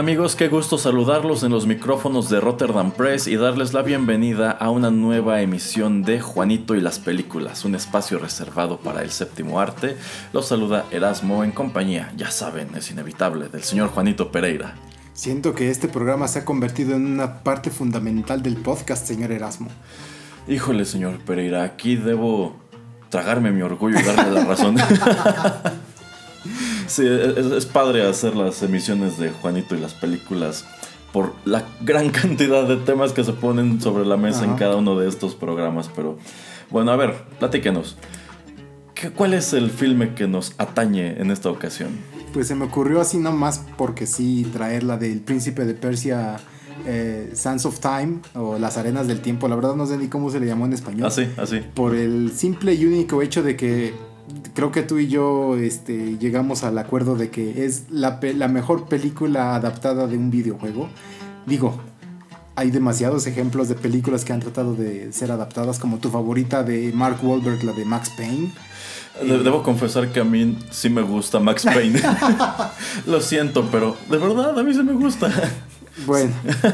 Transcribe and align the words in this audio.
Amigos, 0.00 0.34
qué 0.34 0.48
gusto 0.48 0.78
saludarlos 0.78 1.42
en 1.42 1.52
los 1.52 1.66
micrófonos 1.66 2.30
de 2.30 2.40
Rotterdam 2.40 2.90
Press 2.90 3.26
y 3.26 3.36
darles 3.36 3.74
la 3.74 3.82
bienvenida 3.82 4.50
a 4.50 4.70
una 4.70 4.90
nueva 4.90 5.42
emisión 5.42 6.02
de 6.04 6.22
Juanito 6.22 6.74
y 6.74 6.80
las 6.80 6.98
películas, 6.98 7.66
un 7.66 7.74
espacio 7.74 8.18
reservado 8.18 8.78
para 8.78 9.02
el 9.02 9.10
séptimo 9.10 9.60
arte. 9.60 9.98
Los 10.32 10.48
saluda 10.48 10.86
Erasmo 10.90 11.44
en 11.44 11.52
compañía, 11.52 12.14
ya 12.16 12.30
saben, 12.30 12.74
es 12.74 12.90
inevitable, 12.90 13.48
del 13.48 13.62
señor 13.62 13.90
Juanito 13.90 14.32
Pereira. 14.32 14.74
Siento 15.12 15.54
que 15.54 15.70
este 15.70 15.86
programa 15.86 16.28
se 16.28 16.38
ha 16.38 16.44
convertido 16.46 16.96
en 16.96 17.04
una 17.04 17.42
parte 17.42 17.68
fundamental 17.70 18.42
del 18.42 18.56
podcast, 18.56 19.06
señor 19.06 19.32
Erasmo. 19.32 19.68
Híjole, 20.48 20.86
señor 20.86 21.18
Pereira, 21.18 21.62
aquí 21.62 21.96
debo 21.96 22.56
tragarme 23.10 23.50
mi 23.50 23.60
orgullo 23.60 24.00
y 24.00 24.02
darle 24.02 24.30
la 24.30 24.46
razón. 24.46 24.76
Sí, 26.90 27.06
es, 27.06 27.66
padre 27.66 28.04
hacer 28.04 28.34
las 28.34 28.64
emisiones 28.64 29.16
de 29.16 29.30
Juanito 29.30 29.76
y 29.76 29.78
las 29.78 29.94
películas 29.94 30.64
por 31.12 31.34
la 31.44 31.64
gran 31.82 32.10
cantidad 32.10 32.66
de 32.66 32.78
temas 32.78 33.12
que 33.12 33.22
se 33.22 33.32
ponen 33.32 33.80
sobre 33.80 34.04
la 34.04 34.16
mesa 34.16 34.44
en 34.44 34.56
cada 34.56 34.74
uno 34.74 34.98
de 34.98 35.08
estos 35.08 35.36
programas. 35.36 35.88
Pero 35.94 36.18
bueno, 36.68 36.90
a 36.90 36.96
ver, 36.96 37.14
platíquenos. 37.38 37.96
¿Qué, 38.94 39.10
¿Cuál 39.10 39.34
es 39.34 39.52
el 39.52 39.70
filme 39.70 40.16
que 40.16 40.26
nos 40.26 40.54
atañe 40.58 41.20
en 41.20 41.30
esta 41.30 41.48
ocasión? 41.48 41.90
Pues 42.32 42.48
se 42.48 42.56
me 42.56 42.64
ocurrió 42.64 43.00
así 43.00 43.18
nomás 43.18 43.64
porque 43.78 44.08
sí 44.08 44.44
traer 44.52 44.82
la 44.82 44.96
del 44.96 45.20
Príncipe 45.20 45.64
de 45.64 45.74
Persia. 45.74 46.38
Eh, 46.86 47.32
Sands 47.34 47.66
of 47.66 47.78
Time 47.78 48.20
o 48.34 48.58
Las 48.58 48.78
Arenas 48.78 49.06
del 49.06 49.20
Tiempo, 49.20 49.46
la 49.48 49.54
verdad 49.54 49.74
no 49.74 49.84
sé 49.84 49.98
ni 49.98 50.08
cómo 50.08 50.30
se 50.30 50.40
le 50.40 50.46
llamó 50.46 50.64
en 50.64 50.72
español. 50.72 51.06
Así, 51.06 51.28
así. 51.36 51.60
Por 51.74 51.94
el 51.94 52.32
simple 52.34 52.72
y 52.72 52.86
único 52.86 53.20
hecho 53.20 53.42
de 53.42 53.54
que 53.54 53.92
creo 54.54 54.72
que 54.72 54.82
tú 54.82 54.98
y 54.98 55.08
yo 55.08 55.56
este, 55.56 56.18
llegamos 56.18 56.62
al 56.64 56.78
acuerdo 56.78 57.16
de 57.16 57.30
que 57.30 57.64
es 57.64 57.84
la, 57.90 58.20
la, 58.22 58.48
mejor 58.48 58.86
película 58.86 59.54
adaptada 59.54 60.06
de 60.06 60.16
un 60.16 60.30
videojuego. 60.30 60.88
Digo, 61.46 61.80
hay 62.56 62.70
demasiados 62.70 63.26
ejemplos 63.26 63.68
de 63.68 63.74
películas 63.74 64.24
que 64.24 64.32
han 64.32 64.40
tratado 64.40 64.74
de 64.74 65.12
ser 65.12 65.30
adaptadas, 65.30 65.78
como 65.78 65.98
tu 65.98 66.10
favorita 66.10 66.62
de 66.62 66.92
Mark 66.92 67.18
Wahlberg, 67.22 67.62
la 67.64 67.72
de 67.72 67.84
Max 67.84 68.10
Payne. 68.16 68.52
Debo 69.22 69.62
confesar 69.62 70.12
que 70.12 70.20
a 70.20 70.24
mí 70.24 70.58
sí 70.70 70.88
me 70.88 71.02
gusta 71.02 71.40
Max 71.40 71.64
Payne. 71.64 72.00
Lo 73.06 73.20
siento, 73.20 73.68
pero 73.70 73.96
de 74.08 74.18
verdad 74.18 74.58
a 74.58 74.62
mí 74.62 74.72
sí 74.72 74.82
me 74.82 74.92
gusta. 74.92 75.30
Bueno, 76.06 76.32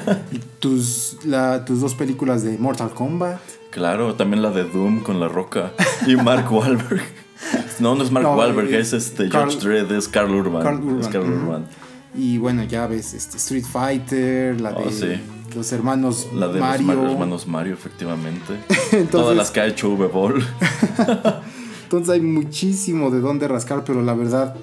tus, 0.60 1.18
la, 1.24 1.64
tus 1.64 1.80
dos 1.80 1.94
películas 1.94 2.42
de 2.42 2.58
Mortal 2.58 2.90
Kombat. 2.90 3.40
Claro, 3.70 4.14
también 4.14 4.42
la 4.42 4.50
de 4.50 4.64
Doom 4.64 5.02
con 5.02 5.20
La 5.20 5.28
Roca 5.28 5.72
y 6.06 6.16
Mark 6.16 6.46
Wahlberg. 6.52 7.02
No, 7.80 7.94
no 7.94 8.02
es 8.02 8.10
Mark 8.10 8.26
Wahlberg, 8.26 8.72
es 8.74 8.92
este 8.92 9.30
George 9.30 9.58
Dredd, 9.58 9.92
es 9.92 10.08
Carl 10.08 10.34
Urban. 10.34 11.00
Es 11.00 11.08
Carl 11.08 11.30
Urban. 11.30 11.66
Y 12.14 12.38
bueno, 12.38 12.64
ya 12.64 12.86
ves, 12.86 13.12
este 13.12 13.36
Street 13.36 13.64
Fighter, 13.64 14.58
la 14.60 14.70
oh, 14.70 14.88
de 14.88 15.20
los 15.54 15.72
hermanos 15.72 16.28
la 16.34 16.48
de 16.48 16.60
Mario. 16.60 16.94
los 16.94 17.12
hermanos 17.12 17.46
Mario, 17.46 17.74
efectivamente. 17.74 18.54
Todas 19.10 19.36
las 19.36 19.50
que 19.50 19.60
ha 19.60 19.66
hecho 19.66 19.90
V-Ball. 19.92 20.44
Entonces 21.84 22.08
hay 22.10 22.20
muchísimo 22.20 23.10
de 23.10 23.20
dónde 23.20 23.48
rascar, 23.48 23.84
pero 23.84 24.02
la 24.02 24.14
verdad, 24.14 24.56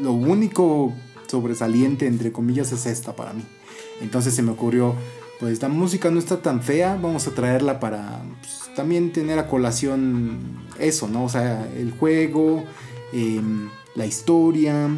lo 0.00 0.12
único 0.12 0.92
sobresaliente, 1.26 2.06
entre 2.06 2.30
comillas, 2.30 2.72
es 2.72 2.86
esta 2.86 3.16
para 3.16 3.32
mí. 3.32 3.42
Entonces 4.00 4.34
se 4.34 4.42
me 4.42 4.52
ocurrió, 4.52 4.94
pues 5.40 5.52
esta 5.52 5.68
música 5.68 6.10
no 6.10 6.18
está 6.18 6.40
tan 6.40 6.62
fea, 6.62 6.98
vamos 7.00 7.26
a 7.26 7.32
traerla 7.32 7.80
para 7.80 8.22
pues, 8.40 8.61
también 8.74 9.12
tener 9.12 9.38
a 9.38 9.46
colación 9.48 10.38
eso, 10.78 11.08
¿no? 11.08 11.24
O 11.24 11.28
sea, 11.28 11.68
el 11.76 11.92
juego, 11.92 12.64
em, 13.12 13.68
la 13.94 14.06
historia, 14.06 14.88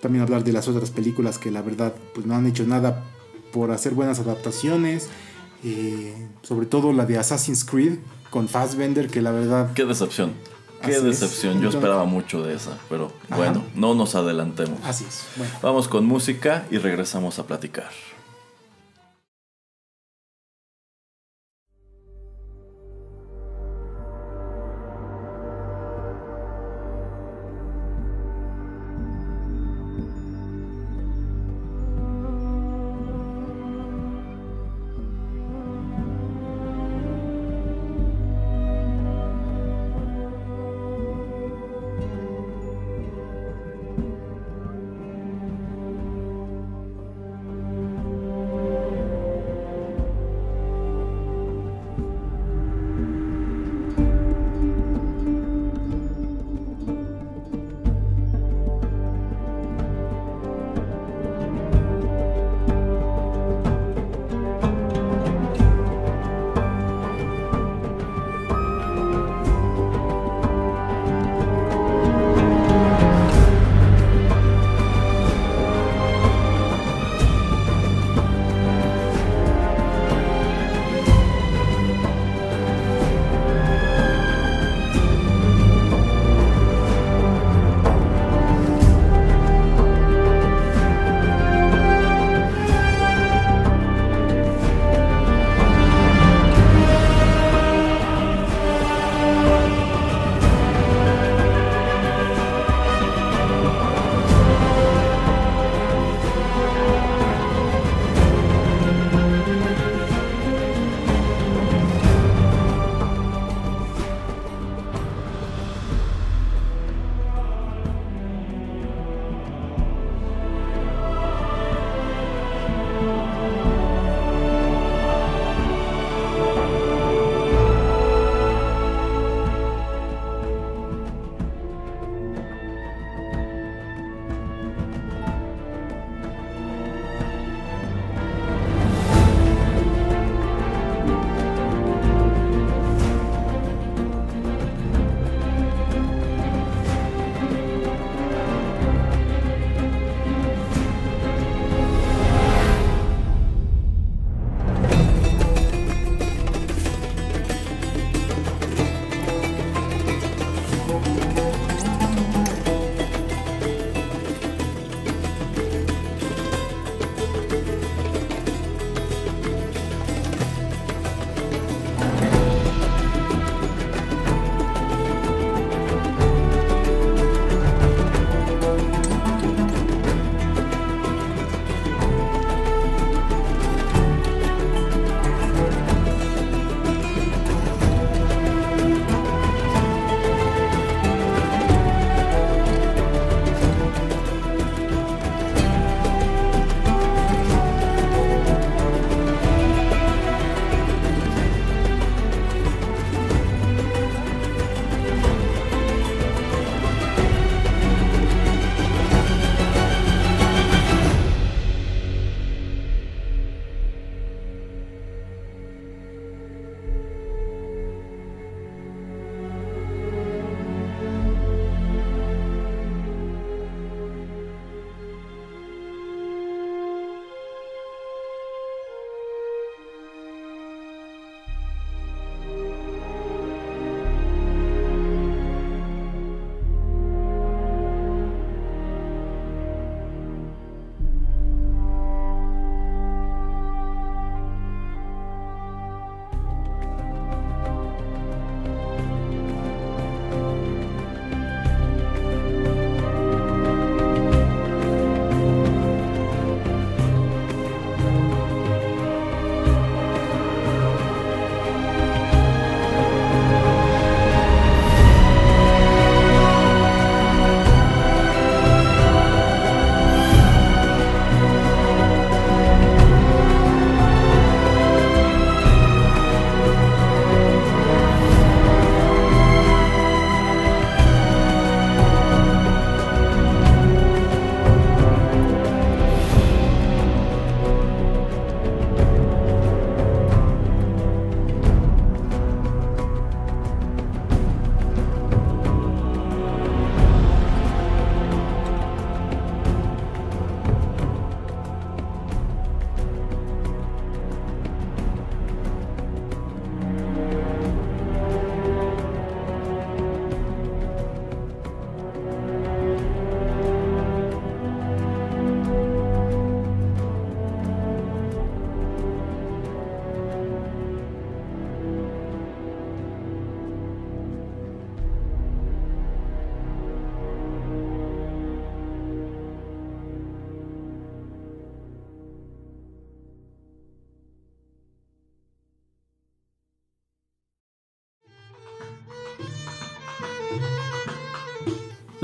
también 0.00 0.22
hablar 0.22 0.44
de 0.44 0.52
las 0.52 0.68
otras 0.68 0.90
películas 0.90 1.38
que 1.38 1.50
la 1.50 1.62
verdad 1.62 1.94
pues 2.14 2.26
no 2.26 2.34
han 2.34 2.46
hecho 2.46 2.64
nada 2.64 3.04
por 3.52 3.70
hacer 3.70 3.94
buenas 3.94 4.18
adaptaciones, 4.20 5.08
eh, 5.64 6.14
sobre 6.42 6.66
todo 6.66 6.92
la 6.92 7.06
de 7.06 7.18
Assassin's 7.18 7.64
Creed 7.64 7.98
con 8.30 8.48
Fassbender, 8.48 9.08
que 9.08 9.22
la 9.22 9.30
verdad... 9.30 9.72
Qué 9.74 9.84
decepción. 9.84 10.32
Qué 10.82 11.00
decepción, 11.00 11.60
yo 11.60 11.70
esperaba 11.70 12.04
mucho 12.04 12.42
de 12.44 12.54
esa, 12.54 12.78
pero 12.88 13.10
bueno, 13.30 13.64
no 13.74 13.94
nos 13.94 14.14
adelantemos. 14.14 14.78
Así 14.84 15.04
es. 15.08 15.24
Vamos 15.60 15.88
con 15.88 16.06
música 16.06 16.66
y 16.70 16.78
regresamos 16.78 17.40
a 17.40 17.46
platicar. 17.46 17.90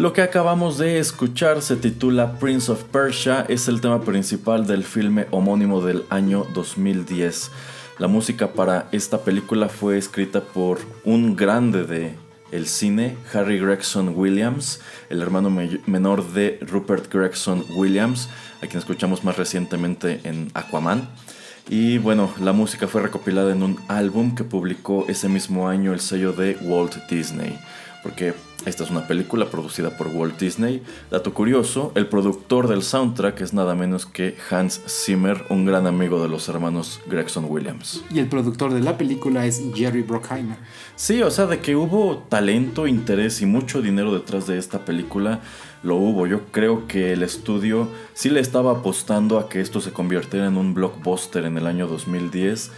Lo 0.05 0.13
que 0.13 0.21
acabamos 0.21 0.77
de 0.77 0.99
escuchar 0.99 1.63
se 1.63 1.77
titula 1.77 2.39
Prince 2.39 2.71
of 2.71 2.85
Persia, 2.85 3.47
es 3.49 3.69
el 3.69 3.81
tema 3.81 4.03
principal 4.03 4.67
del 4.67 4.85
filme 4.85 5.27
homónimo 5.31 5.81
del 5.81 6.05
año 6.11 6.45
2010. 6.53 7.51
La 7.97 8.07
música 8.07 8.53
para 8.53 8.87
esta 8.93 9.23
película 9.23 9.71
fue 9.71 9.97
escrita 9.97 10.43
por 10.43 10.79
un 11.05 11.37
grande 11.37 11.85
de 11.85 12.17
el 12.53 12.67
cine, 12.67 13.17
Harry 13.33 13.59
Gregson 13.59 14.13
Williams, 14.15 14.83
el 15.09 15.23
hermano 15.23 15.49
menor 15.87 16.35
de 16.35 16.59
Rupert 16.61 17.11
Gregson 17.11 17.65
Williams, 17.75 18.29
a 18.61 18.67
quien 18.67 18.81
escuchamos 18.81 19.25
más 19.25 19.39
recientemente 19.39 20.21
en 20.25 20.51
Aquaman. 20.53 21.09
Y 21.71 21.97
bueno, 21.97 22.31
la 22.43 22.53
música 22.53 22.89
fue 22.89 23.01
recopilada 23.01 23.53
en 23.53 23.63
un 23.63 23.81
álbum 23.89 24.35
que 24.35 24.45
publicó 24.45 25.07
ese 25.09 25.31
mismo 25.31 25.67
año 25.67 25.95
el 25.95 26.01
sello 26.01 26.35
de 26.35 26.59
Walt 26.61 26.95
Disney 27.09 27.59
porque 28.05 28.35
esta 28.67 28.85
es 28.85 28.91
una 28.91 29.09
película 29.09 29.47
producida 29.47 29.97
por 29.97 30.09
Walt 30.09 30.39
Disney. 30.39 30.83
Dato 31.11 31.33
curioso, 31.33 31.91
el 31.95 32.07
productor 32.07 32.69
del 32.69 32.83
soundtrack 32.83 33.41
es 33.41 33.55
nada 33.55 33.75
menos 33.75 34.05
que 34.05 34.37
Hans 34.51 34.83
Zimmer, 34.87 35.45
un 35.49 35.65
gran 35.65 35.87
amigo 35.87 36.23
de 36.23 36.29
los 36.29 36.49
hermanos 36.51 37.01
Gregson 37.07 37.47
Williams. 37.49 38.05
Y 38.11 38.19
el 38.19 38.29
productor 38.29 38.75
de 38.75 38.81
la 38.81 38.99
película 38.99 39.47
es 39.47 39.63
Jerry 39.75 40.03
Bruckheimer. 40.03 40.59
Sí, 40.97 41.23
o 41.23 41.31
sea, 41.31 41.47
de 41.47 41.61
que 41.61 41.77
hubo 41.77 42.19
talento, 42.29 42.87
interés 42.87 43.41
y 43.41 43.47
mucho 43.47 43.81
dinero 43.81 44.13
detrás 44.13 44.47
de 44.47 44.59
esta 44.59 44.85
película, 44.85 45.41
lo 45.83 45.97
hubo. 45.97 46.27
Yo 46.27 46.43
creo 46.51 46.87
que 46.87 47.15
el 47.15 47.23
estudio 47.23 47.89
sí 48.13 48.29
le 48.29 48.41
estaba 48.41 48.73
apostando 48.73 49.39
a 49.39 49.49
que 49.49 49.63
esto 49.63 49.81
se 49.81 49.93
convirtiera 49.93 50.47
en 50.47 50.59
un 50.59 50.75
blockbuster 50.75 51.47
en 51.47 51.57
el 51.57 51.67
año 51.67 51.87
2010. 51.87 52.71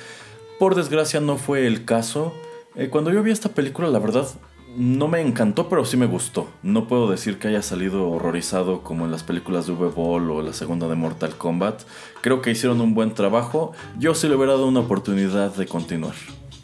Por 0.61 0.76
desgracia 0.76 1.18
no 1.18 1.37
fue 1.37 1.66
el 1.66 1.85
caso. 1.85 2.33
Eh, 2.76 2.88
cuando 2.90 3.11
yo 3.11 3.23
vi 3.23 3.30
esta 3.30 3.49
película, 3.49 3.88
la 3.88 3.99
verdad, 3.99 4.28
no 4.76 5.09
me 5.09 5.21
encantó, 5.21 5.68
pero 5.68 5.85
sí 5.85 5.97
me 5.97 6.06
gustó. 6.06 6.49
No 6.62 6.87
puedo 6.87 7.11
decir 7.11 7.38
que 7.38 7.49
haya 7.49 7.62
salido 7.62 8.09
horrorizado 8.09 8.83
como 8.83 9.04
en 9.04 9.11
las 9.11 9.23
películas 9.23 9.66
de 9.66 9.73
V-Ball 9.73 10.30
o 10.30 10.42
la 10.42 10.52
segunda 10.52 10.88
de 10.88 10.95
Mortal 10.95 11.37
Kombat. 11.37 11.83
Creo 12.21 12.42
que 12.42 12.50
hicieron 12.50 12.80
un 12.80 12.95
buen 12.95 13.14
trabajo. 13.14 13.73
Yo 13.99 14.14
sí 14.14 14.28
le 14.28 14.37
hubiera 14.37 14.52
dado 14.52 14.68
una 14.68 14.80
oportunidad 14.80 15.54
de 15.54 15.66
continuar. 15.66 16.14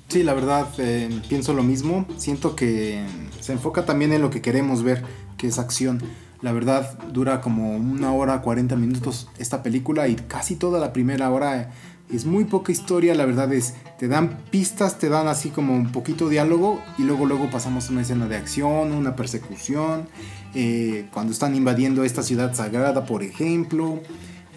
Sí, 0.09 0.23
la 0.23 0.35
verdad, 0.35 0.69
eh, 0.78 1.09
pienso 1.28 1.54
lo 1.54 1.62
mismo. 1.62 2.07
Siento 2.19 2.54
que 2.54 3.02
se 3.40 3.52
enfoca 3.52 3.87
también 3.87 4.12
en 4.12 4.21
lo 4.21 4.31
que 4.31 4.42
queremos 4.42 4.83
ver, 4.83 5.02
que 5.38 5.47
es 5.47 5.59
acción. 5.59 6.02
La 6.43 6.53
verdad, 6.53 6.99
dura 7.13 7.41
como 7.41 7.77
una 7.77 8.13
hora, 8.13 8.43
40 8.43 8.75
minutos 8.77 9.29
esta 9.39 9.63
película 9.63 10.09
y 10.09 10.17
casi 10.17 10.57
toda 10.57 10.81
la 10.81 10.93
primera 10.93 11.31
hora 11.31 11.71
es 12.13 12.27
muy 12.27 12.45
poca 12.45 12.73
historia, 12.73 13.15
la 13.15 13.25
verdad 13.25 13.53
es, 13.53 13.75
te 13.99 14.09
dan 14.09 14.41
pistas, 14.51 14.99
te 14.99 15.09
dan 15.09 15.29
así 15.29 15.51
como 15.51 15.75
un 15.75 15.93
poquito 15.93 16.29
diálogo 16.29 16.83
y 16.99 17.05
luego 17.05 17.27
luego 17.27 17.49
pasamos 17.49 17.89
a 17.89 17.93
una 17.93 18.03
escena 18.03 18.27
de 18.27 18.37
acción, 18.37 18.93
una 18.93 19.17
persecución, 19.17 20.09
eh, 20.55 21.07
cuando 21.13 21.33
están 21.33 21.55
invadiendo 21.55 22.05
esta 22.05 22.23
ciudad 22.23 22.55
sagrada, 22.55 23.07
por 23.07 23.23
ejemplo. 23.23 24.01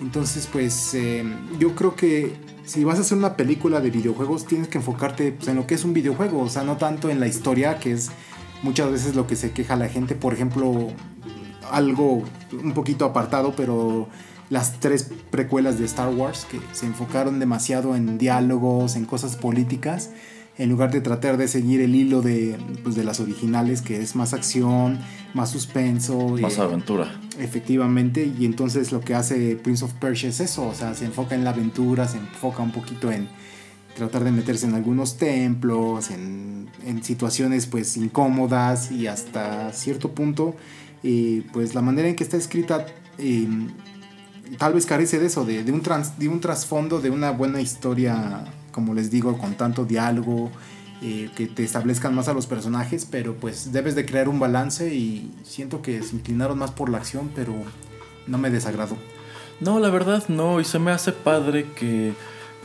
Entonces, 0.02 0.50
pues 0.52 0.94
eh, 0.96 1.24
yo 1.58 1.76
creo 1.76 1.96
que 1.96 2.34
si 2.66 2.84
vas 2.84 2.98
a 2.98 3.02
hacer 3.02 3.18
una 3.18 3.38
película 3.38 3.80
de 3.80 3.92
videojuegos, 3.92 4.46
tienes 4.46 4.68
que 4.68 4.80
enfocarte 4.80 5.32
pues, 5.32 5.48
en 5.48 5.56
lo 5.56 5.68
que 5.68 5.76
es 5.76 5.86
un 5.86 5.94
videojuego, 5.94 6.42
o 6.42 6.50
sea, 6.50 6.64
no 6.64 6.76
tanto 6.78 7.10
en 7.10 7.20
la 7.20 7.28
historia, 7.28 7.80
que 7.80 7.94
es 7.94 8.10
muchas 8.64 8.92
veces 8.92 9.16
lo 9.16 9.28
que 9.28 9.38
se 9.38 9.52
queja 9.52 9.78
la 9.78 9.88
gente, 9.88 10.16
por 10.16 10.34
ejemplo, 10.34 10.90
algo 11.72 12.24
un 12.52 12.74
poquito 12.74 13.06
apartado, 13.06 13.54
pero 13.56 14.08
las 14.50 14.80
tres 14.80 15.10
precuelas 15.32 15.80
de 15.80 15.86
Star 15.86 16.10
Wars 16.14 16.46
que 16.50 16.60
se 16.72 16.86
enfocaron 16.86 17.40
demasiado 17.40 17.96
en 17.96 18.18
diálogos, 18.18 18.96
en 18.96 19.06
cosas 19.06 19.36
políticas, 19.36 20.12
en 20.58 20.70
lugar 20.70 20.92
de 20.92 21.02
tratar 21.02 21.38
de 21.38 21.48
seguir 21.48 21.82
el 21.82 21.96
hilo 21.96 22.22
de, 22.22 22.58
pues, 22.84 22.96
de 22.96 23.04
las 23.04 23.20
originales, 23.20 23.82
que 23.82 24.02
es 24.02 24.16
más 24.16 24.34
acción, 24.34 25.00
más 25.34 25.50
suspenso. 25.50 26.30
Más 26.40 26.60
aventura. 26.60 27.20
Efectivamente, 27.40 28.32
y 28.40 28.46
entonces 28.46 28.92
lo 28.92 29.02
que 29.02 29.16
hace 29.16 29.58
Prince 29.58 29.84
of 29.84 29.94
Persia 29.94 30.30
es 30.30 30.40
eso, 30.40 30.66
o 30.68 30.74
sea, 30.74 30.94
se 30.94 31.06
enfoca 31.06 31.36
en 31.36 31.44
la 31.44 31.50
aventura, 31.50 32.08
se 32.08 32.18
enfoca 32.18 32.64
un 32.64 32.72
poquito 32.72 33.12
en 33.12 33.28
tratar 33.98 34.24
de 34.24 34.32
meterse 34.32 34.66
en 34.66 34.76
algunos 34.76 35.18
templos, 35.18 36.12
en, 36.12 36.70
en 36.86 37.04
situaciones 37.04 37.66
pues 37.66 37.98
incómodas 37.98 38.92
y 38.92 39.08
hasta 39.08 39.72
cierto 39.74 40.12
punto, 40.12 40.56
pues 41.54 41.76
la 41.76 41.82
manera 41.82 42.08
en 42.08 42.16
que 42.16 42.24
está 42.24 42.38
escrita... 42.38 42.86
Tal 44.60 44.74
vez 44.74 44.86
carece 44.86 45.20
de 45.20 45.26
eso, 45.26 45.44
de, 45.44 45.60
un, 45.72 45.82
de 46.20 46.28
un 46.28 46.40
trasfondo, 46.40 47.02
de 47.02 47.10
una 47.10 47.32
buena 47.32 47.62
historia, 47.62 48.46
como 48.72 48.94
les 48.94 49.10
digo, 49.10 49.38
con 49.40 49.56
tanto 49.56 49.86
diálogo, 49.86 50.52
eh, 51.02 51.30
que 51.36 51.48
te 51.48 51.64
establezcan 51.64 52.16
más 52.16 52.30
a 52.30 52.34
los 52.34 52.48
personajes, 52.48 53.06
pero 53.10 53.36
pues 53.36 53.74
debes 53.74 53.96
de 53.96 54.06
crear 54.06 54.30
un 54.30 54.40
balance 54.40 54.96
y 54.96 55.34
siento 55.44 55.82
que 55.82 56.02
se 56.02 56.16
inclinaron 56.16 56.58
más 56.58 56.72
por 56.72 56.90
la 56.90 57.00
acción, 57.00 57.30
pero 57.36 57.54
no 58.28 58.38
me 58.38 58.50
desagradó. 58.50 58.96
No, 59.60 59.80
la 59.80 59.90
verdad 59.90 60.24
no, 60.30 60.60
y 60.62 60.64
se 60.64 60.80
me 60.80 60.92
hace 60.92 61.12
padre 61.12 61.66
que 61.76 62.14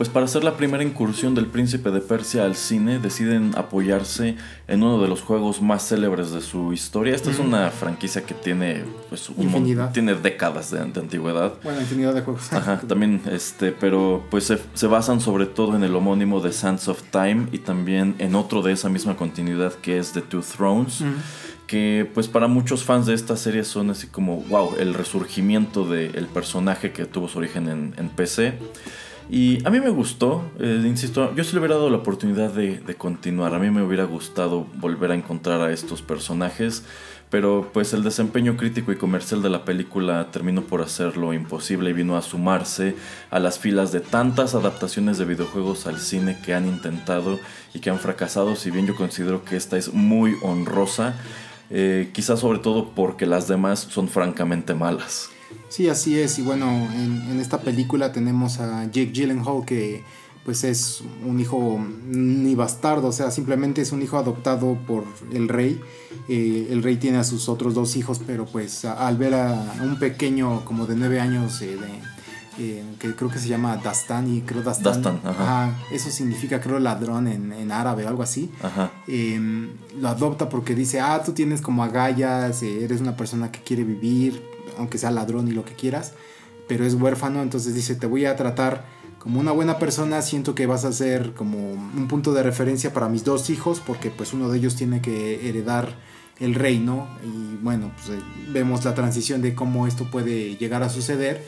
pues 0.01 0.09
para 0.09 0.25
hacer 0.25 0.43
la 0.43 0.57
primera 0.57 0.83
incursión 0.83 1.35
del 1.35 1.45
príncipe 1.45 1.91
de 1.91 2.01
Persia 2.01 2.45
al 2.45 2.55
cine 2.55 2.97
deciden 2.97 3.51
apoyarse 3.55 4.35
en 4.67 4.81
uno 4.81 4.99
de 4.99 5.07
los 5.07 5.21
juegos 5.21 5.61
más 5.61 5.87
célebres 5.87 6.31
de 6.31 6.41
su 6.41 6.73
historia. 6.73 7.13
Esta 7.13 7.29
es 7.29 7.37
una 7.37 7.69
franquicia 7.69 8.23
que 8.23 8.33
tiene 8.33 8.83
pues 9.09 9.29
un 9.29 9.91
tiene 9.93 10.15
décadas 10.15 10.71
de, 10.71 10.79
antigüedad. 10.79 11.53
Bueno, 11.61 11.81
infinidad 11.81 12.15
de 12.15 12.21
juegos. 12.21 12.51
Ajá, 12.51 12.79
también 12.79 13.21
este, 13.29 13.73
pero 13.73 14.25
pues 14.31 14.51
se, 14.73 14.87
basan 14.87 15.21
sobre 15.21 15.45
todo 15.45 15.75
en 15.75 15.83
el 15.83 15.95
homónimo 15.95 16.39
de 16.39 16.51
Sands 16.51 16.87
of 16.87 17.03
Time 17.11 17.49
y 17.51 17.59
también 17.59 18.15
en 18.17 18.33
otro 18.33 18.63
de 18.63 18.71
esa 18.71 18.89
misma 18.89 19.15
continuidad 19.15 19.73
que 19.73 19.99
es 19.99 20.13
The 20.13 20.21
Two 20.21 20.41
Thrones. 20.41 21.03
que 21.67 22.09
pues 22.11 22.27
para 22.27 22.47
muchos 22.47 22.83
fans 22.83 23.05
de 23.05 23.13
esta 23.13 23.37
serie 23.37 23.63
son 23.63 23.91
así 23.91 24.07
como, 24.07 24.37
wow, 24.49 24.77
el 24.79 24.95
resurgimiento 24.95 25.87
del 25.87 26.25
personaje 26.25 26.91
que 26.91 27.05
tuvo 27.05 27.27
su 27.27 27.37
origen 27.37 27.69
en, 27.69 27.93
en 27.97 28.09
PC. 28.09 28.57
Y 29.29 29.65
a 29.65 29.69
mí 29.69 29.79
me 29.79 29.89
gustó, 29.89 30.43
eh, 30.59 30.83
insisto, 30.85 31.33
yo 31.35 31.43
sí 31.43 31.53
le 31.53 31.59
hubiera 31.59 31.75
dado 31.75 31.89
la 31.89 31.97
oportunidad 31.97 32.51
de, 32.51 32.81
continuar. 32.97 33.53
A 33.53 33.59
mí 33.59 33.69
me 33.69 33.81
hubiera 33.81 34.03
gustado 34.03 34.65
volver 34.75 35.11
a 35.11 35.15
encontrar 35.15 35.61
a 35.61 35.71
estos 35.71 36.01
personajes, 36.01 36.83
pero 37.29 37.69
pues 37.71 37.93
el 37.93 38.03
desempeño 38.03 38.57
crítico 38.57 38.91
y 38.91 38.97
comercial 38.97 39.41
de 39.41 39.49
la 39.49 39.63
película 39.63 40.29
terminó 40.31 40.63
por 40.63 40.81
hacerlo 40.81 41.33
imposible 41.33 41.91
y 41.91 41.93
vino 41.93 42.17
a 42.17 42.21
sumarse 42.21 42.95
a 43.29 43.39
las 43.39 43.57
filas 43.57 43.93
de 43.93 44.01
tantas 44.01 44.53
adaptaciones 44.53 45.17
de 45.17 45.25
videojuegos 45.25 45.87
al 45.87 45.99
cine 45.99 46.37
que 46.43 46.53
han 46.53 46.67
intentado 46.67 47.39
y 47.73 47.79
que 47.79 47.89
han 47.89 47.99
fracasado, 47.99 48.57
si 48.57 48.69
bien 48.69 48.85
yo 48.85 48.95
considero 48.95 49.45
que 49.45 49.55
esta 49.55 49.77
es 49.77 49.93
muy 49.93 50.35
honrosa, 50.41 51.15
eh, 51.69 52.09
quizás 52.13 52.41
sobre 52.41 52.59
todo 52.59 52.89
porque 52.93 53.25
las 53.25 53.47
demás 53.47 53.79
son 53.79 54.09
francamente 54.09 54.73
malas. 54.73 55.29
Sí, 55.69 55.87
así 55.89 56.19
es. 56.19 56.37
Y 56.39 56.41
bueno, 56.41 56.67
en, 56.93 57.39
esta 57.39 57.61
película 57.61 58.11
tenemos 58.11 58.59
a 58.59 58.85
Jake 58.85 59.11
Gyllenhaal 59.13 59.65
que 59.65 60.03
pues 60.43 60.63
es 60.63 61.03
un 61.25 61.39
hijo 61.39 61.79
ni 62.07 62.55
bastardo, 62.55 63.09
o 63.09 63.11
sea, 63.11 63.29
simplemente 63.29 63.81
es 63.81 63.91
un 63.91 64.01
hijo 64.01 64.17
adoptado 64.17 64.75
por 64.87 65.03
el 65.31 65.47
rey. 65.47 65.79
Eh, 66.27 66.67
el 66.71 66.81
rey 66.81 66.97
tiene 66.97 67.19
a 67.19 67.23
sus 67.23 67.47
otros 67.47 67.73
dos 67.73 67.95
hijos, 67.95 68.19
pero 68.25 68.45
pues 68.45 68.85
al 68.85 69.17
ver 69.17 69.35
a, 69.35 69.75
un 69.83 69.99
pequeño 69.99 70.65
como 70.65 70.87
de 70.87 70.95
nueve 70.95 71.19
años 71.19 71.61
eh, 71.61 71.77
eh, 72.57 72.83
que 72.99 73.15
creo 73.15 73.29
que 73.29 73.39
se 73.39 73.47
llama 73.47 73.77
Dastan 73.77 74.33
y 74.33 74.41
creo 74.41 74.61
Dastan, 74.61 75.21
ajá. 75.23 75.77
eso 75.91 76.09
significa 76.09 76.59
creo 76.59 76.79
ladrón 76.79 77.27
en, 77.27 77.53
en 77.53 77.71
árabe 77.71 78.05
o 78.05 78.09
algo 78.09 78.23
así. 78.23 78.51
Em, 79.07 79.69
lo 79.99 80.09
adopta 80.09 80.49
porque 80.49 80.75
dice, 80.75 80.99
ah, 80.99 81.21
tú 81.23 81.33
tienes 81.33 81.61
como 81.61 81.83
agallas, 81.83 82.61
eres 82.63 82.99
una 82.99 83.15
persona 83.15 83.51
que 83.51 83.61
quiere 83.61 83.83
vivir, 83.83 84.43
aunque 84.77 84.97
sea 84.97 85.11
ladrón 85.11 85.47
y 85.47 85.51
lo 85.51 85.65
que 85.65 85.73
quieras, 85.73 86.13
pero 86.67 86.85
es 86.85 86.93
huérfano, 86.93 87.41
entonces 87.41 87.73
dice, 87.73 87.95
te 87.95 88.07
voy 88.07 88.25
a 88.25 88.35
tratar 88.35 88.85
como 89.19 89.39
una 89.39 89.51
buena 89.51 89.77
persona, 89.77 90.21
siento 90.21 90.55
que 90.55 90.65
vas 90.65 90.83
a 90.83 90.91
ser 90.91 91.33
como 91.33 91.73
un 91.73 92.07
punto 92.07 92.33
de 92.33 92.41
referencia 92.41 92.91
para 92.91 93.07
mis 93.07 93.23
dos 93.23 93.49
hijos, 93.49 93.79
porque 93.85 94.09
pues 94.09 94.33
uno 94.33 94.49
de 94.49 94.57
ellos 94.57 94.75
tiene 94.75 95.01
que 95.01 95.47
heredar 95.47 95.95
el 96.39 96.55
reino 96.55 97.07
y 97.23 97.55
bueno, 97.61 97.91
pues 97.95 98.17
eh, 98.17 98.23
vemos 98.49 98.83
la 98.83 98.95
transición 98.95 99.43
de 99.43 99.53
cómo 99.53 99.85
esto 99.85 100.09
puede 100.09 100.55
llegar 100.55 100.81
a 100.81 100.89
suceder. 100.89 101.45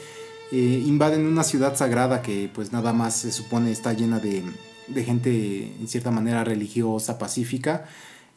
Eh, 0.52 0.84
invaden 0.86 1.26
una 1.26 1.44
ciudad 1.44 1.76
sagrada 1.76 2.22
que 2.22 2.48
pues 2.54 2.72
nada 2.72 2.94
más 2.94 3.16
se 3.18 3.32
supone 3.32 3.72
está 3.72 3.94
llena 3.94 4.20
de, 4.20 4.44
de 4.88 5.04
gente 5.04 5.74
en 5.80 5.88
cierta 5.88 6.12
manera 6.12 6.44
religiosa, 6.44 7.18
pacífica. 7.18 7.86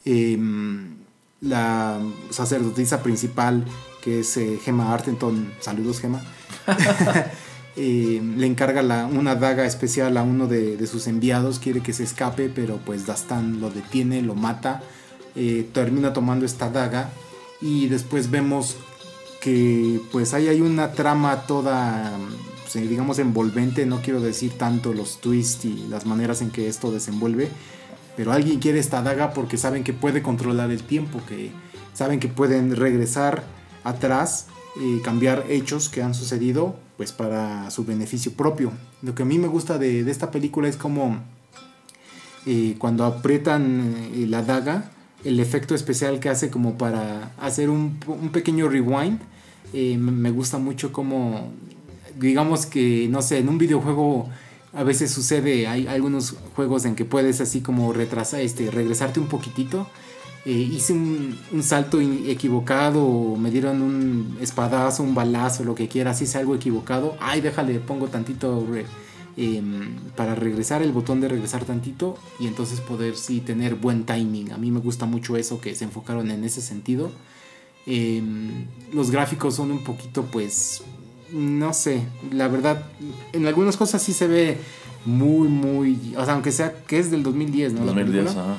Em, 0.06 0.94
la 1.42 2.00
sacerdotisa 2.30 3.02
principal 3.02 3.66
que 4.06 4.20
es 4.20 4.36
eh, 4.36 4.60
Gemma 4.62 4.94
Artenton, 4.94 5.52
saludos 5.58 5.98
Gemma, 5.98 6.22
eh, 7.76 8.22
le 8.36 8.46
encarga 8.46 8.80
la, 8.80 9.04
una 9.06 9.34
daga 9.34 9.66
especial 9.66 10.16
a 10.16 10.22
uno 10.22 10.46
de, 10.46 10.86
sus 10.86 11.08
enviados, 11.08 11.58
quiere 11.58 11.80
que 11.80 11.92
se 11.92 12.04
escape, 12.04 12.48
pero 12.48 12.76
pues 12.86 13.04
Dastan 13.04 13.60
lo 13.60 13.68
detiene, 13.68 14.22
lo 14.22 14.36
mata, 14.36 14.80
eh, 15.34 15.68
termina 15.72 16.12
tomando 16.12 16.46
esta 16.46 16.70
daga 16.70 17.10
y 17.60 17.88
después 17.88 18.30
vemos 18.30 18.76
que 19.40 20.00
pues 20.12 20.34
ahí 20.34 20.46
hay 20.46 20.60
una 20.60 20.92
trama 20.92 21.42
toda, 21.48 22.16
pues, 22.62 22.88
digamos, 22.88 23.18
envolvente, 23.18 23.86
no 23.86 24.02
quiero 24.02 24.20
decir 24.20 24.52
tanto 24.56 24.92
los 24.92 25.20
twists 25.20 25.64
y 25.64 25.88
las 25.88 26.06
maneras 26.06 26.42
en 26.42 26.52
que 26.52 26.68
esto 26.68 26.92
desenvuelve, 26.92 27.48
pero 28.16 28.30
alguien 28.30 28.60
quiere 28.60 28.78
esta 28.78 29.02
daga 29.02 29.34
porque 29.34 29.56
saben 29.56 29.82
que 29.82 29.92
puede 29.92 30.22
controlar 30.22 30.70
el 30.70 30.84
tiempo, 30.84 31.20
que 31.28 31.50
saben 31.92 32.20
que 32.20 32.28
pueden 32.28 32.76
regresar 32.76 33.56
atrás 33.86 34.46
y 34.78 34.98
cambiar 34.98 35.46
hechos 35.48 35.88
que 35.88 36.02
han 36.02 36.14
sucedido 36.14 36.76
pues 36.96 37.12
para 37.12 37.70
su 37.70 37.84
beneficio 37.84 38.32
propio. 38.32 38.72
Lo 39.02 39.14
que 39.14 39.22
a 39.22 39.26
mí 39.26 39.38
me 39.38 39.48
gusta 39.48 39.78
de, 39.78 40.08
esta 40.10 40.30
película 40.30 40.68
es 40.68 40.76
como 40.76 41.18
eh, 42.46 42.74
cuando 42.78 43.04
aprietan 43.04 43.94
eh, 44.14 44.26
la 44.28 44.42
daga, 44.42 44.90
el 45.24 45.40
efecto 45.40 45.74
especial 45.74 46.20
que 46.20 46.28
hace 46.28 46.50
como 46.50 46.78
para 46.78 47.32
hacer 47.38 47.70
un, 47.70 47.98
pequeño 48.32 48.68
rewind. 48.68 49.20
Eh, 49.72 49.96
me 49.98 50.30
gusta 50.30 50.58
mucho 50.58 50.92
como, 50.92 51.52
digamos 52.18 52.66
que, 52.66 53.08
no 53.10 53.22
sé, 53.22 53.38
en 53.38 53.48
un 53.48 53.58
videojuego 53.58 54.28
a 54.72 54.84
veces 54.84 55.10
sucede, 55.10 55.66
hay 55.66 55.86
algunos 55.86 56.36
juegos 56.54 56.84
en 56.84 56.94
que 56.94 57.04
puedes 57.04 57.40
así 57.40 57.62
como 57.62 57.92
retrasar, 57.92 58.40
este, 58.40 58.70
regresarte 58.70 59.20
un 59.20 59.26
poquitito. 59.26 59.86
Eh, 60.46 60.52
hice 60.52 60.92
un, 60.92 61.36
salto 61.60 62.00
equivocado, 62.00 63.34
me 63.36 63.50
dieron 63.50 63.82
un 63.82 64.38
espadazo, 64.40 65.02
un 65.02 65.12
balazo, 65.12 65.64
lo 65.64 65.74
que 65.74 65.88
quieras, 65.88 66.22
hice 66.22 66.38
algo 66.38 66.54
equivocado. 66.54 67.16
Ay, 67.18 67.40
déjale, 67.40 67.80
pongo 67.80 68.06
tantito 68.06 68.64
em, 69.36 69.96
para 70.14 70.36
regresar, 70.36 70.82
el 70.82 70.92
botón 70.92 71.20
de 71.20 71.26
regresar 71.26 71.64
tantito 71.64 72.16
y 72.38 72.46
entonces 72.46 72.80
poder 72.80 73.16
sí 73.16 73.40
tener 73.40 73.74
buen 73.74 74.04
timing. 74.04 74.52
A 74.52 74.56
mí 74.56 74.70
me 74.70 74.78
gusta 74.78 75.04
mucho 75.04 75.36
eso 75.36 75.60
que 75.60 75.74
se 75.74 75.82
enfocaron 75.82 76.30
en 76.30 76.44
ese 76.44 76.62
sentido. 76.62 77.10
Em, 77.84 78.66
los 78.92 79.10
gráficos 79.10 79.56
son 79.56 79.72
un 79.72 79.82
poquito 79.82 80.26
pues 80.26 80.84
no 81.32 81.74
sé, 81.74 82.02
la 82.30 82.46
verdad, 82.46 82.86
en 83.32 83.48
algunas 83.48 83.76
cosas 83.76 84.00
sí 84.00 84.12
se 84.12 84.28
ve 84.28 84.58
muy, 85.04 85.48
muy, 85.48 86.14
o 86.16 86.24
sea, 86.24 86.34
aunque 86.34 86.52
sea 86.52 86.72
que 86.86 87.00
es 87.00 87.10
del 87.10 87.24
2010, 87.24 87.72
¿no? 87.72 87.84
2010, 87.84 88.28
ajá. 88.28 88.58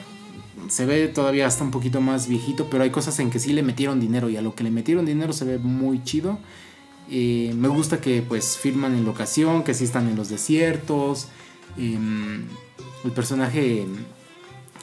Se 0.70 0.86
ve 0.86 1.08
todavía 1.08 1.48
hasta 1.48 1.64
un 1.64 1.72
poquito 1.72 2.02
más 2.02 2.28
viejito, 2.28 2.70
pero 2.70 2.84
hay 2.84 2.90
cosas 2.90 3.20
en 3.20 3.30
que 3.30 3.40
sí 3.40 3.54
le 3.54 3.64
metieron 3.64 4.00
dinero 4.00 4.30
y 4.30 4.38
a 4.38 4.42
lo 4.42 4.56
que 4.56 4.64
le 4.64 4.72
metieron 4.72 5.06
dinero 5.06 5.34
se 5.34 5.46
ve 5.46 5.58
muy 5.58 6.04
chido. 6.04 6.40
Eh, 7.10 7.54
me 7.56 7.68
gusta 7.68 8.02
que 8.02 8.22
pues 8.22 8.58
filman 8.58 8.94
en 8.94 9.06
locación, 9.06 9.64
que 9.64 9.74
sí 9.74 9.86
están 9.86 10.08
en 10.08 10.16
los 10.16 10.30
desiertos. 10.30 11.28
Em, 11.78 12.46
el 13.04 13.12
personaje 13.12 13.86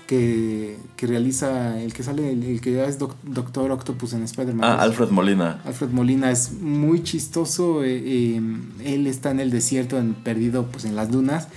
que, 0.06 0.78
realiza, 0.98 1.80
el 1.80 1.92
que 1.92 2.02
sale, 2.02 2.32
el, 2.32 2.60
que 2.60 2.84
es 2.84 2.98
Doctor 2.98 3.70
Octopus 3.72 4.12
en 4.12 4.22
Spider-Man. 4.22 4.64
Ah, 4.64 4.82
Alfred 4.82 5.10
Molina. 5.10 5.60
Alfred 5.64 5.90
Molina 5.90 6.30
es 6.30 6.52
muy 6.52 7.02
chistoso. 7.02 7.84
Eh, 7.84 8.02
eh, 8.04 8.40
él 8.84 9.06
está 9.06 9.30
en 9.30 9.40
el 9.40 9.50
desierto, 9.50 9.98
en, 9.98 10.14
perdido 10.14 10.66
pues 10.66 10.84
en 10.84 10.96
las 10.96 11.10
dunas. 11.10 11.48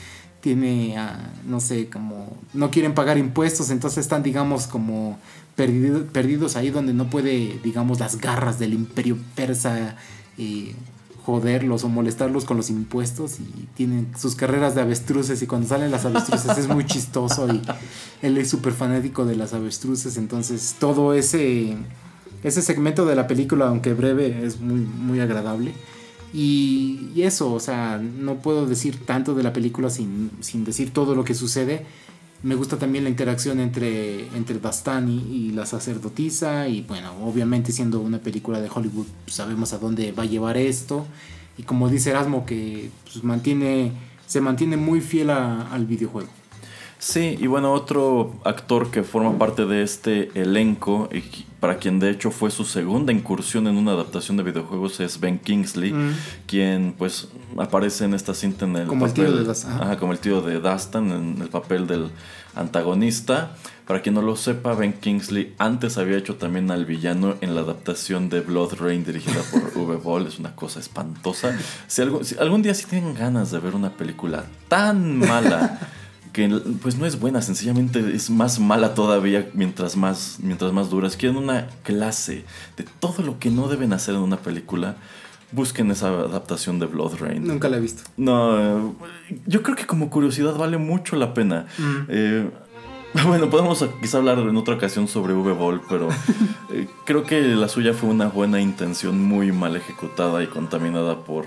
Tiene, 0.41 0.96
no 1.46 1.60
sé, 1.60 1.89
como 1.89 2.38
no 2.53 2.72
quieren 2.72 2.94
pagar 2.94 3.17
impuestos, 3.17 3.70
entonces 3.70 4.00
están, 4.00 4.24
digamos, 4.24 4.67
como 4.67 5.17
perdidos 5.56 6.56
ahí 6.56 6.70
donde 6.70 6.94
no 6.94 7.10
puede, 7.10 7.60
digamos, 7.63 8.00
las 8.00 8.17
garras 8.17 8.60
del 8.60 8.74
imperio 8.74 9.17
persa. 9.36 9.96
Eh, 10.38 10.75
joderlos 11.27 11.84
o 11.84 11.89
molestarlos 11.89 12.46
con 12.46 12.56
los 12.56 12.70
impuestos 12.70 13.41
y 13.41 13.67
tienen 13.75 14.08
sus 14.17 14.36
carreras 14.36 14.75
de 14.75 14.82
avestruces 14.82 15.41
y 15.41 15.46
cuando 15.46 15.67
salen 15.67 15.91
las 15.91 16.06
avestruces 16.06 16.58
es 16.58 16.70
muy 16.70 16.86
chistoso 16.86 17.53
y 17.53 17.62
él 18.22 18.38
es 18.38 18.50
súper 18.50 18.72
fanático 18.72 19.25
de 19.25 19.36
las 19.36 19.51
avestruces, 19.51 20.15
entonces 20.15 20.77
todo 20.79 21.13
ese, 21.13 21.75
ese 22.46 22.62
segmento 22.62 23.06
de 23.06 23.15
la 23.15 23.27
película, 23.27 23.67
aunque 23.67 23.94
breve, 23.94 24.46
es 24.46 24.62
muy, 24.62 24.79
muy 24.79 25.20
agradable. 25.20 25.74
Y, 26.34 27.12
eso, 27.17 27.53
o 27.53 27.60
sea, 27.60 27.98
no 27.98 28.36
puedo 28.36 28.65
decir 28.67 29.05
tanto 29.05 29.34
de 29.34 29.43
la 29.43 29.53
película 29.53 29.89
sin, 29.89 30.31
sin 30.41 30.63
decir 30.65 30.91
todo 30.91 31.15
lo 31.15 31.24
que 31.24 31.34
sucede 31.34 31.86
me 32.43 32.55
gusta 32.55 32.77
también 32.77 33.03
la 33.03 33.10
interacción 33.10 33.60
entre, 33.60 34.27
entre 34.36 34.60
y 35.07 35.51
la 35.51 35.65
sacerdotisa. 35.65 36.67
Y 36.67 36.81
bueno, 36.81 37.12
obviamente 37.24 37.72
siendo 37.72 38.00
una 38.00 38.19
película 38.19 38.62
de 38.62 38.69
Hollywood, 38.74 39.07
sabemos 39.25 39.74
a 39.74 39.79
dónde 39.79 40.12
va 40.12 40.24
a 40.24 40.27
llevar 40.27 40.57
esto. 40.57 41.05
Y 41.57 41.63
como 41.63 41.89
dice 41.89 42.12
Erasmo, 42.12 42.46
que 42.46 42.91
pues, 43.05 43.24
mantiene, 43.24 43.91
se 44.27 44.41
mantiene 44.41 44.77
muy 44.77 45.01
fiel 45.01 45.31
al 45.31 45.86
videojuego. 45.86 46.29
Sí, 46.99 47.37
y 47.39 47.45
bueno, 47.45 47.73
otro 47.73 48.33
actor 48.43 48.89
que 48.89 49.03
forma 49.03 49.37
parte 49.37 49.65
de 49.65 49.83
este 49.83 50.31
elenco, 50.33 51.09
y 51.11 51.21
para 51.59 51.77
quien 51.77 51.99
de 51.99 52.09
hecho 52.09 52.31
fue 52.31 52.49
su 52.49 52.65
segunda 52.65 53.13
incursión 53.13 53.67
en 53.67 53.77
una 53.77 53.91
adaptación 53.91 54.37
de 54.37 54.43
videojuegos, 54.43 54.99
es 54.99 55.19
Ben 55.19 55.37
Kingsley, 55.37 55.93
mm. 55.93 56.15
quien 56.47 56.95
pues 56.97 57.27
aparece 57.57 58.05
en 58.05 58.15
esta 58.15 58.33
cinta 58.33 58.65
en 58.65 58.77
el 58.77 58.87
como 58.87 59.05
el 59.05 59.13
tío 59.13 59.31
de 59.31 59.43
Dastan. 59.43 59.95
como 59.97 60.11
el 60.11 60.19
tío 60.19 60.41
de 60.41 60.59
Dastan, 60.59 61.11
en 61.11 61.41
el 61.41 61.49
papel 61.49 61.85
del 61.85 62.09
antagonista. 62.55 63.55
Para 63.85 64.01
quien 64.01 64.15
no 64.15 64.21
lo 64.21 64.35
sepa, 64.35 64.73
Ben 64.73 64.91
Kingsley 64.91 65.55
antes 65.59 65.97
había 65.97 66.17
hecho 66.17 66.35
también 66.35 66.71
al 66.71 66.85
villano 66.85 67.35
en 67.39 67.55
la 67.55 67.61
adaptación 67.61 68.27
de 68.27 68.41
Blood 68.41 68.73
Rain 68.81 69.05
dirigida 69.05 69.41
por 69.49 69.61
V. 69.77 69.95
Ball. 69.95 70.27
Es 70.27 70.39
una 70.39 70.55
cosa 70.55 70.81
espantosa. 70.81 71.57
Si 71.87 72.01
algún, 72.01 72.25
si 72.25 72.37
algún 72.37 72.61
día 72.61 72.73
si 72.73 72.85
tienen 72.85 73.13
ganas 73.13 73.51
de 73.51 73.59
ver 73.59 73.75
una 73.75 73.91
película 73.91 74.43
tan 74.67 75.17
mala 75.17 75.79
que 76.38 76.48
pues 76.84 77.00
no 77.00 77.08
es 77.08 77.20
buena, 77.20 77.41
sencillamente 77.41 78.00
es 78.13 78.29
más 78.29 78.60
mala 78.60 78.94
todavía 78.94 79.50
mientras 79.56 79.98
más, 79.98 80.38
mientras 80.39 80.72
más 80.72 80.91
dura. 80.91 81.10
Si 81.10 81.17
quieren 81.17 81.36
una 81.36 81.67
clase 81.82 82.46
de 82.77 82.86
todo 83.00 83.24
lo 83.24 83.39
que 83.39 83.50
no 83.50 83.67
deben 83.67 83.91
hacer 83.91 84.13
en 84.13 84.22
una 84.22 84.38
película, 84.38 84.98
busquen 85.51 85.89
esa 85.89 86.10
adaptación 86.10 86.77
de 86.77 86.86
Blood 86.86 87.15
Rain. 87.20 87.48
Nunca 87.48 87.70
la 87.70 87.77
he 87.77 87.79
visto. 87.79 88.03
No, 88.17 88.96
yo 89.48 89.63
creo 89.63 89.75
que 89.75 89.88
como 89.88 90.12
curiosidad 90.12 90.56
vale 90.56 90.77
mucho 90.77 91.15
la 91.15 91.34
pena. 91.34 91.65
Mm. 91.79 91.96
Eh, 92.08 92.51
bueno, 93.25 93.50
podemos 93.50 93.84
quizá 94.00 94.20
hablar 94.20 94.38
en 94.38 94.56
otra 94.58 94.75
ocasión 94.75 95.08
sobre 95.08 95.34
V-Ball, 95.34 95.82
pero 95.89 96.10
eh, 96.72 96.88
creo 97.08 97.24
que 97.24 97.41
la 97.41 97.67
suya 97.67 97.96
fue 97.96 98.10
una 98.10 98.27
buena 98.27 98.62
intención 98.62 99.20
muy 99.24 99.51
mal 99.51 99.75
ejecutada 99.75 100.44
y 100.44 100.48
contaminada 100.48 101.24
por 101.24 101.46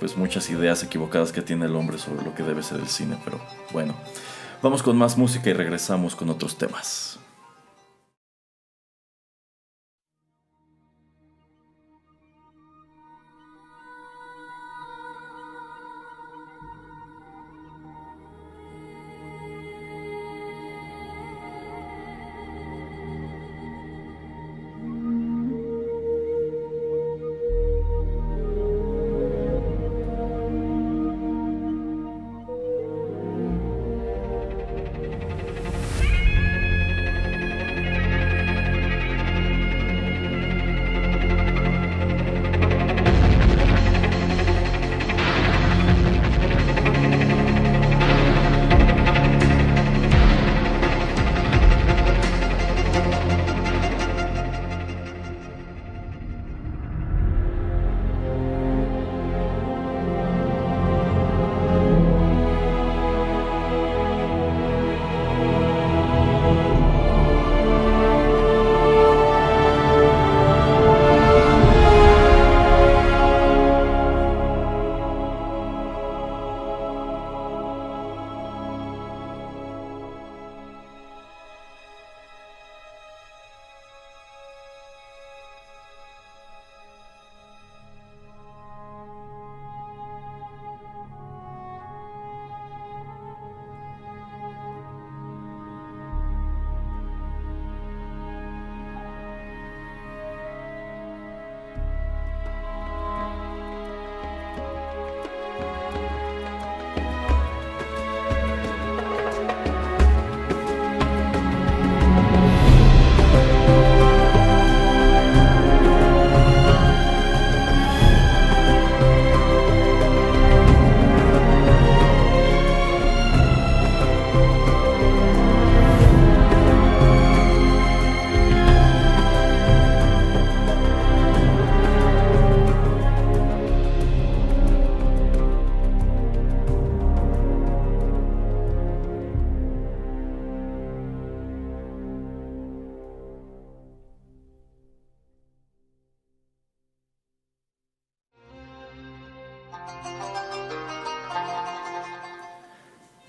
pues 0.00 0.16
muchas 0.16 0.50
ideas 0.50 0.82
equivocadas 0.82 1.30
que 1.30 1.42
tiene 1.42 1.66
el 1.66 1.76
hombre 1.76 1.96
sobre 1.96 2.24
lo 2.24 2.34
que 2.34 2.42
debe 2.42 2.64
ser 2.64 2.80
el 2.80 2.88
cine, 2.88 3.16
pero 3.24 3.40
bueno. 3.72 3.94
Vamos 4.62 4.80
con 4.84 4.96
más 4.96 5.18
música 5.18 5.50
y 5.50 5.54
regresamos 5.54 6.14
con 6.14 6.30
otros 6.30 6.56
temas. 6.56 7.18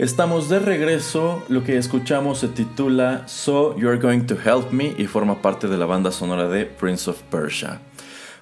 Estamos 0.03 0.49
de 0.49 0.59
regreso, 0.59 1.41
lo 1.47 1.63
que 1.63 1.77
escuchamos 1.77 2.39
se 2.39 2.49
titula 2.49 3.25
So 3.25 3.73
You're 3.77 3.99
Going 3.99 4.25
to 4.25 4.35
Help 4.35 4.73
Me 4.73 4.93
y 4.97 5.07
forma 5.07 5.41
parte 5.41 5.69
de 5.69 5.77
la 5.77 5.85
banda 5.85 6.11
sonora 6.11 6.49
de 6.49 6.65
Prince 6.65 7.09
of 7.09 7.21
Persia. 7.31 7.79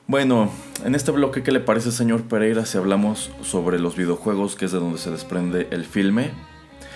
Bueno, 0.07 0.49
en 0.83 0.95
este 0.95 1.11
bloque, 1.11 1.43
¿qué 1.43 1.51
le 1.51 1.59
parece, 1.59 1.91
señor 1.91 2.23
Pereira, 2.23 2.65
si 2.65 2.79
hablamos 2.79 3.29
sobre 3.43 3.77
los 3.77 3.95
videojuegos, 3.95 4.55
que 4.55 4.65
es 4.65 4.71
de 4.71 4.79
donde 4.79 4.97
se 4.97 5.11
desprende 5.11 5.67
el 5.69 5.85
filme? 5.85 6.31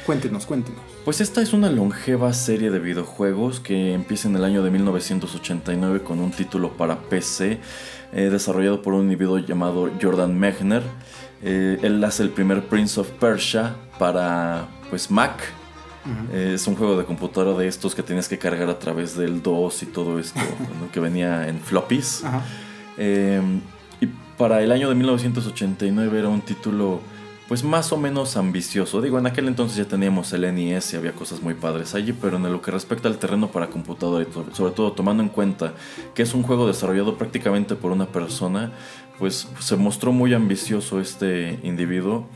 Cuéntenos, 0.08 0.48
cuéntenos. 0.48 0.82
Pues 1.04 1.22
esta 1.22 1.44
es 1.44 1.54
una 1.54 1.70
longeva 1.70 2.34
serie 2.34 2.72
de 2.72 2.80
videojuegos 2.80 3.60
que 3.60 3.94
empieza 3.94 4.28
en 4.28 4.36
el 4.36 4.44
año 4.44 4.64
de 4.64 4.72
1989 4.72 6.02
con 6.02 6.20
un 6.20 6.32
título 6.32 6.76
para 6.76 7.02
PC 7.02 7.60
eh, 8.14 8.30
desarrollado 8.32 8.82
por 8.82 8.96
un 8.96 9.04
individuo 9.04 9.38
llamado 9.38 9.92
Jordan 10.02 10.40
Mechner. 10.40 10.82
Eh, 11.42 11.80
él 11.82 12.04
hace 12.04 12.24
el 12.24 12.30
primer 12.30 12.68
Prince 12.68 13.00
of 13.00 13.10
Persia 13.12 13.76
para 14.00 14.68
pues 14.90 15.10
Mac. 15.12 15.42
Eh, 16.32 16.52
es 16.54 16.68
un 16.68 16.76
juego 16.76 16.98
de 16.98 17.04
computadora 17.04 17.58
de 17.58 17.68
estos 17.68 17.96
que 17.96 18.04
tienes 18.04 18.28
que 18.28 18.38
cargar 18.38 18.70
a 18.70 18.78
través 18.78 19.18
del 19.18 19.42
DOS 19.42 19.84
y 19.84 19.86
todo 19.88 20.20
esto, 20.20 20.40
que 20.94 21.00
venía 21.00 21.48
en 21.48 21.60
floppies. 21.60 22.24
y 22.98 24.08
para 24.38 24.62
el 24.62 24.72
año 24.72 24.90
de 24.90 24.96
1989 24.96 26.20
era 26.20 26.30
un 26.30 26.42
título 26.42 27.02
pues 27.48 27.64
más 27.64 27.92
o 27.92 27.98
menos 27.98 28.38
ambicioso. 28.38 29.02
Digo, 29.02 29.20
en 29.20 29.28
aquel 29.28 29.48
entonces 29.48 29.78
ya 29.78 29.86
teníamos 29.86 30.34
el 30.34 30.42
NES 30.54 30.94
y 30.94 30.98
había 30.98 31.12
cosas 31.12 31.42
muy 31.42 31.54
padres 31.54 31.94
allí, 31.94 32.12
pero 32.12 32.38
en 32.38 32.52
lo 32.52 32.62
que 32.62 32.72
respecta 32.72 33.08
al 33.08 33.18
terreno 33.18 33.50
para 33.50 33.68
computadora 33.68 34.26
y 34.28 34.56
sobre 34.56 34.74
todo 34.74 34.94
tomando 34.94 35.22
en 35.22 35.30
cuenta 35.30 35.74
que 36.16 36.24
es 36.24 36.34
un 36.34 36.42
juego 36.42 36.66
desarrollado 36.66 37.18
prácticamente 37.18 37.76
por 37.76 37.92
una 37.92 38.08
persona, 38.08 38.72
pues 39.20 39.48
se 39.60 39.76
mostró 39.76 40.12
muy 40.12 40.34
ambicioso 40.34 41.00
este 41.00 41.60
individuo. 41.64 42.28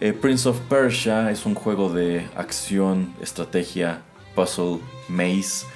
Eh, 0.00 0.12
Prince 0.12 0.48
of 0.48 0.58
Persia 0.68 1.30
es 1.30 1.46
un 1.46 1.54
juego 1.54 1.92
de 1.92 2.26
acción, 2.36 3.14
estrategia, 3.20 4.02
puzzle, 4.34 4.80
maze. 5.08 5.66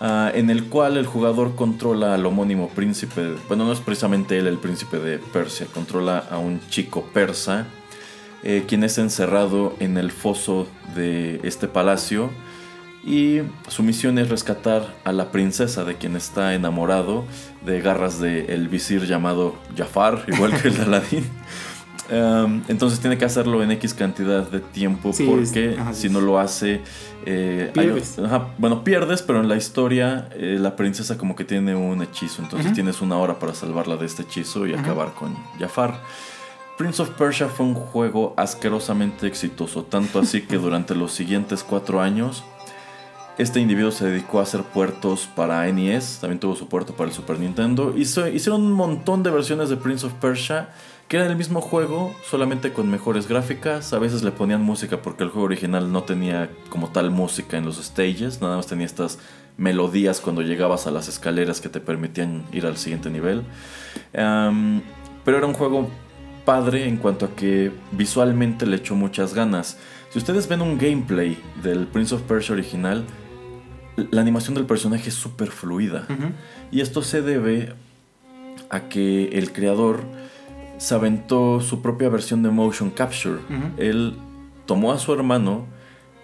Ah, 0.00 0.30
en 0.32 0.48
el 0.48 0.68
cual 0.68 0.96
el 0.96 1.06
jugador 1.06 1.56
controla 1.56 2.14
al 2.14 2.24
homónimo 2.24 2.68
príncipe, 2.68 3.34
bueno 3.48 3.64
no 3.64 3.72
es 3.72 3.80
precisamente 3.80 4.38
él 4.38 4.46
el 4.46 4.58
príncipe 4.58 4.98
de 4.98 5.18
Persia, 5.18 5.66
controla 5.74 6.24
a 6.30 6.38
un 6.38 6.60
chico 6.70 7.02
persa 7.12 7.66
eh, 8.44 8.64
quien 8.68 8.84
es 8.84 8.96
encerrado 8.98 9.74
en 9.80 9.96
el 9.96 10.12
foso 10.12 10.68
de 10.94 11.40
este 11.42 11.66
palacio 11.66 12.30
y 13.04 13.40
su 13.68 13.82
misión 13.82 14.18
es 14.18 14.28
rescatar 14.28 14.94
a 15.04 15.12
la 15.12 15.30
princesa 15.30 15.84
de 15.84 15.96
quien 15.96 16.16
está 16.16 16.54
enamorado 16.54 17.24
de 17.64 17.80
garras 17.80 18.20
del 18.20 18.68
visir 18.68 19.06
llamado 19.06 19.56
Jafar, 19.76 20.24
igual 20.28 20.60
que 20.60 20.68
el 20.68 20.76
de 20.76 20.82
Aladdin. 20.84 21.24
Em, 22.10 22.62
entonces 22.68 23.00
tiene 23.00 23.18
que 23.18 23.26
hacerlo 23.26 23.62
en 23.62 23.70
X 23.72 23.92
cantidad 23.92 24.48
de 24.48 24.60
tiempo 24.60 25.12
porque 25.26 25.76
si 25.92 26.08
no 26.08 26.20
lo 26.20 26.38
hace... 26.38 26.80
Eh, 27.26 27.70
pierdes. 27.74 28.16
bueno, 28.56 28.82
pierdes, 28.82 29.20
pero 29.20 29.40
en 29.40 29.48
la 29.48 29.56
historia 29.56 30.28
eh, 30.32 30.56
la 30.58 30.76
princesa 30.76 31.18
como 31.18 31.36
que 31.36 31.44
tiene 31.44 31.74
un 31.74 32.02
hechizo, 32.02 32.40
entonces 32.40 32.72
tienes 32.72 33.02
una 33.02 33.18
hora 33.18 33.38
para 33.38 33.54
salvarla 33.54 33.96
de 33.96 34.06
este 34.06 34.22
hechizo 34.22 34.66
y 34.66 34.72
acabar 34.72 35.12
con 35.12 35.36
Jafar. 35.58 36.00
Prince 36.78 37.02
of 37.02 37.10
Persia 37.10 37.48
fue 37.48 37.66
un 37.66 37.74
juego 37.74 38.32
asquerosamente 38.36 39.26
exitoso, 39.26 39.82
tanto 39.82 40.20
así 40.20 40.42
que 40.42 40.56
durante 40.58 40.94
los 40.94 41.12
siguientes 41.12 41.64
cuatro 41.64 42.00
años 42.00 42.44
este 43.38 43.60
individuo 43.60 43.92
se 43.92 44.06
dedicó 44.06 44.40
a 44.40 44.42
hacer 44.42 44.62
puertos 44.64 45.28
para 45.34 45.64
NES, 45.72 46.18
también 46.20 46.40
tuvo 46.40 46.56
su 46.56 46.68
puerto 46.68 46.94
para 46.94 47.08
el 47.08 47.14
Super 47.14 47.38
Nintendo. 47.38 47.94
Hizo, 47.96 48.26
hicieron 48.26 48.62
un 48.62 48.72
montón 48.72 49.22
de 49.22 49.30
versiones 49.30 49.68
de 49.68 49.76
Prince 49.76 50.04
of 50.04 50.12
Persia 50.14 50.70
que 51.06 51.16
eran 51.16 51.30
el 51.30 51.36
mismo 51.36 51.60
juego, 51.60 52.14
solamente 52.28 52.72
con 52.72 52.90
mejores 52.90 53.28
gráficas. 53.28 53.92
A 53.92 53.98
veces 53.98 54.24
le 54.24 54.32
ponían 54.32 54.62
música 54.62 55.00
porque 55.00 55.22
el 55.22 55.30
juego 55.30 55.46
original 55.46 55.90
no 55.90 56.02
tenía 56.02 56.50
como 56.68 56.88
tal 56.88 57.10
música 57.10 57.56
en 57.56 57.64
los 57.64 57.76
stages, 57.76 58.42
nada 58.42 58.56
más 58.56 58.66
tenía 58.66 58.84
estas 58.84 59.18
melodías 59.56 60.20
cuando 60.20 60.42
llegabas 60.42 60.86
a 60.86 60.90
las 60.90 61.08
escaleras 61.08 61.60
que 61.60 61.68
te 61.68 61.80
permitían 61.80 62.44
ir 62.52 62.66
al 62.66 62.76
siguiente 62.76 63.08
nivel. 63.08 63.44
pero 64.12 65.38
era 65.38 65.46
un 65.46 65.54
juego 65.54 65.88
padre 66.44 66.88
en 66.88 66.96
cuanto 66.96 67.26
a 67.26 67.36
que 67.36 67.70
visualmente 67.92 68.66
le 68.66 68.76
echó 68.76 68.94
muchas 68.94 69.32
ganas. 69.32 69.78
Si 70.10 70.18
ustedes 70.18 70.48
ven 70.48 70.60
un 70.60 70.76
gameplay 70.76 71.38
del 71.62 71.86
Prince 71.86 72.14
of 72.14 72.22
Persia 72.22 72.54
original, 72.54 73.04
la 74.10 74.20
animación 74.20 74.54
del 74.54 74.66
personaje 74.66 75.08
es 75.08 75.14
súper 75.14 75.48
fluida. 75.48 76.06
Y 76.70 76.80
esto 76.80 77.02
se 77.02 77.22
debe 77.22 77.74
a 78.70 78.88
que 78.88 79.28
el 79.38 79.52
creador 79.52 80.02
se 80.78 80.94
aventó 80.94 81.60
su 81.60 81.82
propia 81.82 82.08
versión 82.08 82.42
de 82.42 82.50
motion 82.50 82.90
capture. 82.90 83.38
Él 83.76 84.14
tomó 84.66 84.92
a 84.92 84.98
su 84.98 85.12
hermano 85.12 85.66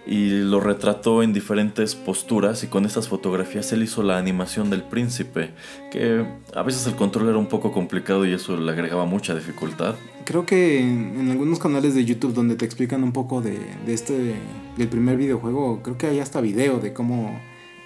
y 0.07 0.29
lo 0.29 0.59
retrató 0.59 1.23
en 1.23 1.33
diferentes 1.33 1.95
posturas 1.95 2.63
y 2.63 2.67
con 2.67 2.85
estas 2.85 3.07
fotografías 3.07 3.71
él 3.73 3.81
hizo 3.83 4.03
la 4.03 4.19
animación 4.19 4.69
del 4.69 4.83
príncipe, 4.83 5.49
que 5.91 6.23
a 6.53 6.61
veces 6.61 6.85
el 6.85 6.95
control 6.95 7.29
era 7.29 7.37
un 7.37 7.47
poco 7.47 7.71
complicado 7.71 8.25
y 8.25 8.33
eso 8.33 8.55
le 8.55 8.71
agregaba 8.71 9.05
mucha 9.05 9.33
dificultad. 9.33 9.95
Creo 10.23 10.45
que 10.45 10.79
en, 10.79 11.29
algunos 11.31 11.57
canales 11.59 11.95
de 11.95 12.05
YouTube 12.05 12.33
donde 12.33 12.55
te 12.55 12.65
explican 12.65 13.03
un 13.03 13.13
poco 13.13 13.41
de, 13.41 13.57
este, 13.87 14.35
del 14.77 14.87
primer 14.87 15.17
videojuego, 15.17 15.81
creo 15.81 15.97
que 15.97 16.07
hay 16.07 16.19
hasta 16.19 16.39
video 16.39 16.79
de 16.79 16.93
cómo 16.93 17.39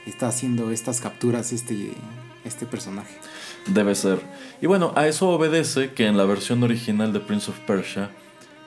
está 0.06 0.28
haciendo 0.28 0.72
estas 0.72 1.02
capturas 1.02 1.52
este, 1.52 1.92
este 2.46 2.66
personaje. 2.66 3.16
Debe 3.68 3.96
ser. 3.96 4.20
Y 4.62 4.68
bueno, 4.68 4.94
a 4.96 5.08
eso 5.08 5.30
obedece 5.30 5.94
que 5.94 6.08
en 6.08 6.18
la 6.18 6.26
versión 6.26 6.64
original 6.64 7.14
de 7.14 7.20
Prince 7.20 7.52
of 7.52 7.60
Persia, 7.60 8.12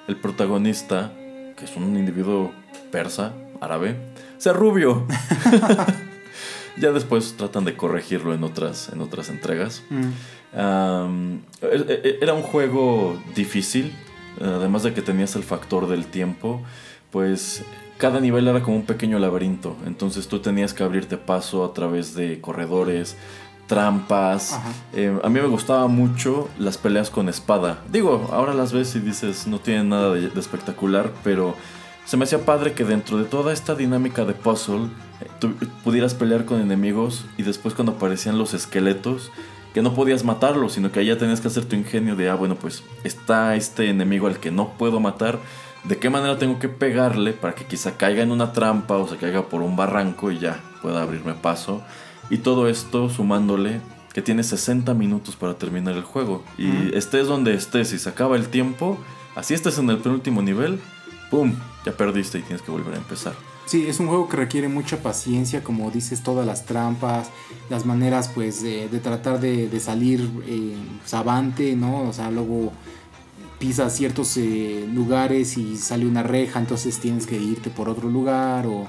el 0.09 0.17
protagonista, 0.17 1.13
que 1.57 1.65
es 1.65 1.77
un 1.77 1.97
individuo 1.97 2.53
persa, 2.91 3.33
árabe, 3.61 3.97
sea 4.39 4.53
rubio. 4.53 5.07
ya 6.77 6.93
después 6.93 7.35
tratan 7.37 7.65
de 7.65 7.77
corregirlo 7.77 8.35
en 8.35 8.45
otras, 8.45 8.91
en 8.93 9.01
otras 9.01 9.29
entregas. 9.29 9.83
Mm. 9.91 10.11
E, 11.63 11.87
e, 11.89 12.19
era 12.21 12.35
un 12.35 12.43
juego 12.43 13.21
difícil, 13.35 13.93
además 14.41 14.83
de 14.83 14.93
que 14.93 15.03
tenías 15.03 15.37
el 15.37 15.45
factor 15.45 15.89
del 15.89 16.07
tiempo, 16.07 16.63
pues 17.11 17.63
cada 18.03 18.19
nivel 18.19 18.49
era 18.49 18.65
como 18.65 18.79
un 18.79 18.83
pequeño 18.83 19.21
laberinto, 19.21 19.77
entonces 19.87 20.27
tú 20.27 20.41
tenías 20.41 20.75
que 20.75 20.83
abrirte 20.83 21.17
paso 21.17 21.65
a 21.65 21.73
través 21.73 22.17
de 22.17 22.41
corredores, 22.41 23.17
trampas. 23.69 24.59
Eh, 24.93 25.17
a 25.23 25.29
mí 25.29 25.41
me 25.41 25.47
gustaba 25.47 25.87
mucho 25.87 26.49
las 26.59 26.79
peleas 26.79 27.11
con 27.11 27.29
espada. 27.29 27.79
Digo, 27.93 28.29
ahora 28.33 28.55
las 28.55 28.73
ves 28.73 28.97
y 28.97 28.99
dices, 28.99 29.47
no 29.47 29.61
tienen 29.61 29.91
nada 29.91 30.13
de 30.13 30.27
espectacular, 30.37 31.13
pero 31.23 31.55
se 32.05 32.17
me 32.17 32.25
hacía 32.25 32.45
padre 32.45 32.73
que 32.73 32.85
dentro 32.85 33.19
de 33.19 33.25
toda 33.25 33.53
esta 33.53 33.77
dinámica 33.77 34.25
de 34.25 34.35
puzzle 34.35 34.87
eh, 35.21 35.29
tú 35.39 35.55
pudieras 35.85 36.15
pelear 36.15 36.45
con 36.45 36.61
enemigos 36.61 37.25
y 37.39 37.45
después 37.45 37.73
cuando 37.73 37.93
aparecían 37.93 38.37
los 38.37 38.53
esqueletos 38.53 39.31
que 39.75 39.81
no 39.81 39.95
podías 39.95 40.25
matarlos, 40.25 40.73
sino 40.73 40.91
que 40.91 40.99
allá 40.99 41.17
tenías 41.19 41.41
que 41.41 41.47
hacer 41.47 41.67
tu 41.67 41.77
ingenio 41.77 42.17
de, 42.17 42.29
ah, 42.29 42.35
bueno, 42.35 42.57
pues 42.57 42.83
está 43.05 43.55
este 43.55 43.89
enemigo 43.89 44.27
al 44.27 44.41
que 44.41 44.51
no 44.51 44.71
puedo 44.71 44.99
matar, 44.99 45.39
¿de 45.85 45.99
qué 45.99 46.11
manera 46.11 46.39
tengo 46.39 46.59
que 46.59 46.69
pegarle 46.69 47.33
para 47.33 47.55
que 47.55 47.65
quizá 47.65 47.97
caiga 47.97 48.23
en 48.23 48.31
una 48.31 48.53
trampa 48.53 48.97
o 48.97 49.09
se 49.09 49.17
caiga 49.17 49.49
por 49.49 49.63
un 49.63 49.77
barranco 49.77 50.31
y 50.31 50.39
ya 50.39 50.61
pueda 50.81 51.03
abrirme 51.03 51.35
paso? 51.35 51.83
Y 52.31 52.39
todo 52.39 52.69
esto 52.69 53.09
sumándole 53.09 53.81
que 54.13 54.23
tiene 54.23 54.43
60 54.43 54.95
minutos 54.95 55.37
para 55.37 55.55
terminar 55.55 55.95
el 55.95 56.03
juego. 56.03 56.45
Y 56.59 56.95
estés 56.95 57.27
donde 57.27 57.55
estés 57.55 57.93
y 57.93 57.99
se 57.99 58.09
acaba 58.09 58.37
el 58.37 58.49
tiempo, 58.49 58.99
así 59.35 59.55
estés 59.55 59.79
en 59.79 59.91
el 59.91 59.99
penúltimo 59.99 60.43
nivel, 60.43 60.81
¡pum! 61.31 61.55
Ya 61.85 61.93
perdiste 61.93 62.39
y 62.39 62.43
tienes 62.43 62.63
que 62.63 62.71
volver 62.71 62.95
a 62.95 62.99
empezar. 62.99 63.35
Sí, 63.65 63.87
es 63.87 64.01
un 64.01 64.09
juego 64.09 64.29
que 64.29 64.37
requiere 64.37 64.69
mucha 64.69 64.99
paciencia, 64.99 65.63
como 65.63 65.91
dices, 65.91 66.23
todas 66.23 66.47
las 66.47 66.67
trampas, 66.67 67.31
las 67.71 67.87
maneras 67.87 68.31
pues 68.35 68.63
de, 68.63 68.89
tratar 69.03 69.41
de, 69.41 69.81
salir 69.81 70.29
eh, 70.47 70.77
avante, 71.13 71.75
¿no? 71.75 72.03
O 72.09 72.13
sea, 72.13 72.31
luego 72.31 72.73
pisas 73.63 73.95
ciertos 73.95 74.37
eh, 74.39 74.85
lugares 74.93 75.57
y 75.57 75.77
sale 75.77 76.05
una 76.05 76.25
reja, 76.25 76.59
entonces 76.59 76.99
tienes 76.99 77.29
que 77.29 77.37
irte 77.37 77.71
por 77.71 77.89
otro 77.89 78.11
lugar 78.11 78.67
o 78.67 78.89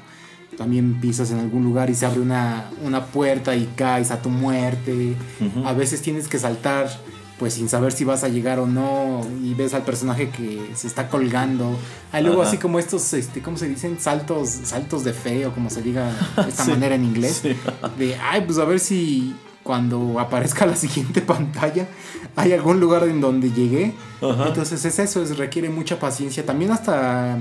también 0.58 1.00
pisas 1.00 1.30
en 1.30 1.38
algún 1.38 1.64
lugar 1.64 1.92
y 1.92 1.94
se 1.94 2.08
abre 2.08 2.22
una, 2.22 2.72
una 2.84 3.06
puerta 3.06 3.56
y 3.56 3.70
caes 3.76 4.10
a 4.10 4.24
tu 4.24 4.30
muerte. 4.30 5.16
A 5.64 5.74
veces 5.74 6.02
tienes 6.02 6.28
que 6.28 6.40
saltar 6.40 6.90
pues 7.38 7.54
sin 7.54 7.70
saber 7.70 7.92
si 7.92 8.04
vas 8.04 8.24
a 8.24 8.30
llegar 8.30 8.58
o 8.58 8.66
no 8.66 9.22
y 9.44 9.54
ves 9.54 9.76
al 9.76 9.84
personaje 9.84 10.30
que 10.30 10.60
se 10.74 10.88
está 10.88 11.08
colgando. 11.08 11.78
Hay 12.12 12.24
luego 12.24 12.42
así 12.42 12.58
como 12.58 12.80
estos, 12.80 13.14
este, 13.14 13.44
¿cómo 13.44 13.58
se 13.58 13.68
dicen? 13.68 14.00
Saltos, 14.00 14.50
saltos 14.50 15.04
de 15.04 15.14
fe 15.14 15.46
o 15.46 15.54
como 15.54 15.70
se 15.70 15.84
diga 15.84 16.12
de 16.36 16.42
esta 16.50 16.66
manera 16.66 16.96
en 16.96 17.04
inglés. 17.04 17.44
De, 17.44 18.16
ay, 18.16 18.42
pues 18.44 18.58
a 18.58 18.66
ver 18.66 18.80
si 18.80 19.36
cuando 19.64 20.20
aparezca 20.20 20.66
la 20.66 20.76
siguiente 20.76 21.22
pantalla 21.34 21.88
hay 22.36 22.54
algún 22.54 22.80
lugar 22.80 23.04
en 23.04 23.22
donde 23.22 23.52
llegué. 23.52 23.94
Entonces 24.22 24.86
es 24.86 25.00
eso, 25.00 25.22
es, 25.22 25.38
requiere 25.38 25.70
mucha 25.70 26.00
paciencia. 26.00 26.46
También 26.46 26.72
hasta 26.72 27.38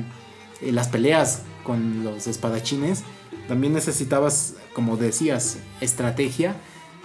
eh, 0.61 0.72
las 0.72 0.88
peleas 0.88 1.42
con 1.64 2.04
los 2.04 2.26
espadachines, 2.26 3.04
también 3.48 3.72
necesitabas, 3.72 4.54
como 4.72 4.96
decías, 4.96 5.58
estrategia 5.80 6.56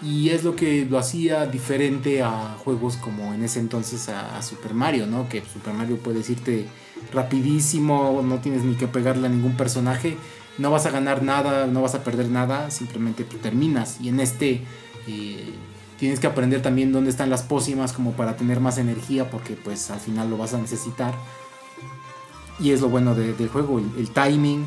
Y 0.02 0.30
es 0.30 0.44
lo 0.44 0.56
que 0.56 0.86
lo 0.86 0.98
hacía 1.00 1.46
diferente 1.46 2.22
a 2.22 2.56
juegos 2.64 2.98
como 2.98 3.34
en 3.34 3.44
ese 3.44 3.60
entonces 3.60 4.10
a, 4.10 4.42
Super 4.42 4.74
Mario, 4.74 5.08
¿no? 5.08 5.28
Que 5.28 5.42
Super 5.42 5.74
Mario 5.74 5.98
puede 5.98 6.20
irte 6.20 6.68
rapidísimo, 7.14 8.22
no 8.24 8.40
tienes 8.40 8.64
ni 8.64 8.76
que 8.76 8.88
pegarle 8.88 9.28
a 9.28 9.30
ningún 9.30 9.58
personaje, 9.58 10.18
no 10.58 10.72
vas 10.72 10.86
a 10.86 10.92
ganar 10.92 11.24
nada, 11.24 11.66
no 11.68 11.82
vas 11.82 11.96
a 11.96 12.04
perder 12.04 12.30
nada, 12.30 12.70
simplemente 12.70 13.24
terminas. 13.24 13.98
Y 14.02 14.10
en 14.10 14.20
este 14.20 14.62
tienes 16.00 16.20
que 16.20 16.28
aprender 16.28 16.62
también 16.62 16.92
dónde 16.92 17.10
están 17.10 17.30
las 17.30 17.44
pócimas 17.44 17.94
como 17.94 18.14
para 18.14 18.38
tener 18.38 18.60
más 18.60 18.78
energía, 18.78 19.30
porque 19.30 19.56
pues 19.56 19.90
al 19.92 20.00
final 20.00 20.30
lo 20.30 20.38
vas 20.38 20.54
a 20.54 20.58
necesitar. 20.58 21.14
Y 22.60 22.72
es 22.72 22.82
lo 22.82 22.90
bueno 22.90 23.14
del 23.16 23.50
juego, 23.50 23.80
el 23.80 24.10
timing 24.12 24.66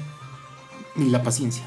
y 0.96 1.06
la 1.06 1.22
paciencia. 1.22 1.64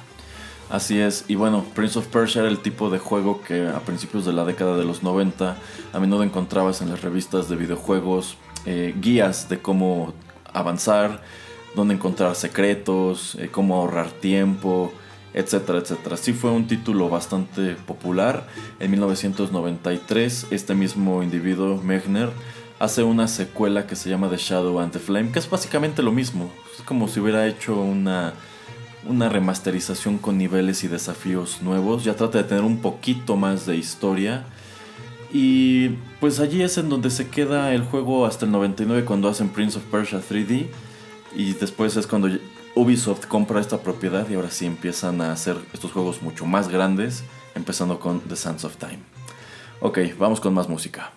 Así 0.69 0.99
es, 0.99 1.25
y 1.27 1.35
bueno, 1.35 1.65
Prince 1.75 1.99
of 1.99 2.07
Persia 2.07 2.41
era 2.41 2.49
el 2.49 2.59
tipo 2.59 2.89
de 2.89 2.97
juego 2.97 3.41
que 3.43 3.67
a 3.67 3.81
principios 3.81 4.25
de 4.25 4.33
la 4.33 4.45
década 4.45 4.77
de 4.77 4.85
los 4.85 5.03
90 5.03 5.57
a 5.91 5.99
menudo 5.99 6.23
encontrabas 6.23 6.81
en 6.81 6.89
las 6.89 7.01
revistas 7.01 7.47
de 7.49 7.57
videojuegos 7.57 8.37
eh, 8.65 8.95
guías 8.99 9.49
de 9.49 9.59
cómo 9.61 10.13
avanzar, 10.53 11.21
dónde 11.75 11.95
encontrar 11.95 12.35
secretos, 12.35 13.35
eh, 13.35 13.49
cómo 13.51 13.75
ahorrar 13.75 14.09
tiempo, 14.11 14.91
etcétera, 15.33 15.79
etcétera. 15.79 16.17
Sí 16.17 16.33
fue 16.33 16.51
un 16.51 16.67
título 16.67 17.09
bastante 17.09 17.75
popular. 17.75 18.47
En 18.79 18.91
1993 18.91 20.47
este 20.51 20.75
mismo 20.75 21.23
individuo, 21.23 21.81
Mechner, 21.83 22.29
hace 22.79 23.03
una 23.03 23.27
secuela 23.27 23.87
que 23.87 23.95
se 23.95 24.09
llama 24.09 24.29
The 24.29 24.37
Shadow 24.37 24.79
and 24.79 24.91
the 24.91 24.99
Flame, 24.99 25.31
que 25.31 25.39
es 25.39 25.49
básicamente 25.49 26.01
lo 26.03 26.11
mismo. 26.11 26.51
Es 26.75 26.83
como 26.83 27.07
si 27.07 27.19
hubiera 27.19 27.47
hecho 27.47 27.79
una 27.79 28.33
una 29.07 29.29
remasterización 29.29 30.17
con 30.17 30.37
niveles 30.37 30.83
y 30.83 30.87
desafíos 30.87 31.61
nuevos. 31.61 32.03
Ya 32.03 32.15
trata 32.15 32.39
de 32.39 32.43
tener 32.45 32.63
un 32.63 32.77
poquito 32.77 33.35
más 33.35 33.65
de 33.65 33.77
historia. 33.77 34.45
Y 35.31 35.89
pues 36.19 36.39
allí 36.39 36.61
es 36.61 36.77
en 36.77 36.89
donde 36.89 37.09
se 37.09 37.27
queda 37.27 37.73
el 37.73 37.83
juego 37.83 38.25
hasta 38.25 38.45
el 38.45 38.51
99 38.51 39.03
cuando 39.05 39.27
hacen 39.27 39.49
Prince 39.49 39.77
of 39.77 39.83
Persia 39.85 40.21
3D. 40.21 40.67
Y 41.35 41.53
después 41.53 41.97
es 41.97 42.07
cuando 42.07 42.29
Ubisoft 42.75 43.27
compra 43.27 43.61
esta 43.61 43.81
propiedad 43.81 44.27
y 44.29 44.33
ahora 44.33 44.49
sí 44.49 44.65
empiezan 44.65 45.21
a 45.21 45.31
hacer 45.31 45.57
estos 45.73 45.91
juegos 45.91 46.23
mucho 46.23 46.47
más 46.47 46.69
grandes, 46.69 47.23
empezando 47.53 47.99
con 47.99 48.19
The 48.21 48.35
Sands 48.35 48.65
of 48.65 48.77
Time. 48.77 48.99
Ok, 49.79 49.99
vamos 50.17 50.39
con 50.39 50.55
más 50.55 50.67
música. 50.67 51.11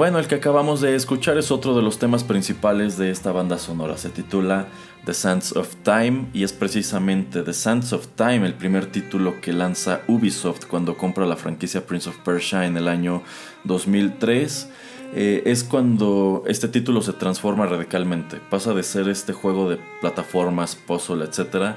Bueno, 0.00 0.18
el 0.18 0.28
que 0.28 0.36
acabamos 0.36 0.80
de 0.80 0.94
escuchar 0.94 1.36
es 1.36 1.50
otro 1.50 1.76
de 1.76 1.82
los 1.82 1.98
temas 1.98 2.24
principales 2.24 2.96
de 2.96 3.10
esta 3.10 3.32
banda 3.32 3.58
sonora. 3.58 3.98
Se 3.98 4.08
titula 4.08 4.66
The 5.04 5.12
Sands 5.12 5.54
of 5.54 5.76
Time 5.82 6.28
y 6.32 6.42
es 6.42 6.54
precisamente 6.54 7.42
The 7.42 7.52
Sands 7.52 7.92
of 7.92 8.06
Time 8.16 8.46
el 8.46 8.54
primer 8.54 8.86
título 8.86 9.42
que 9.42 9.52
lanza 9.52 10.00
Ubisoft 10.08 10.64
cuando 10.64 10.96
compra 10.96 11.26
la 11.26 11.36
franquicia 11.36 11.86
Prince 11.86 12.08
of 12.08 12.16
Persia 12.24 12.64
en 12.64 12.78
el 12.78 12.88
año 12.88 13.22
2003. 13.64 14.70
Eh, 15.16 15.42
es 15.44 15.64
cuando 15.64 16.44
este 16.46 16.68
título 16.68 17.02
se 17.02 17.12
transforma 17.12 17.66
radicalmente. 17.66 18.38
Pasa 18.48 18.72
de 18.72 18.82
ser 18.82 19.06
este 19.06 19.34
juego 19.34 19.68
de 19.68 19.78
plataformas, 20.00 20.76
puzzle, 20.76 21.26
etc. 21.26 21.76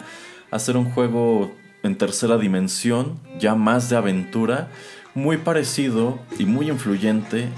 a 0.49 0.59
ser 0.59 0.77
un 0.77 0.89
juego 0.91 1.51
en 1.83 1.97
tercera 1.97 2.37
dimensión, 2.37 3.19
ya 3.37 3.53
más 3.55 3.89
de 3.89 3.97
aventura, 3.97 4.69
muy 5.13 5.35
parecido 5.35 6.19
y 6.39 6.45
muy 6.45 6.69
influyente 6.69 7.49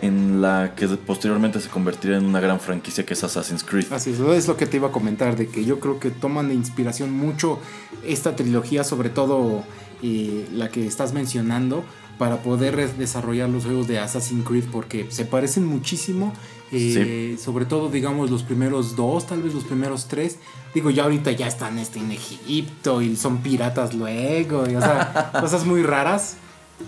en 0.00 0.42
la 0.42 0.74
que 0.74 0.88
posteriormente 0.88 1.60
se 1.60 1.68
convertiría 1.68 2.16
en 2.16 2.24
una 2.24 2.40
gran 2.40 2.60
franquicia 2.60 3.06
que 3.06 3.14
es 3.14 3.22
Assassin's 3.22 3.62
Creed. 3.62 3.92
Así 3.92 4.10
es, 4.10 4.20
es 4.20 4.48
lo 4.48 4.56
que 4.56 4.66
te 4.66 4.76
iba 4.78 4.88
a 4.88 4.92
comentar, 4.92 5.36
de 5.36 5.48
que 5.48 5.64
yo 5.64 5.78
creo 5.78 6.00
que 6.00 6.10
toman 6.10 6.48
de 6.48 6.54
inspiración 6.54 7.12
mucho 7.12 7.58
esta 8.04 8.34
trilogía, 8.34 8.84
sobre 8.84 9.08
todo 9.08 9.64
eh, 10.02 10.46
la 10.52 10.68
que 10.68 10.86
estás 10.86 11.12
mencionando, 11.12 11.84
para 12.18 12.42
poder 12.42 12.96
desarrollar 12.96 13.48
los 13.48 13.64
juegos 13.64 13.88
de 13.88 13.98
Assassin's 13.98 14.44
Creed, 14.46 14.64
porque 14.70 15.06
se 15.10 15.24
parecen 15.24 15.66
muchísimo, 15.66 16.32
eh, 16.70 17.36
sobre 17.42 17.66
todo 17.66 17.88
digamos 17.88 18.30
los 18.30 18.42
primeros 18.42 18.96
dos, 18.96 19.26
tal 19.26 19.42
vez 19.42 19.54
los 19.54 19.64
primeros 19.64 20.06
tres. 20.06 20.38
Digo, 20.74 20.90
ya 20.90 21.04
ahorita 21.04 21.30
ya 21.32 21.46
están 21.46 21.78
este, 21.78 22.00
en 22.00 22.10
Egipto 22.10 23.00
y 23.00 23.16
son 23.16 23.38
piratas 23.38 23.94
luego, 23.94 24.68
y, 24.68 24.74
o 24.74 24.80
sea, 24.80 25.30
cosas 25.40 25.64
muy 25.64 25.82
raras, 25.82 26.36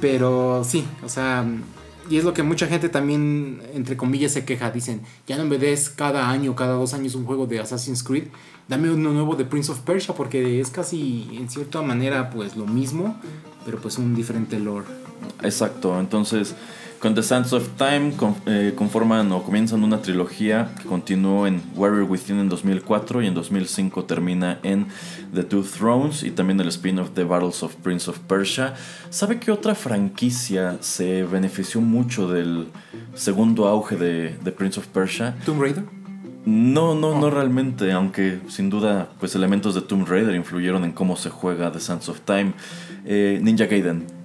pero 0.01 0.65
sí, 0.65 0.85
o 1.05 1.09
sea 1.09 1.45
y 2.09 2.19
es 2.19 2.25
lo 2.25 2.33
que 2.33 2.43
mucha 2.43 2.67
gente 2.67 2.89
también, 2.89 3.63
entre 3.75 3.97
comillas, 3.97 4.33
se 4.33 4.45
queja. 4.45 4.71
Dicen, 4.71 5.03
ya 5.27 5.37
no 5.37 5.45
me 5.45 5.59
des 5.59 5.91
cada 5.91 6.31
año, 6.31 6.55
cada 6.55 6.75
dos 6.75 6.95
años 6.95 7.15
un 7.15 7.25
juego 7.25 7.47
de 7.47 7.61
Assassin's 7.61 8.03
Creed. 8.03 8.29
Dame 8.69 8.91
uno 8.91 9.13
nuevo 9.13 9.37
de 9.37 9.45
Prince 9.45 9.71
of 9.71 9.81
Persia 9.81 10.15
porque 10.15 10.61
es 10.61 10.71
casi, 10.71 11.29
en 11.33 11.49
cierta 11.49 11.83
manera, 11.83 12.31
pues 12.31 12.57
lo 12.57 12.67
mismo, 12.67 13.17
pero 13.65 13.79
pues 13.79 13.99
un 13.99 14.15
diferente 14.15 14.59
lore. 14.59 14.87
Exacto, 15.43 15.99
entonces 15.99 16.55
con 17.07 17.15
The 17.15 17.23
Sands 17.23 17.53
of 17.53 17.69
Time 17.79 18.15
eh, 18.47 18.73
conforman 18.75 19.31
o 19.31 19.45
comienzan 19.45 19.85
una 19.85 20.03
trilogía 20.03 20.75
que 20.77 20.89
continuó 20.89 21.47
en 21.47 21.63
Warrior 21.77 22.11
Within 22.11 22.41
en 22.41 22.49
2004 22.49 23.23
y 23.23 23.29
en 23.29 23.35
2005 23.35 24.07
termina 24.07 24.59
en 24.65 24.89
The 25.33 25.45
Two 25.45 25.63
Thrones 25.63 26.25
y 26.25 26.33
también 26.33 26.59
el 26.59 26.67
spin-off 26.67 27.11
The 27.15 27.23
Battles 27.23 27.63
of 27.63 27.77
Prince 27.77 28.11
of 28.11 28.19
Persia. 28.19 28.75
¿Sabe 29.09 29.39
qué 29.39 29.53
otra 29.53 29.77
franquicia 29.77 30.79
se 30.81 31.23
benefició 31.23 31.81
mucho 31.81 32.27
del 32.27 32.67
segundo 33.15 33.69
auge 33.69 33.95
de, 33.95 34.51
Prince 34.51 34.81
of 34.81 34.89
Persia? 34.89 35.37
Tomb 35.45 35.63
Raider. 35.63 35.85
No, 36.45 36.97
no, 36.97 37.21
no 37.21 37.27
oh. 37.27 37.31
realmente, 37.31 37.93
aunque 37.93 38.41
sin 38.49 38.69
duda 38.69 39.11
pues 39.21 39.37
elementos 39.37 39.77
de 39.77 39.83
Tomb 39.83 40.09
Raider 40.09 40.35
influyeron 40.35 40.83
en 40.83 40.91
cómo 40.91 41.15
se 41.17 41.31
juega 41.31 41.71
The 41.71 41.79
Sands 41.79 42.09
of 42.09 42.23
Time. 42.23 42.55
Eh, 43.05 43.39
Ninja 43.41 43.67
Gaiden. 43.67 44.16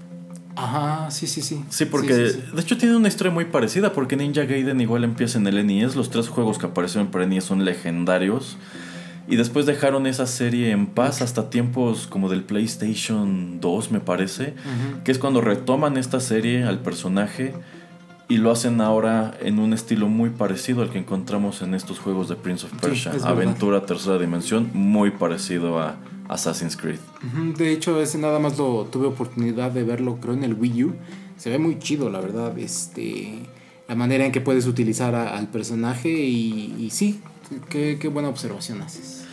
Ajá, 0.55 1.09
sí, 1.11 1.27
sí, 1.27 1.41
sí. 1.41 1.63
Sí, 1.69 1.85
porque 1.85 2.13
de 2.13 2.61
hecho 2.61 2.77
tiene 2.77 2.95
una 2.95 3.07
historia 3.07 3.31
muy 3.31 3.45
parecida, 3.45 3.93
porque 3.93 4.15
Ninja 4.15 4.43
Gaiden 4.43 4.81
igual 4.81 5.03
empieza 5.03 5.37
en 5.37 5.47
el 5.47 5.65
NES, 5.65 5.95
los 5.95 6.09
tres 6.09 6.27
juegos 6.29 6.57
que 6.57 6.65
aparecieron 6.65 7.09
para 7.09 7.25
NES 7.25 7.45
son 7.45 7.65
legendarios, 7.65 8.57
y 9.27 9.37
después 9.37 9.65
dejaron 9.65 10.07
esa 10.07 10.25
serie 10.25 10.71
en 10.71 10.87
paz 10.87 11.21
hasta 11.21 11.49
tiempos 11.49 12.07
como 12.07 12.27
del 12.27 12.43
PlayStation 12.43 13.61
2, 13.61 13.91
me 13.91 13.99
parece, 13.99 14.55
que 15.03 15.11
es 15.11 15.19
cuando 15.19 15.41
retoman 15.41 15.97
esta 15.97 16.19
serie 16.19 16.63
al 16.63 16.79
personaje 16.79 17.53
y 18.27 18.37
lo 18.37 18.51
hacen 18.51 18.81
ahora 18.81 19.33
en 19.41 19.59
un 19.59 19.73
estilo 19.73 20.07
muy 20.07 20.29
parecido 20.29 20.81
al 20.81 20.89
que 20.89 20.99
encontramos 20.99 21.61
en 21.61 21.75
estos 21.75 21.99
juegos 21.99 22.29
de 22.29 22.35
Prince 22.35 22.65
of 22.65 22.73
Persia. 22.79 23.11
Aventura 23.23 23.85
tercera 23.85 24.17
dimensión, 24.17 24.69
muy 24.73 25.11
parecido 25.11 25.79
a 25.79 25.97
Assassin's 26.31 26.77
Creed. 26.77 26.99
De 27.57 27.71
hecho, 27.71 28.01
ese 28.01 28.17
nada 28.17 28.39
más 28.39 28.57
lo 28.57 28.85
tuve 28.85 29.07
oportunidad 29.07 29.71
de 29.71 29.83
verlo, 29.83 30.17
creo, 30.21 30.33
en 30.33 30.43
el 30.43 30.53
Wii 30.53 30.83
U. 30.85 30.95
Se 31.37 31.49
ve 31.49 31.59
muy 31.59 31.79
chido, 31.79 32.09
la 32.09 32.19
verdad. 32.21 32.57
Este, 32.57 33.39
la 33.87 33.95
manera 33.95 34.25
en 34.25 34.31
que 34.31 34.41
puedes 34.41 34.65
utilizar 34.65 35.13
al 35.13 35.47
personaje 35.47 36.09
y, 36.09 36.89
sí, 36.91 37.21
qué, 37.69 37.97
qué 37.99 38.07
buena 38.07 38.29
observación 38.29 38.81
haces. 38.81 39.25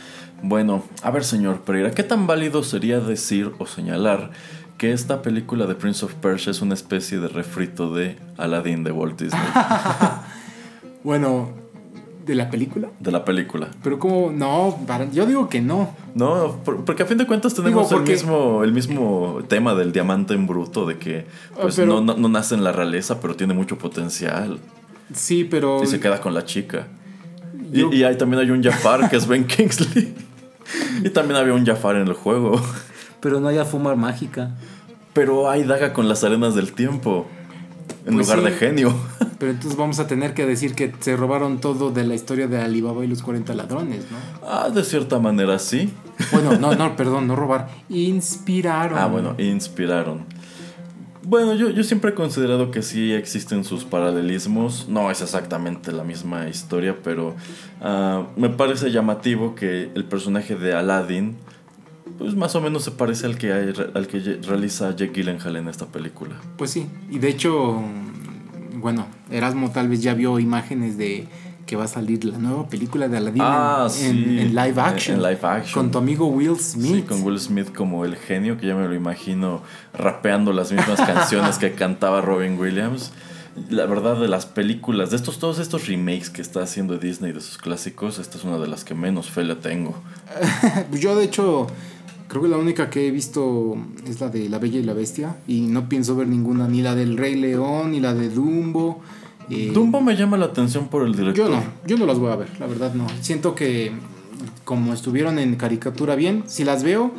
Bueno, 0.42 0.82
a 1.02 1.10
ver, 1.10 1.24
señor 1.24 1.62
Pereira, 1.62 1.92
¿qué 1.92 2.02
tan 2.02 2.26
válido 2.26 2.62
sería 2.62 3.00
decir 3.00 3.52
o 3.58 3.66
señalar 3.66 4.30
que 4.78 4.92
esta 4.92 5.22
película 5.22 5.66
de 5.66 5.74
Prince 5.74 6.04
of 6.04 6.14
Persia 6.14 6.52
es 6.52 6.62
una 6.62 6.74
especie 6.74 7.18
de 7.18 7.28
refrito 7.28 7.92
de 7.92 8.16
Aladdin 8.36 8.84
de 8.84 8.92
Walt 8.92 9.20
Disney. 9.20 9.42
bueno, 11.04 11.50
¿de 12.28 12.34
la 12.34 12.50
película? 12.50 12.90
De 13.00 13.10
la 13.10 13.24
película. 13.24 13.70
Pero 13.82 13.98
como, 13.98 14.30
no, 14.30 14.78
yo 15.12 15.24
digo 15.24 15.48
que 15.48 15.62
no. 15.62 15.96
No, 16.14 16.58
porque 16.62 17.02
a 17.02 17.06
fin 17.06 17.16
de 17.16 17.26
cuentas 17.26 17.54
tenemos 17.54 17.90
el, 17.90 18.02
mismo, 18.02 18.62
el 18.62 18.72
mismo 18.72 19.40
tema 19.48 19.74
del 19.74 19.92
diamante 19.92 20.34
en 20.34 20.46
bruto, 20.46 20.86
de 20.86 20.98
que 20.98 21.26
ah, 21.54 21.60
pues, 21.62 21.78
no, 21.78 22.02
nace 22.02 22.54
en 22.54 22.62
la 22.62 22.72
realeza, 22.72 23.18
pero 23.20 23.34
tiene 23.34 23.54
mucho 23.54 23.78
potencial. 23.78 24.58
Sí, 25.14 25.44
pero... 25.44 25.82
Y 25.82 25.86
se 25.86 26.00
queda 26.00 26.20
con 26.20 26.34
la 26.34 26.44
chica. 26.44 26.86
Y, 27.72 27.96
y 27.96 28.04
ahí 28.04 28.18
también 28.18 28.42
hay 28.42 28.50
un 28.50 28.62
Jafar 28.62 29.08
que 29.08 29.16
es 29.16 29.26
Ben 29.26 29.46
Kingsley. 29.46 30.14
y 31.02 31.08
también 31.08 31.40
había 31.40 31.54
un 31.54 31.64
Jafar 31.64 31.96
en 31.96 32.06
el 32.06 32.12
juego. 32.12 32.60
Pero 33.20 33.40
no 33.40 33.48
hay 33.48 33.58
fumar 33.64 33.96
mágica. 33.96 34.54
Pero 35.14 35.48
hay 35.50 35.64
daga 35.64 35.94
con 35.94 36.08
las 36.08 36.22
arenas 36.24 36.54
del 36.54 36.72
tiempo. 36.72 37.26
En 38.08 38.14
pues 38.14 38.26
lugar 38.26 38.42
de 38.42 38.52
genio. 38.52 38.94
Pero 39.38 39.52
entonces 39.52 39.78
vamos 39.78 39.98
a 40.00 40.06
tener 40.06 40.32
que 40.32 40.46
decir 40.46 40.74
que 40.74 40.92
se 40.98 41.14
robaron 41.14 41.60
todo 41.60 41.90
de 41.90 42.04
la 42.04 42.14
historia 42.14 42.48
de 42.48 42.58
Alibaba 42.58 43.04
y 43.04 43.06
los 43.06 43.22
40 43.22 43.54
ladrones, 43.54 44.06
¿no? 44.10 44.16
Ah, 44.42 44.70
de 44.70 44.82
cierta 44.82 45.18
manera 45.18 45.58
sí. 45.58 45.92
Bueno, 46.32 46.56
no, 46.58 46.74
no, 46.74 46.96
perdón, 46.96 47.28
no 47.28 47.36
robar. 47.36 47.68
Inspiraron. 47.90 48.98
Ah, 48.98 49.06
bueno, 49.06 49.34
inspiraron. 49.38 50.24
Bueno, 51.22 51.54
yo, 51.54 51.68
yo 51.68 51.84
siempre 51.84 52.12
he 52.12 52.14
considerado 52.14 52.70
que 52.70 52.80
sí 52.80 53.12
existen 53.12 53.62
sus 53.62 53.84
paralelismos. 53.84 54.88
No 54.88 55.10
es 55.10 55.20
exactamente 55.20 55.92
la 55.92 56.02
misma 56.02 56.48
historia, 56.48 56.96
pero 57.04 57.36
ah, 57.82 58.26
me 58.36 58.48
parece 58.48 58.90
llamativo 58.90 59.54
que 59.54 59.90
el 59.94 60.04
personaje 60.06 60.56
de 60.56 60.72
Aladdin 60.72 61.36
pues 62.18 62.34
más 62.34 62.54
o 62.54 62.60
menos 62.60 62.84
se 62.84 62.90
parece 62.90 63.26
al 63.26 63.36
que, 63.36 63.52
al 63.52 64.06
que 64.06 64.40
realiza 64.46 64.94
Jake 64.94 65.12
Gyllenhaal 65.12 65.56
en 65.56 65.68
esta 65.68 65.86
película. 65.86 66.36
Pues 66.56 66.70
sí, 66.70 66.86
y 67.10 67.18
de 67.18 67.28
hecho, 67.28 67.82
bueno, 68.74 69.06
Erasmo 69.30 69.70
tal 69.70 69.88
vez 69.88 70.02
ya 70.02 70.14
vio 70.14 70.38
imágenes 70.38 70.96
de 70.96 71.26
que 71.68 71.76
va 71.76 71.84
a 71.84 71.88
salir 71.88 72.24
la 72.24 72.38
nueva 72.38 72.66
película 72.68 73.08
de 73.08 73.18
Aladdin 73.18 73.42
ah, 73.44 73.88
en, 74.00 74.54
live 74.54 74.80
action. 74.80 75.16
En 75.16 75.22
live 75.22 75.40
action. 75.42 75.74
Con 75.74 75.90
tu 75.92 75.98
amigo 75.98 76.26
Will 76.26 76.58
Smith. 76.58 76.94
Sí, 76.94 77.02
con 77.02 77.22
Will 77.22 77.38
Smith 77.38 77.72
como 77.74 78.06
el 78.06 78.16
genio, 78.16 78.56
que 78.56 78.66
ya 78.66 78.74
me 78.74 78.88
lo 78.88 78.94
imagino 78.94 79.62
rapeando 79.92 80.54
las 80.54 80.72
mismas 80.72 80.98
canciones 80.98 81.58
que 81.58 81.72
cantaba 81.72 82.22
Robin 82.22 82.58
Williams. 82.58 83.12
La 83.68 83.84
verdad, 83.84 84.18
de 84.18 84.28
las 84.28 84.46
películas, 84.46 85.10
de 85.10 85.16
estos 85.16 85.38
todos 85.38 85.58
estos 85.58 85.88
remakes 85.88 86.30
que 86.30 86.40
está 86.40 86.62
haciendo 86.62 86.96
Disney 86.96 87.32
de 87.32 87.42
sus 87.42 87.58
clásicos, 87.58 88.18
esta 88.18 88.38
es 88.38 88.44
una 88.44 88.56
de 88.56 88.66
las 88.66 88.84
que 88.84 88.94
menos 88.94 89.30
fe 89.30 89.44
le 89.44 89.54
tengo. 89.54 89.94
Yo, 90.92 91.16
de 91.16 91.24
hecho, 91.24 91.66
Creo 92.28 92.42
que 92.42 92.48
la 92.48 92.58
única 92.58 92.90
que 92.90 93.08
he 93.08 93.10
visto 93.10 93.76
es 94.06 94.20
la 94.20 94.28
de 94.28 94.50
La 94.50 94.58
Bella 94.58 94.78
y 94.78 94.82
la 94.82 94.92
Bestia. 94.92 95.36
Y 95.46 95.62
no 95.62 95.88
pienso 95.88 96.14
ver 96.14 96.28
ninguna, 96.28 96.68
ni 96.68 96.82
la 96.82 96.94
del 96.94 97.16
Rey 97.16 97.36
León, 97.36 97.92
ni 97.92 98.00
la 98.00 98.12
de 98.12 98.28
Dumbo. 98.28 99.00
Eh, 99.48 99.70
Dumbo 99.72 100.02
me 100.02 100.14
llama 100.14 100.36
la 100.36 100.46
atención 100.46 100.88
por 100.88 101.06
el 101.06 101.16
director. 101.16 101.48
Yo 101.48 101.48
no, 101.48 101.62
yo 101.86 101.96
no 101.96 102.04
las 102.04 102.18
voy 102.18 102.30
a 102.30 102.36
ver, 102.36 102.48
la 102.60 102.66
verdad 102.66 102.92
no. 102.92 103.06
Siento 103.22 103.54
que 103.54 103.92
como 104.64 104.92
estuvieron 104.92 105.38
en 105.38 105.56
caricatura 105.56 106.14
bien, 106.16 106.44
si 106.46 106.64
las 106.64 106.84
veo, 106.84 107.12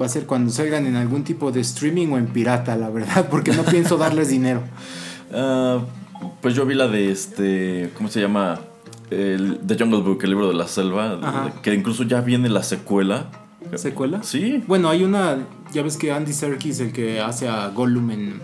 va 0.00 0.06
a 0.06 0.08
ser 0.08 0.26
cuando 0.26 0.50
salgan 0.50 0.86
en 0.86 0.96
algún 0.96 1.22
tipo 1.22 1.52
de 1.52 1.60
streaming 1.60 2.08
o 2.08 2.18
en 2.18 2.26
pirata, 2.26 2.76
la 2.76 2.90
verdad, 2.90 3.28
porque 3.30 3.52
no 3.52 3.62
pienso 3.62 3.96
darles 3.96 4.28
dinero. 4.28 4.62
Ah, 5.32 5.80
pues 6.40 6.54
yo 6.54 6.64
vi 6.64 6.74
la 6.74 6.86
de 6.86 7.10
este, 7.10 7.90
¿cómo 7.96 8.08
se 8.08 8.20
llama? 8.20 8.60
El, 9.10 9.58
The 9.66 9.76
Jungle 9.76 10.02
Book, 10.02 10.20
el 10.22 10.30
libro 10.30 10.46
de 10.46 10.54
la 10.54 10.68
selva, 10.68 11.52
que 11.62 11.74
incluso 11.74 12.04
ya 12.04 12.20
viene 12.20 12.48
la 12.48 12.62
secuela 12.62 13.26
¿Secuela? 13.74 14.22
Sí. 14.22 14.62
Bueno, 14.66 14.88
hay 14.88 15.04
una. 15.04 15.46
Ya 15.72 15.82
ves 15.82 15.96
que 15.96 16.12
Andy 16.12 16.32
Serkis, 16.32 16.80
el 16.80 16.92
que 16.92 17.20
hace 17.20 17.48
a 17.48 17.68
Gollum 17.68 18.10
en, 18.10 18.40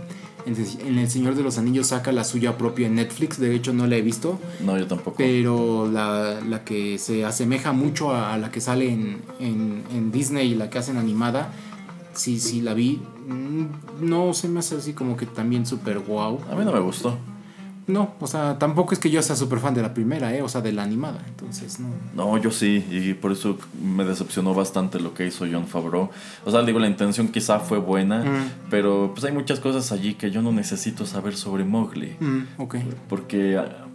en, 0.46 0.98
El 0.98 1.08
Señor 1.08 1.34
de 1.34 1.42
los 1.42 1.58
Anillos, 1.58 1.88
saca 1.88 2.12
la 2.12 2.24
suya 2.24 2.58
propia 2.58 2.86
en 2.86 2.96
Netflix. 2.96 3.38
De 3.38 3.54
hecho, 3.54 3.72
no 3.72 3.86
la 3.86 3.96
he 3.96 4.02
visto. 4.02 4.38
No, 4.64 4.78
yo 4.78 4.86
tampoco. 4.86 5.16
Pero 5.18 5.90
la, 5.90 6.40
la 6.40 6.64
que 6.64 6.98
se 6.98 7.24
asemeja 7.24 7.72
mucho 7.72 8.14
a, 8.14 8.36
la 8.38 8.50
que 8.50 8.60
sale 8.60 8.90
en, 8.90 9.22
en, 9.38 9.84
en 9.94 10.12
Disney 10.12 10.52
y 10.52 10.54
la 10.54 10.70
que 10.70 10.78
hacen 10.78 10.96
animada, 10.96 11.52
sí, 12.12 12.40
sí 12.40 12.60
la 12.60 12.74
vi. 12.74 13.00
Mm, 13.28 14.08
no 14.08 14.34
se 14.34 14.48
me 14.48 14.58
hace 14.58 14.76
así 14.76 14.92
como 14.92 15.16
que 15.16 15.26
también 15.26 15.66
súper 15.66 15.98
wow. 16.00 16.40
A 16.50 16.56
mí 16.56 16.64
no 16.64 16.72
me 16.72 16.80
gustó. 16.80 17.16
No, 17.87 18.12
o 18.20 18.26
sea, 18.26 18.59
tampoco 18.59 18.93
es 18.95 18.99
que 19.01 19.11
yo 19.11 19.20
sea 19.22 19.35
súper 19.37 19.59
fan 19.59 19.74
de 19.74 19.83
la 19.83 19.93
primera, 19.93 20.35
¿eh? 20.35 20.43
O 20.43 20.49
sea, 20.49 20.61
de 20.61 20.72
la 20.72 20.83
animada, 20.83 21.20
entonces 21.28 21.80
no. 21.80 21.89
No, 22.14 22.39
yo 22.39 22.51
sí, 22.51 22.85
y 22.91 23.14
por 23.14 23.33
eso 23.33 23.59
me 23.83 24.05
decepcionó 24.05 24.55
bastante 24.55 25.01
lo 25.01 25.14
que 25.14 25.26
hizo 25.26 25.45
John 25.51 25.66
Favreau. 25.66 26.11
O 26.45 26.51
sea, 26.51 26.62
digo, 26.62 26.78
la 26.78 26.87
intención 26.89 27.28
quizá 27.28 27.59
fue 27.59 27.78
buena, 27.78 28.24
Mm. 28.24 28.51
pero 28.70 29.11
pues 29.14 29.24
hay 29.24 29.33
muchas 29.33 29.59
cosas 29.61 29.91
allí 29.93 30.14
que 30.14 30.30
yo 30.30 30.43
no 30.43 30.53
necesito 30.53 31.07
saber 31.07 31.37
sobre 31.37 31.64
Mowgli. 31.64 32.16
Mm, 32.20 32.41
ok. 32.59 32.76
Porque, 33.09 33.57
ah, 33.59 33.87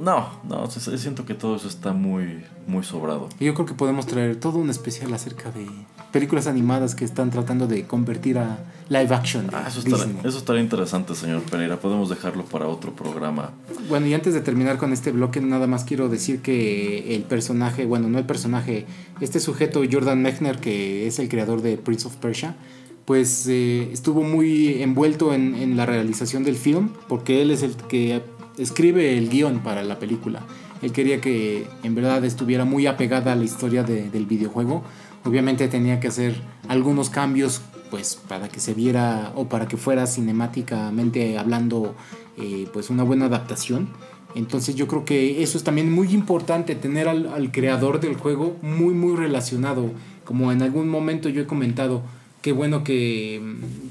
no, 0.00 0.28
no, 0.48 0.70
siento 0.70 1.24
que 1.26 1.34
todo 1.34 1.56
eso 1.56 1.68
está 1.68 1.92
muy, 1.92 2.42
muy 2.66 2.84
sobrado. 2.84 3.28
Y 3.40 3.46
yo 3.46 3.54
creo 3.54 3.66
que 3.66 3.74
podemos 3.74 4.06
traer 4.06 4.36
todo 4.36 4.58
un 4.58 4.70
especial 4.70 5.12
acerca 5.12 5.50
de 5.50 5.66
películas 6.12 6.46
animadas 6.46 6.94
que 6.94 7.04
están 7.04 7.30
tratando 7.30 7.66
de 7.66 7.84
convertir 7.86 8.38
a 8.38 8.58
live 8.88 9.14
action. 9.14 9.48
Ah, 9.52 9.64
eso, 9.68 9.80
estará, 9.80 10.06
eso 10.24 10.58
interesante, 10.58 11.14
señor 11.14 11.42
Pereira. 11.42 11.78
Podemos 11.80 12.08
dejarlo 12.08 12.44
para 12.44 12.66
otro 12.68 12.94
programa. 12.94 13.50
Bueno, 13.88 14.06
y 14.06 14.14
antes 14.14 14.34
de 14.34 14.40
terminar 14.40 14.78
con 14.78 14.92
este 14.92 15.10
bloque, 15.12 15.40
nada 15.40 15.66
más 15.66 15.84
quiero 15.84 16.08
decir 16.08 16.40
que 16.40 17.14
el 17.16 17.22
personaje, 17.22 17.84
bueno, 17.84 18.08
no 18.08 18.18
el 18.18 18.26
personaje, 18.26 18.86
este 19.20 19.40
sujeto 19.40 19.82
Jordan 19.90 20.22
Mechner, 20.22 20.58
que 20.58 21.06
es 21.06 21.18
el 21.18 21.28
creador 21.28 21.62
de 21.62 21.76
Prince 21.76 22.06
of 22.06 22.16
Persia, 22.16 22.56
pues 23.04 23.46
eh, 23.48 23.88
estuvo 23.92 24.22
muy 24.22 24.82
envuelto 24.82 25.32
en, 25.32 25.54
en 25.54 25.76
la 25.76 25.86
realización 25.86 26.42
del 26.44 26.56
film, 26.56 26.90
porque 27.08 27.42
él 27.42 27.50
es 27.50 27.62
el 27.62 27.76
que 27.76 28.20
escribe 28.58 29.16
el 29.16 29.28
guion 29.28 29.60
para 29.60 29.82
la 29.82 29.98
película. 29.98 30.42
Él 30.82 30.92
quería 30.92 31.20
que 31.20 31.66
en 31.82 31.94
verdad 31.94 32.24
estuviera 32.24 32.64
muy 32.64 32.86
apegada 32.86 33.32
a 33.32 33.36
la 33.36 33.44
historia 33.44 33.82
de- 33.82 34.10
del 34.10 34.26
videojuego. 34.26 34.82
Obviamente 35.24 35.68
tenía 35.68 36.00
que 36.00 36.08
hacer 36.08 36.34
algunos 36.68 37.08
cambios, 37.10 37.62
pues 37.90 38.18
para 38.28 38.48
que 38.48 38.60
se 38.60 38.74
viera 38.74 39.32
o 39.34 39.48
para 39.48 39.68
que 39.68 39.76
fuera 39.76 40.06
cinemáticamente 40.06 41.38
hablando, 41.38 41.94
eh, 42.36 42.68
pues 42.72 42.90
una 42.90 43.02
buena 43.02 43.26
adaptación. 43.26 43.88
Entonces 44.34 44.74
yo 44.74 44.86
creo 44.86 45.04
que 45.04 45.42
eso 45.42 45.56
es 45.56 45.64
también 45.64 45.90
muy 45.90 46.12
importante, 46.12 46.74
tener 46.74 47.08
al, 47.08 47.26
al 47.28 47.52
creador 47.52 48.00
del 48.00 48.16
juego 48.16 48.56
muy, 48.62 48.94
muy 48.94 49.16
relacionado. 49.16 49.90
Como 50.24 50.52
en 50.52 50.62
algún 50.62 50.88
momento 50.88 51.28
yo 51.28 51.42
he 51.42 51.46
comentado, 51.46 52.02
qué 52.46 52.52
bueno 52.52 52.84
que, 52.84 53.42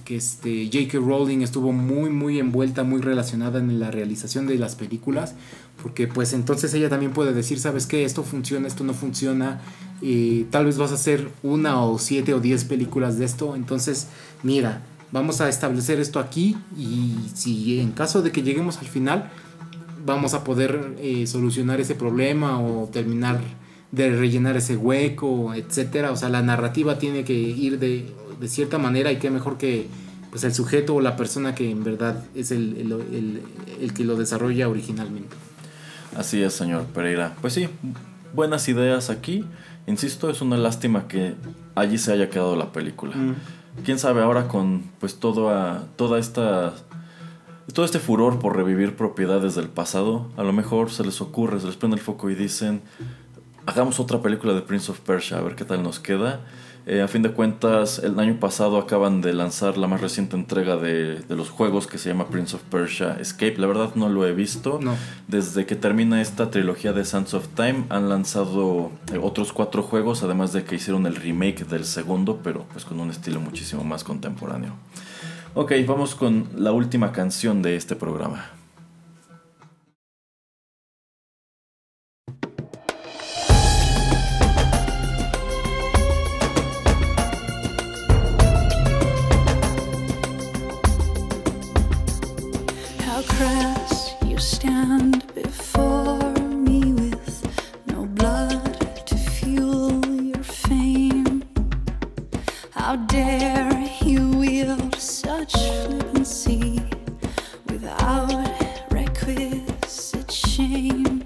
que 0.06 0.16
este 0.16 0.70
J.K. 0.72 1.00
Rowling 1.00 1.42
estuvo 1.42 1.74
muy, 1.74 2.10
muy 2.10 2.40
envuelta, 2.40 2.84
muy 2.84 3.02
relacionada 3.02 3.60
en 3.60 3.82
la 3.82 3.92
realización 3.92 4.48
de 4.48 4.56
las 4.58 4.76
películas, 4.76 5.36
porque 5.86 6.08
pues 6.08 6.34
entonces 6.34 6.74
ella 6.74 6.90
también 6.90 7.12
puede 7.14 7.32
decir, 7.32 7.60
sabes 7.60 7.86
qué, 7.86 8.06
esto 8.06 8.24
funciona, 8.24 8.68
esto 8.68 8.84
no 8.84 8.96
funciona, 8.96 9.62
y 10.02 10.46
tal 10.46 10.66
vez 10.66 10.80
vas 10.80 10.90
a 10.90 10.96
hacer 10.96 11.30
una 11.44 11.80
o 11.80 12.00
siete 12.00 12.34
o 12.34 12.40
diez 12.40 12.64
películas 12.64 13.20
de 13.20 13.26
esto, 13.26 13.56
entonces 13.56 14.08
mira, 14.42 14.82
vamos 15.12 15.42
a 15.42 15.48
establecer 15.48 16.00
esto 16.00 16.20
aquí 16.20 16.58
y 16.76 17.14
si 17.36 17.80
en 17.80 17.92
caso 17.92 18.24
de 18.24 18.32
que 18.32 18.42
lleguemos 18.42 18.80
al 18.80 18.88
final, 18.88 19.30
vamos 20.04 20.34
a 20.34 20.44
poder 20.44 20.96
eh, 21.00 21.28
solucionar 21.28 21.80
ese 21.80 21.94
problema 21.94 22.60
o 22.60 22.90
terminar 22.92 23.40
de 23.92 24.10
rellenar 24.10 24.58
ese 24.58 24.76
hueco, 24.78 25.54
etcétera. 25.54 26.12
O 26.12 26.16
sea, 26.18 26.30
la 26.30 26.42
narrativa 26.42 26.98
tiene 26.98 27.24
que 27.24 27.34
ir 27.34 27.78
de, 27.78 28.12
de 28.40 28.48
cierta 28.48 28.80
manera 28.80 29.12
y 29.12 29.18
qué 29.20 29.30
mejor 29.30 29.60
que 29.60 29.86
pues 30.32 30.44
el 30.44 30.54
sujeto 30.56 30.96
o 30.96 31.00
la 31.02 31.16
persona 31.16 31.54
que 31.54 31.70
en 31.70 31.84
verdad 31.84 32.26
es 32.34 32.50
el, 32.52 32.76
el- 32.78 32.92
el- 32.92 33.42
el 33.82 33.94
que 33.94 34.04
lo 34.04 34.16
desarrolla 34.16 34.68
originalmente. 34.68 35.36
Así 36.16 36.42
es, 36.42 36.54
señor 36.54 36.86
Pereira. 36.86 37.36
Pues 37.42 37.54
sí, 37.54 37.70
buenas 38.34 38.68
ideas 38.68 39.10
aquí. 39.10 39.46
Insisto, 39.88 40.30
es 40.30 40.42
una 40.42 40.58
lástima 40.58 41.08
que 41.08 41.36
allí 41.76 41.98
se 41.98 42.12
haya 42.12 42.30
quedado 42.30 42.56
la 42.56 42.72
película. 42.72 43.16
Mm. 43.16 43.36
Quién 43.84 44.00
sabe 44.00 44.22
ahora 44.22 44.48
con 44.48 44.84
pues 45.00 45.20
toda, 45.20 45.84
toda 45.98 46.18
esta 46.18 46.74
todo 47.74 47.86
este 47.86 48.00
furor 48.00 48.40
por 48.40 48.56
revivir 48.56 48.96
propiedades 48.96 49.56
del 49.56 49.68
pasado, 49.70 50.30
a 50.38 50.44
lo 50.44 50.54
mejor 50.54 50.92
se 50.92 51.04
les 51.04 51.20
ocurre, 51.20 51.60
se 51.60 51.68
les 51.68 51.76
prende 51.76 51.98
el 51.98 52.02
foco 52.02 52.30
y 52.30 52.36
dicen, 52.36 52.82
hagamos 53.66 54.00
otra 54.00 54.22
película 54.22 54.54
de 54.54 54.62
Prince 54.62 54.92
of 54.92 55.00
Persia, 55.00 55.38
a 55.38 55.42
ver 55.42 55.56
qué 55.56 55.66
tal 55.66 55.82
nos 55.82 56.00
queda. 56.00 56.42
Eh, 56.88 57.02
a 57.02 57.08
fin 57.08 57.24
de 57.24 57.32
cuentas, 57.32 57.98
el 57.98 58.20
año 58.20 58.40
pasado 58.40 58.78
acaban 58.78 59.22
de 59.22 59.34
lanzar 59.34 59.76
la 59.76 59.88
más 59.88 60.02
reciente 60.02 60.36
entrega 60.36 60.78
de, 60.78 61.16
de 61.16 61.36
los 61.36 61.50
juegos 61.50 61.88
que 61.88 61.98
se 61.98 62.10
llama 62.10 62.28
Prince 62.28 62.56
of 62.56 62.62
Persia 62.64 63.18
Escape. 63.20 63.56
La 63.58 63.66
verdad 63.66 63.96
no 63.96 64.08
lo 64.08 64.28
he 64.28 64.34
visto. 64.34 64.80
No. 64.80 64.96
Desde 65.28 65.66
que 65.66 65.76
termina 65.76 66.22
esta 66.22 66.52
trilogía 66.52 66.94
de 66.94 67.04
Sands 67.04 67.34
of 67.34 67.48
Time 67.56 67.86
han 67.90 68.08
lanzado 68.08 68.92
eh, 69.12 69.20
otros 69.20 69.52
cuatro 69.52 69.82
juegos, 69.82 70.22
además 70.22 70.54
de 70.54 70.64
que 70.64 70.76
hicieron 70.76 71.08
el 71.08 71.16
remake 71.16 71.66
del 71.66 71.86
segundo, 71.86 72.40
pero 72.44 72.66
pues 72.72 72.86
con 72.86 73.00
un 73.00 73.10
estilo 73.10 73.40
muchísimo 73.42 73.84
más 73.84 74.04
contemporáneo. 74.04 74.74
Ok, 75.56 75.72
vamos 75.88 76.14
con 76.14 76.50
la 76.56 76.72
última 76.72 77.12
canción 77.12 77.64
de 77.64 77.78
este 77.78 77.96
programa. 77.96 78.55
Stand 94.86 95.34
before 95.34 96.20
me 96.68 96.94
with 96.94 97.36
no 97.88 98.06
blood 98.06 99.06
to 99.08 99.16
fuel 99.18 100.06
your 100.22 100.44
fame. 100.44 101.44
How 102.72 102.96
dare 102.96 103.90
you 104.04 104.30
wield 104.30 104.96
such 104.96 105.54
flippancy 105.54 106.82
without 107.68 108.32
requisite 108.92 110.32
shame? 110.32 111.24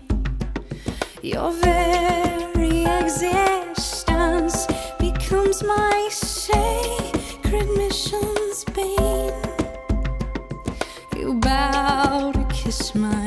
Your 1.22 1.52
very 1.52 2.86
existence 3.02 4.68
becomes 5.00 5.64
my 5.64 6.08
sacred 6.12 7.68
mission's 7.76 8.64
bane. 8.76 9.34
You 11.18 11.34
bow 11.42 12.32
to 12.32 12.44
kiss 12.54 12.96
my 12.96 13.19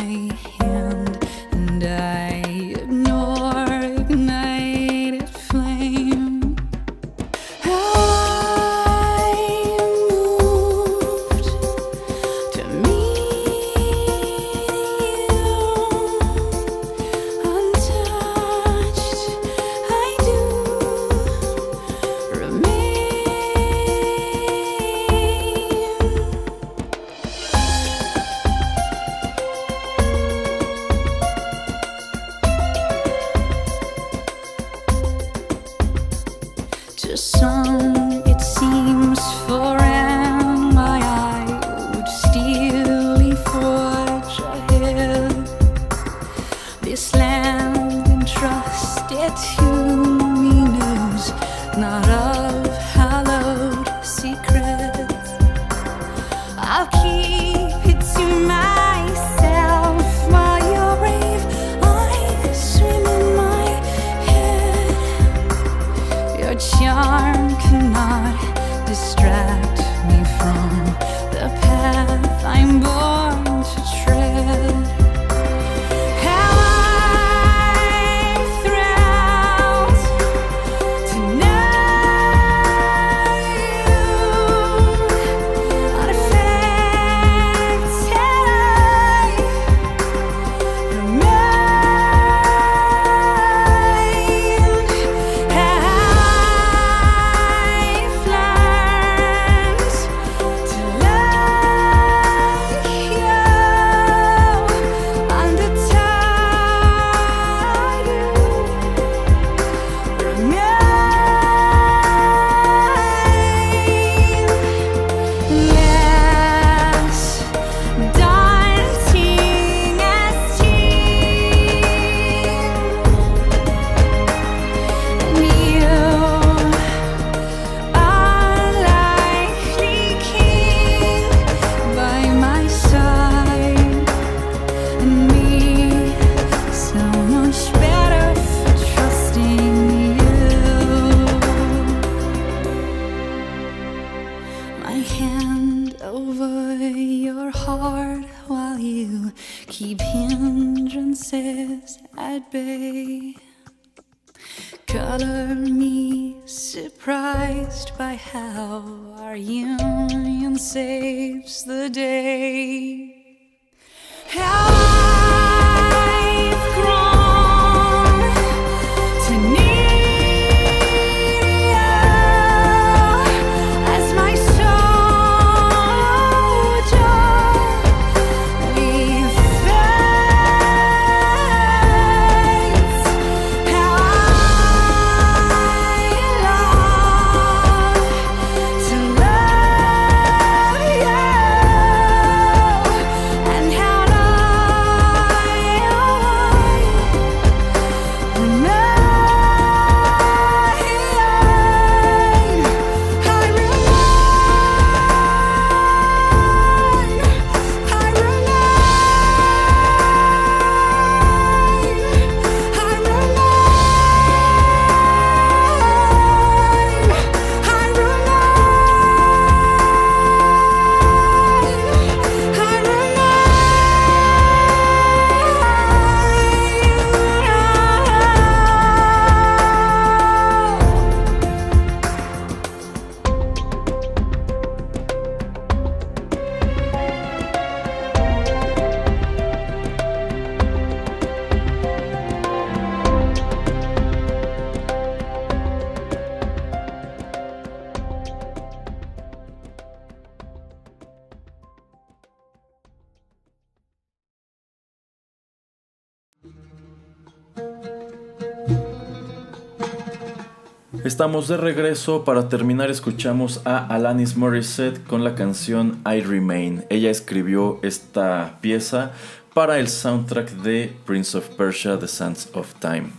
Estamos 261.12 261.46
de 261.46 261.58
regreso. 261.58 262.24
Para 262.24 262.48
terminar, 262.48 262.90
escuchamos 262.90 263.60
a 263.66 263.86
Alanis 263.86 264.34
Morissette 264.34 265.04
con 265.04 265.22
la 265.24 265.34
canción 265.34 266.00
I 266.06 266.22
Remain. 266.22 266.86
Ella 266.88 267.10
escribió 267.10 267.78
esta 267.82 268.58
pieza 268.62 269.12
para 269.52 269.78
el 269.78 269.88
soundtrack 269.88 270.52
de 270.62 270.96
Prince 271.04 271.36
of 271.36 271.50
Persia: 271.50 271.98
The 271.98 272.08
Sands 272.08 272.48
of 272.54 272.72
Time. 272.80 273.10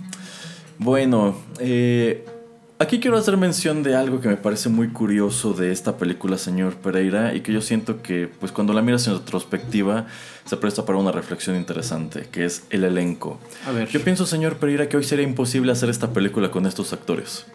Bueno, 0.79 1.35
eh, 1.59 2.25
aquí 2.79 2.99
quiero 2.99 3.15
hacer 3.15 3.37
mención 3.37 3.83
de 3.83 3.95
algo 3.95 4.19
que 4.21 4.27
me 4.27 4.37
parece 4.37 4.69
muy 4.69 4.87
curioso 4.87 5.53
de 5.53 5.71
esta 5.71 5.95
película, 5.95 6.39
señor 6.39 6.73
Pereira, 6.77 7.35
y 7.35 7.41
que 7.41 7.53
yo 7.53 7.61
siento 7.61 8.01
que, 8.01 8.27
pues, 8.39 8.51
cuando 8.51 8.73
la 8.73 8.81
miras 8.81 9.05
en 9.05 9.13
retrospectiva, 9.13 10.07
se 10.45 10.57
presta 10.57 10.83
para 10.83 10.97
una 10.97 11.11
reflexión 11.11 11.55
interesante, 11.55 12.27
que 12.31 12.45
es 12.45 12.63
el 12.71 12.85
elenco. 12.85 13.39
A 13.67 13.71
ver. 13.71 13.87
Yo 13.89 14.03
pienso, 14.03 14.25
señor 14.25 14.55
Pereira, 14.55 14.89
que 14.89 14.97
hoy 14.97 15.03
sería 15.03 15.25
imposible 15.25 15.71
hacer 15.71 15.91
esta 15.91 16.11
película 16.11 16.49
con 16.49 16.65
estos 16.65 16.91
actores. 16.91 17.45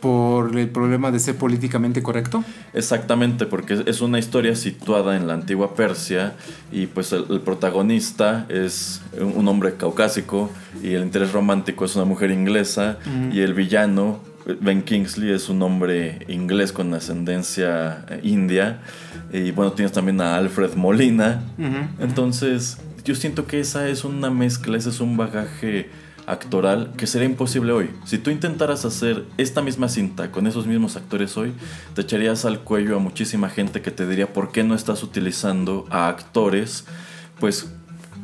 Por 0.00 0.56
el 0.58 0.68
problema 0.68 1.10
de 1.10 1.18
ser 1.18 1.36
políticamente 1.36 2.02
correcto. 2.02 2.42
Exactamente, 2.72 3.46
porque 3.46 3.82
es 3.86 4.00
una 4.00 4.18
historia 4.18 4.56
situada 4.56 5.16
en 5.16 5.26
la 5.26 5.34
antigua 5.34 5.74
Persia 5.74 6.34
y 6.72 6.86
pues 6.86 7.12
el, 7.12 7.26
el 7.30 7.40
protagonista 7.40 8.46
es 8.48 9.02
un 9.20 9.46
hombre 9.48 9.74
caucásico 9.74 10.50
y 10.82 10.94
el 10.94 11.02
interés 11.02 11.32
romántico 11.32 11.84
es 11.84 11.96
una 11.96 12.04
mujer 12.04 12.30
inglesa 12.30 12.98
y 13.32 13.40
el 13.40 13.54
villano, 13.54 14.20
Ben 14.60 14.82
Kingsley, 14.82 15.30
es 15.30 15.48
un 15.48 15.62
hombre 15.62 16.24
inglés 16.28 16.72
con 16.72 16.92
ascendencia 16.94 18.04
eh, 18.08 18.20
india 18.22 18.80
y 19.32 19.50
bueno, 19.52 19.72
tienes 19.72 19.92
también 19.92 20.20
a 20.20 20.36
Alfred 20.36 20.74
Molina. 20.74 21.42
Entonces, 21.98 22.78
yo 23.04 23.14
siento 23.14 23.46
que 23.46 23.60
esa 23.60 23.88
es 23.88 24.04
una 24.04 24.30
mezcla, 24.30 24.76
ese 24.76 24.90
es 24.90 25.00
un 25.00 25.16
bagaje 25.16 25.88
actoral 26.30 26.92
que 26.96 27.06
sería 27.06 27.28
imposible 27.28 27.72
hoy. 27.72 27.90
Si 28.04 28.18
tú 28.18 28.30
intentaras 28.30 28.84
hacer 28.84 29.24
esta 29.36 29.62
misma 29.62 29.88
cinta 29.88 30.30
con 30.30 30.46
esos 30.46 30.66
mismos 30.66 30.96
actores 30.96 31.36
hoy, 31.36 31.52
te 31.94 32.02
echarías 32.02 32.44
al 32.44 32.60
cuello 32.60 32.96
a 32.96 33.00
muchísima 33.00 33.48
gente 33.48 33.82
que 33.82 33.90
te 33.90 34.06
diría 34.06 34.32
por 34.32 34.52
qué 34.52 34.64
no 34.64 34.74
estás 34.74 35.02
utilizando 35.02 35.86
a 35.90 36.08
actores, 36.08 36.84
pues 37.38 37.68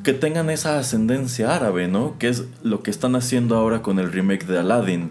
que 0.07 0.13
tengan 0.13 0.51
esa 0.51 0.79
ascendencia 0.79 1.57
árabe, 1.57 1.89
¿no? 1.89 2.17
Que 2.17 2.29
es 2.29 2.45
lo 2.63 2.85
que 2.85 2.93
están 2.93 3.17
haciendo 3.17 3.57
ahora 3.57 3.83
con 3.83 3.99
el 3.99 4.13
remake 4.13 4.47
de 4.47 4.61
Aladdin. 4.61 5.11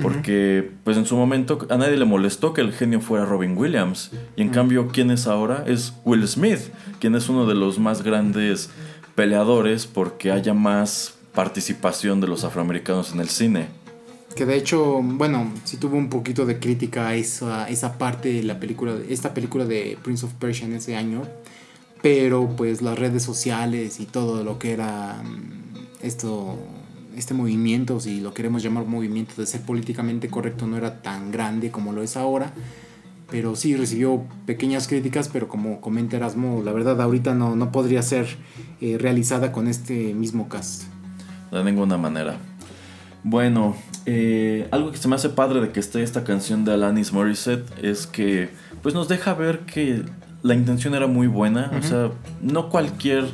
Porque, 0.00 0.70
pues 0.84 0.96
en 0.96 1.04
su 1.04 1.16
momento 1.16 1.66
a 1.68 1.76
nadie 1.76 1.96
le 1.96 2.04
molestó 2.04 2.52
que 2.52 2.60
el 2.60 2.72
genio 2.72 3.00
fuera 3.00 3.24
Robin 3.24 3.58
Williams. 3.58 4.12
Y 4.36 4.42
en 4.42 4.50
cambio, 4.50 4.86
¿quién 4.92 5.10
es 5.10 5.26
ahora? 5.26 5.64
Es 5.66 5.94
Will 6.04 6.28
Smith, 6.28 6.60
quien 7.00 7.16
es 7.16 7.28
uno 7.28 7.44
de 7.44 7.56
los 7.56 7.80
más 7.80 8.02
grandes 8.02 8.70
peleadores 9.16 9.86
porque 9.88 10.30
haya 10.30 10.54
más 10.54 11.15
participación 11.36 12.20
de 12.20 12.26
los 12.26 12.42
afroamericanos 12.42 13.12
en 13.12 13.20
el 13.20 13.28
cine. 13.28 13.68
Que 14.34 14.44
de 14.44 14.56
hecho, 14.56 15.00
bueno, 15.02 15.52
sí 15.64 15.76
tuvo 15.76 15.96
un 15.96 16.08
poquito 16.08 16.46
de 16.46 16.58
crítica 16.58 17.14
esa, 17.14 17.68
esa 17.68 17.96
parte 17.98 18.32
de 18.32 18.42
la 18.42 18.58
película, 18.58 18.96
esta 19.08 19.32
película 19.32 19.64
de 19.64 19.96
Prince 20.02 20.26
of 20.26 20.32
Persia 20.32 20.66
en 20.66 20.72
ese 20.72 20.96
año. 20.96 21.22
Pero 22.02 22.48
pues 22.56 22.82
las 22.82 22.98
redes 22.98 23.22
sociales 23.22 24.00
y 24.00 24.06
todo 24.06 24.44
lo 24.44 24.58
que 24.58 24.72
era 24.72 25.22
mm, 25.22 26.04
esto, 26.06 26.58
este 27.16 27.34
movimiento, 27.34 28.00
si 28.00 28.20
lo 28.20 28.34
queremos 28.34 28.62
llamar 28.62 28.86
movimiento 28.86 29.34
de 29.36 29.46
ser 29.46 29.60
políticamente 29.60 30.28
correcto, 30.28 30.66
no 30.66 30.76
era 30.76 31.02
tan 31.02 31.30
grande 31.30 31.70
como 31.70 31.92
lo 31.92 32.02
es 32.02 32.16
ahora. 32.16 32.52
Pero 33.30 33.56
sí 33.56 33.76
recibió 33.76 34.22
pequeñas 34.46 34.86
críticas, 34.88 35.28
pero 35.28 35.48
como 35.48 35.80
comenta 35.80 36.16
Erasmo, 36.16 36.62
la 36.64 36.72
verdad 36.72 37.00
ahorita 37.00 37.34
no, 37.34 37.56
no 37.56 37.72
podría 37.72 38.02
ser 38.02 38.26
eh, 38.80 38.96
realizada 38.98 39.52
con 39.52 39.66
este 39.66 40.14
mismo 40.14 40.48
cast. 40.48 40.95
De 41.50 41.64
ninguna 41.64 41.96
manera. 41.96 42.36
Bueno, 43.22 43.76
eh, 44.04 44.68
algo 44.70 44.92
que 44.92 44.98
se 44.98 45.08
me 45.08 45.16
hace 45.16 45.28
padre 45.28 45.60
de 45.60 45.72
que 45.72 45.80
esté 45.80 46.02
esta 46.02 46.22
canción 46.22 46.64
de 46.64 46.72
Alanis 46.72 47.12
Morissette 47.12 47.66
es 47.82 48.06
que 48.06 48.50
pues 48.82 48.94
nos 48.94 49.08
deja 49.08 49.34
ver 49.34 49.60
que 49.60 50.04
la 50.42 50.54
intención 50.54 50.94
era 50.94 51.06
muy 51.06 51.26
buena. 51.26 51.72
O 51.78 51.82
sea, 51.82 52.10
no 52.40 52.68
cualquier 52.68 53.24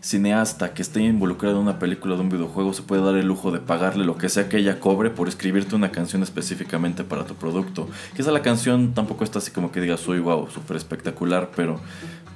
cineasta 0.00 0.74
que 0.74 0.82
esté 0.82 1.00
involucrado 1.00 1.56
en 1.56 1.62
una 1.62 1.78
película 1.78 2.16
de 2.16 2.22
un 2.22 2.28
videojuego 2.28 2.72
se 2.72 2.82
puede 2.82 3.02
dar 3.02 3.14
el 3.14 3.26
lujo 3.26 3.52
de 3.52 3.60
pagarle 3.60 4.04
lo 4.04 4.18
que 4.18 4.28
sea 4.28 4.48
que 4.48 4.56
ella 4.56 4.80
cobre 4.80 5.10
por 5.10 5.28
escribirte 5.28 5.76
una 5.76 5.92
canción 5.92 6.24
específicamente 6.24 7.04
para 7.04 7.24
tu 7.24 7.34
producto. 7.34 7.88
Que 8.14 8.22
esa 8.22 8.32
la 8.32 8.42
canción 8.42 8.94
tampoco 8.94 9.22
está 9.22 9.38
así 9.38 9.52
como 9.52 9.70
que 9.70 9.80
digas, 9.80 10.00
soy 10.00 10.18
wow, 10.18 10.48
súper 10.50 10.76
espectacular, 10.76 11.50
pero 11.54 11.78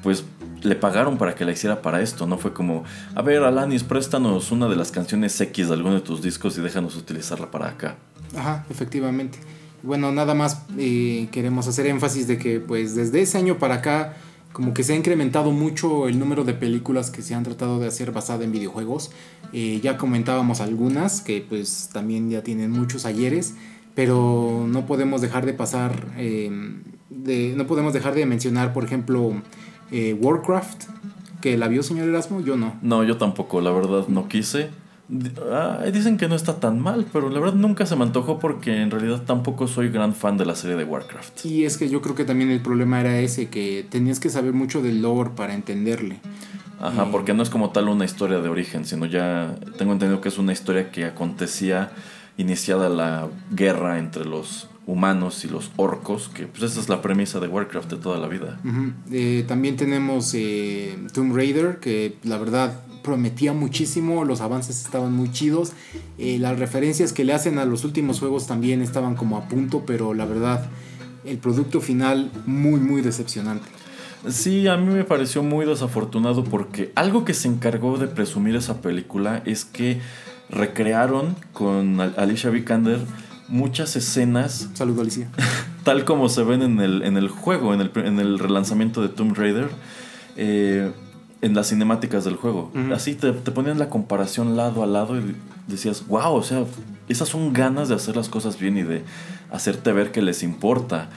pues 0.02 0.24
le 0.62 0.74
pagaron 0.74 1.18
para 1.18 1.34
que 1.34 1.44
la 1.44 1.52
hiciera 1.52 1.82
para 1.82 2.02
esto, 2.02 2.26
no 2.26 2.38
fue 2.38 2.52
como, 2.52 2.84
a 3.14 3.22
ver, 3.22 3.42
Alanis, 3.42 3.84
préstanos 3.84 4.50
una 4.52 4.68
de 4.68 4.76
las 4.76 4.90
canciones 4.90 5.40
X 5.40 5.68
de 5.68 5.74
alguno 5.74 5.94
de 5.94 6.00
tus 6.00 6.22
discos 6.22 6.56
y 6.58 6.60
déjanos 6.60 6.96
utilizarla 6.96 7.50
para 7.50 7.68
acá. 7.68 7.96
Ajá, 8.36 8.64
efectivamente. 8.70 9.38
Bueno, 9.82 10.10
nada 10.10 10.34
más 10.34 10.62
eh, 10.78 11.28
queremos 11.30 11.68
hacer 11.68 11.86
énfasis 11.86 12.26
de 12.26 12.38
que 12.38 12.60
pues 12.60 12.94
desde 12.94 13.22
ese 13.22 13.38
año 13.38 13.58
para 13.58 13.76
acá 13.76 14.16
como 14.52 14.72
que 14.72 14.82
se 14.82 14.94
ha 14.94 14.96
incrementado 14.96 15.52
mucho 15.52 16.08
el 16.08 16.18
número 16.18 16.42
de 16.42 16.54
películas 16.54 17.10
que 17.10 17.20
se 17.20 17.34
han 17.34 17.42
tratado 17.42 17.78
de 17.78 17.86
hacer 17.86 18.10
basada 18.10 18.42
en 18.42 18.52
videojuegos. 18.52 19.10
Eh, 19.52 19.80
ya 19.82 19.98
comentábamos 19.98 20.60
algunas 20.60 21.20
que 21.20 21.44
pues 21.46 21.90
también 21.92 22.30
ya 22.30 22.42
tienen 22.42 22.70
muchos 22.70 23.04
ayeres, 23.04 23.54
pero 23.94 24.66
no 24.66 24.86
podemos 24.86 25.20
dejar 25.20 25.44
de 25.44 25.52
pasar, 25.52 26.06
eh, 26.16 26.50
de, 27.10 27.52
no 27.54 27.66
podemos 27.66 27.92
dejar 27.92 28.14
de 28.14 28.24
mencionar 28.24 28.72
por 28.72 28.84
ejemplo 28.84 29.42
eh, 29.90 30.14
Warcraft, 30.14 30.84
que 31.40 31.56
la 31.56 31.68
vio 31.68 31.82
señor 31.82 32.08
Erasmo, 32.08 32.40
yo 32.40 32.56
no. 32.56 32.74
No, 32.82 33.04
yo 33.04 33.16
tampoco, 33.16 33.60
la 33.60 33.70
verdad 33.70 34.08
no 34.08 34.28
quise. 34.28 34.70
Ah, 35.52 35.84
dicen 35.92 36.16
que 36.16 36.26
no 36.26 36.34
está 36.34 36.58
tan 36.58 36.80
mal, 36.80 37.06
pero 37.12 37.30
la 37.30 37.38
verdad 37.38 37.54
nunca 37.54 37.86
se 37.86 37.94
me 37.94 38.02
antojó 38.02 38.40
porque 38.40 38.82
en 38.82 38.90
realidad 38.90 39.22
tampoco 39.24 39.68
soy 39.68 39.88
gran 39.88 40.14
fan 40.14 40.36
de 40.36 40.44
la 40.44 40.56
serie 40.56 40.76
de 40.76 40.84
Warcraft. 40.84 41.46
Y 41.46 41.64
es 41.64 41.76
que 41.76 41.88
yo 41.88 42.02
creo 42.02 42.16
que 42.16 42.24
también 42.24 42.50
el 42.50 42.60
problema 42.60 43.00
era 43.00 43.20
ese, 43.20 43.48
que 43.48 43.86
tenías 43.88 44.18
que 44.18 44.30
saber 44.30 44.52
mucho 44.52 44.82
del 44.82 45.02
lore 45.02 45.30
para 45.36 45.54
entenderle. 45.54 46.18
Ajá, 46.80 47.06
porque 47.10 47.32
no 47.32 47.42
es 47.42 47.50
como 47.50 47.70
tal 47.70 47.88
una 47.88 48.04
historia 48.04 48.38
de 48.40 48.48
origen, 48.48 48.84
sino 48.84 49.06
ya 49.06 49.54
tengo 49.78 49.92
entendido 49.92 50.20
que 50.20 50.28
es 50.28 50.38
una 50.38 50.52
historia 50.52 50.90
que 50.90 51.04
acontecía 51.04 51.90
iniciada 52.36 52.88
la 52.88 53.28
guerra 53.50 53.98
entre 53.98 54.24
los 54.24 54.68
humanos 54.86 55.44
y 55.44 55.48
los 55.48 55.70
orcos, 55.76 56.28
que 56.28 56.46
pues 56.46 56.62
esa 56.62 56.80
es 56.80 56.88
la 56.88 57.02
premisa 57.02 57.40
de 57.40 57.48
Warcraft 57.48 57.90
de 57.90 57.96
toda 57.96 58.18
la 58.18 58.28
vida. 58.28 58.60
Eh, 59.10 59.44
también 59.48 59.76
tenemos 59.76 60.32
eh, 60.34 60.96
Tomb 61.12 61.34
Raider, 61.34 61.78
que 61.80 62.16
la 62.22 62.38
verdad 62.38 62.80
prometía 63.02 63.52
muchísimo, 63.52 64.24
los 64.24 64.40
avances 64.40 64.84
estaban 64.84 65.12
muy 65.12 65.30
chidos, 65.32 65.72
eh, 66.18 66.38
las 66.38 66.58
referencias 66.58 67.12
que 67.12 67.24
le 67.24 67.32
hacen 67.34 67.58
a 67.58 67.64
los 67.64 67.84
últimos 67.84 68.18
juegos 68.20 68.46
también 68.46 68.80
estaban 68.82 69.14
como 69.16 69.36
a 69.36 69.48
punto, 69.48 69.84
pero 69.86 70.14
la 70.14 70.24
verdad 70.24 70.68
el 71.24 71.38
producto 71.38 71.80
final 71.80 72.30
muy 72.46 72.78
muy 72.80 73.02
decepcionante. 73.02 73.66
Sí, 74.28 74.66
a 74.66 74.76
mí 74.76 74.92
me 74.92 75.04
pareció 75.04 75.42
muy 75.44 75.66
desafortunado 75.66 76.42
porque 76.42 76.90
algo 76.96 77.24
que 77.24 77.34
se 77.34 77.46
encargó 77.48 77.96
de 77.98 78.06
presumir 78.08 78.56
esa 78.56 78.80
película 78.80 79.42
es 79.46 79.64
que 79.64 80.00
recrearon 80.50 81.36
con 81.52 82.00
Al- 82.00 82.14
Alicia 82.16 82.50
Vikander 82.50 83.00
muchas 83.48 83.96
escenas 83.96 84.68
Saludo 84.74 85.02
Alicia. 85.02 85.28
tal 85.84 86.04
como 86.04 86.28
se 86.28 86.42
ven 86.42 86.62
en 86.62 86.80
el, 86.80 87.02
en 87.02 87.16
el 87.16 87.28
juego, 87.28 87.72
en 87.72 87.80
el, 87.80 87.90
en 87.94 88.18
el 88.18 88.38
relanzamiento 88.38 89.02
de 89.02 89.08
Tomb 89.08 89.36
Raider, 89.36 89.68
eh, 90.36 90.90
en 91.42 91.54
las 91.54 91.68
cinemáticas 91.68 92.24
del 92.24 92.34
juego. 92.34 92.72
Así 92.92 93.14
te, 93.14 93.30
te 93.32 93.52
ponían 93.52 93.78
la 93.78 93.88
comparación 93.88 94.56
lado 94.56 94.82
a 94.82 94.86
lado 94.86 95.16
y 95.16 95.36
decías, 95.68 96.06
wow, 96.08 96.34
o 96.34 96.42
sea, 96.42 96.64
esas 97.08 97.28
son 97.28 97.52
ganas 97.52 97.88
de 97.88 97.94
hacer 97.94 98.16
las 98.16 98.28
cosas 98.28 98.58
bien 98.58 98.76
y 98.78 98.82
de 98.82 99.04
hacerte 99.52 99.92
ver 99.92 100.10
que 100.10 100.22
les 100.22 100.42
importa. 100.42 101.08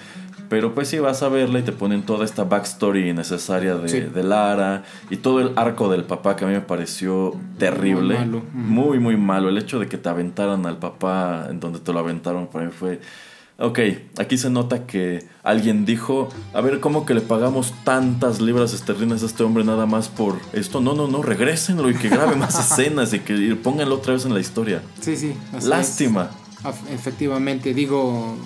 Pero 0.49 0.73
pues 0.73 0.87
sí, 0.87 0.97
vas 0.99 1.21
a 1.21 1.29
verla 1.29 1.59
y 1.59 1.61
te 1.61 1.71
ponen 1.71 2.01
toda 2.01 2.25
esta 2.25 2.43
backstory 2.43 3.13
necesaria 3.13 3.75
de, 3.75 3.87
Sí. 3.87 3.99
de 4.01 4.23
Lara 4.23 4.83
y 5.11 5.17
todo 5.17 5.39
el 5.41 5.51
arco 5.55 5.89
del 5.89 6.03
papá 6.05 6.35
que 6.35 6.43
a 6.43 6.47
mí 6.47 6.53
me 6.53 6.61
pareció 6.61 7.35
terrible. 7.59 8.15
Muy 8.17 8.25
malo. 8.25 8.41
Muy, 8.53 8.99
muy 8.99 9.17
malo. 9.17 9.49
El 9.49 9.57
hecho 9.59 9.79
de 9.79 9.87
que 9.87 9.97
te 9.99 10.09
aventaran 10.09 10.65
al 10.65 10.77
papá 10.79 11.47
en 11.49 11.59
donde 11.59 11.79
te 11.79 11.93
lo 11.93 11.99
aventaron 11.99 12.47
para 12.47 12.65
mí 12.65 12.71
fue... 12.71 12.99
Ok, 13.61 13.77
aquí 14.17 14.37
se 14.37 14.49
nota 14.49 14.85
que 14.87 15.27
alguien 15.43 15.83
dijo, 15.85 16.29
a 16.53 16.61
ver, 16.61 16.79
¿cómo 16.79 17.05
que 17.05 17.13
le 17.13 17.19
pagamos 17.19 17.73
tantas 17.83 18.39
libras 18.39 18.73
esterlinas 18.73 19.21
a 19.21 19.25
este 19.25 19.43
hombre 19.43 19.65
nada 19.65 19.85
más 19.85 20.07
por 20.07 20.37
esto? 20.53 20.79
No, 20.79 20.93
no, 20.93 21.09
no, 21.09 21.21
regrésenlo 21.21 21.89
y 21.89 21.93
que 21.93 22.07
grabe 22.07 22.37
más 22.37 22.57
escenas 22.71 23.13
y 23.13 23.19
que 23.19 23.33
y 23.35 23.53
pónganlo 23.55 23.95
otra 23.95 24.13
vez 24.13 24.23
en 24.25 24.33
la 24.33 24.39
historia. 24.39 24.81
Sí, 25.01 25.17
sí. 25.17 25.35
es. 25.57 25.65
Lástima. 25.65 26.31
Efectivamente, 26.89 27.73
digo, 27.73 28.37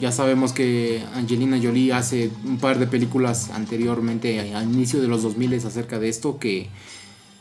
ya 0.00 0.12
sabemos 0.12 0.52
que 0.52 1.02
Angelina 1.14 1.58
Jolie 1.62 1.92
hace 1.92 2.30
un 2.44 2.58
par 2.58 2.78
de 2.78 2.86
películas 2.86 3.50
anteriormente, 3.50 4.54
al 4.54 4.64
inicio 4.72 5.00
de 5.00 5.08
los 5.08 5.22
2000 5.22 5.54
acerca 5.66 5.98
de 5.98 6.08
esto, 6.08 6.38
que 6.38 6.68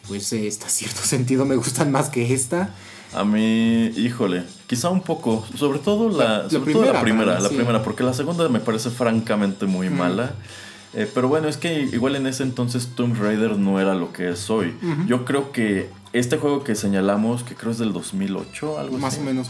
pues 0.08 0.32
eh, 0.34 0.48
hasta 0.48 0.70
cierto 0.70 1.02
sentido 1.04 1.46
me 1.46 1.56
gustan 1.56 1.92
más 1.92 2.10
que 2.10 2.34
esta. 2.34 2.74
A 3.14 3.24
mí, 3.24 3.86
híjole, 3.98 4.44
quizá 4.68 4.90
un 4.90 5.02
poco, 5.02 5.44
sobre 5.58 5.80
todo 5.80 6.10
la, 6.10 6.44
La- 6.44 6.48
todo 6.48 6.64
primera, 6.64 7.02
mí, 7.04 7.12
la 7.44 7.50
sí. 7.50 7.56
primera, 7.56 7.84
porque 7.84 8.04
la 8.04 8.14
segunda 8.14 8.48
me 8.50 8.60
parece 8.60 8.90
francamente 8.92 9.66
muy 9.66 9.90
mala. 9.90 10.34
Eh, 10.94 11.08
pero 11.14 11.28
bueno, 11.28 11.48
es 11.48 11.58
que 11.58 11.82
igual 11.84 12.16
en 12.16 12.26
ese 12.26 12.42
entonces 12.44 12.90
Tomb 12.96 13.16
Raider 13.20 13.58
no 13.58 13.80
era 13.80 13.94
lo 13.96 14.12
que 14.12 14.30
es 14.30 14.50
hoy. 14.50 14.74
Yo 15.08 15.24
creo 15.26 15.52
que 15.52 15.90
este 16.14 16.38
juego 16.38 16.64
que 16.64 16.74
señalamos, 16.76 17.44
que 17.44 17.54
creo 17.56 17.72
es 17.72 17.78
del 17.78 17.94
2008, 17.94 18.80
algo 18.80 18.98
Más 18.98 19.14
así. 19.14 19.22
o 19.22 19.26
menos. 19.26 19.50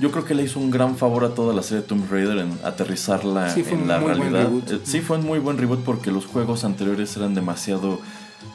Yo 0.00 0.10
creo 0.12 0.24
que 0.24 0.34
le 0.34 0.44
hizo 0.44 0.60
un 0.60 0.70
gran 0.70 0.96
favor 0.96 1.24
a 1.24 1.30
toda 1.30 1.52
la 1.54 1.62
serie 1.62 1.82
Tomb 1.82 2.08
Raider 2.10 2.38
en 2.38 2.58
aterrizarla 2.64 3.50
Sí, 3.50 3.62
fue 3.64 3.72
en 3.74 3.82
un 3.82 3.88
la 3.88 3.98
muy 3.98 4.06
buen 4.10 4.18
realidad. 4.20 4.42
reboot. 4.44 4.70
Eh, 4.70 4.80
Sí, 4.84 5.00
fue 5.00 5.18
un 5.18 5.26
muy 5.26 5.38
buen 5.40 5.58
reboot 5.58 5.80
porque 5.84 6.10
los 6.12 6.26
juegos 6.26 6.62
anteriores 6.64 7.16
eran 7.16 7.34
demasiado 7.34 7.98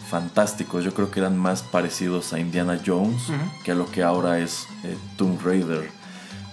fantásticos. 0.09 0.83
Yo 0.83 0.93
creo 0.93 1.11
que 1.11 1.19
eran 1.19 1.37
más 1.37 1.61
parecidos 1.63 2.31
a 2.33 2.39
Indiana 2.39 2.79
Jones 2.85 3.23
que 3.65 3.71
a 3.71 3.75
lo 3.75 3.89
que 3.91 4.03
ahora 4.03 4.39
es 4.39 4.67
eh, 4.83 4.95
Tomb 5.17 5.39
Raider. 5.43 5.89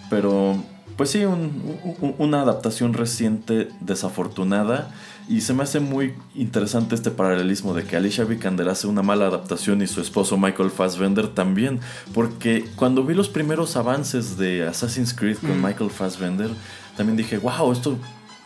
Pero, 0.08 0.56
pues 0.96 1.10
sí, 1.10 1.24
un- 1.24 1.62
un- 2.00 2.14
una 2.18 2.40
adaptación 2.42 2.92
reciente 2.94 3.68
desafortunada. 3.80 4.90
Y 5.30 5.42
se 5.42 5.54
me 5.54 5.62
hace 5.62 5.78
muy 5.78 6.14
interesante 6.34 6.96
este 6.96 7.12
paralelismo 7.12 7.72
de 7.72 7.84
que 7.84 7.96
Alicia 7.96 8.24
Vikander 8.24 8.68
hace 8.68 8.88
una 8.88 9.02
mala 9.02 9.28
adaptación 9.28 9.80
y 9.80 9.86
su 9.86 10.00
esposo 10.00 10.36
Michael 10.36 10.70
Fassbender 10.72 11.28
también. 11.28 11.78
Porque 12.12 12.64
cuando 12.74 13.04
vi 13.04 13.14
los 13.14 13.28
primeros 13.28 13.76
avances 13.76 14.36
de 14.36 14.66
Assassin's 14.66 15.14
Creed 15.14 15.38
con 15.38 15.60
Mm. 15.60 15.64
Michael 15.64 15.90
Fassbender, 15.90 16.50
también 16.96 17.16
dije, 17.16 17.38
wow, 17.38 17.70
esto 17.70 17.96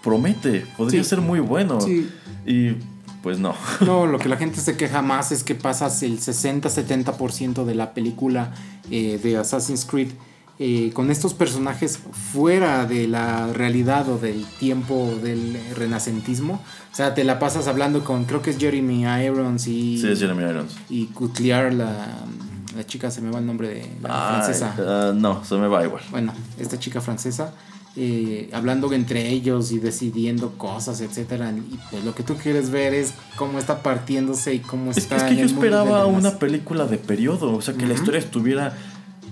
promete, 0.03 0.67
podría 0.77 1.03
Sí. 1.03 1.09
ser 1.09 1.23
muy 1.23 1.41
bueno. 1.41 1.81
Sí. 1.81 2.07
Y 2.45 2.73
pues 3.23 3.39
no. 3.39 3.55
No, 3.81 4.05
lo 4.07 4.19
que 4.19 4.29
la 4.29 4.37
gente 4.37 4.61
se 4.61 4.77
queja 4.77 5.01
más 5.01 5.33
es 5.33 5.43
que 5.43 5.55
pasas 5.55 6.03
el 6.03 6.19
60-70% 6.21 7.65
de 7.65 7.75
la 7.75 7.95
película 7.95 8.53
eh, 8.91 9.19
de 9.23 9.39
Assassin's 9.39 9.87
Creed 9.87 10.09
eh, 10.59 10.93
con 10.95 11.11
estos 11.11 11.35
personajes 11.35 11.99
fuera 12.33 12.87
de 12.87 13.09
la 13.09 13.53
realidad 13.53 14.09
o 14.09 14.19
del 14.19 14.45
tiempo 14.61 15.13
del 15.23 15.59
renacentismo. 15.75 16.55
O 16.93 16.95
sea, 16.97 17.15
te 17.15 17.25
la 17.25 17.39
pasas 17.39 17.67
hablando 17.67 18.05
con, 18.05 18.25
creo 18.25 18.41
que 18.43 18.51
es 18.51 18.59
Jeremy 18.59 19.03
Irons 19.25 19.67
y, 19.67 19.99
Sí, 19.99 20.09
es 20.09 20.21
Jeremy 20.21 20.45
Irons. 20.49 20.77
y 20.89 21.07
Coutlier, 21.07 21.75
la, 21.75 22.07
la 22.77 22.87
chica, 22.87 23.11
se 23.11 23.21
me 23.21 23.31
va 23.31 23.41
el 23.41 23.47
nombre 23.47 23.69
de 23.69 23.91
la 24.03 24.29
Ay, 24.29 24.35
francesa. 24.43 24.75
ah, 24.79 25.13
no, 25.15 25.45
se 25.45 25.57
me 25.57 25.67
va 25.67 25.85
igual. 25.85 26.03
Bueno, 26.11 26.33
esta 26.59 26.79
chica 26.79 27.01
francesa. 27.01 27.53
eh, 27.97 28.51
hablando 28.53 28.93
entre 28.93 29.29
ellos 29.31 29.71
y 29.71 29.79
decidiendo 29.79 30.51
cosas, 30.59 31.01
etcétera 31.01 31.53
y 31.53 31.79
pues 31.93 32.05
lo 32.05 32.13
que 32.13 32.25
tú 32.25 32.35
quieres 32.35 32.71
ver 32.71 32.93
es 32.93 33.15
cómo 33.37 33.61
está 33.61 33.83
partiéndose 33.85 34.53
y 34.55 34.59
cómo 34.59 34.91
Es, 34.91 34.97
está 34.97 35.17
es 35.17 35.23
que 35.23 35.29
en 35.31 35.37
yo 35.37 35.45
el 35.45 35.51
mundo 35.53 35.67
esperaba 35.67 36.07
una 36.07 36.39
película 36.41 36.87
de 36.87 36.99
periodo, 36.99 37.55
o 37.55 37.63
sea, 37.63 37.75
que 37.75 37.87
la 37.87 37.95
historia 37.95 38.19
estuviera 38.19 38.77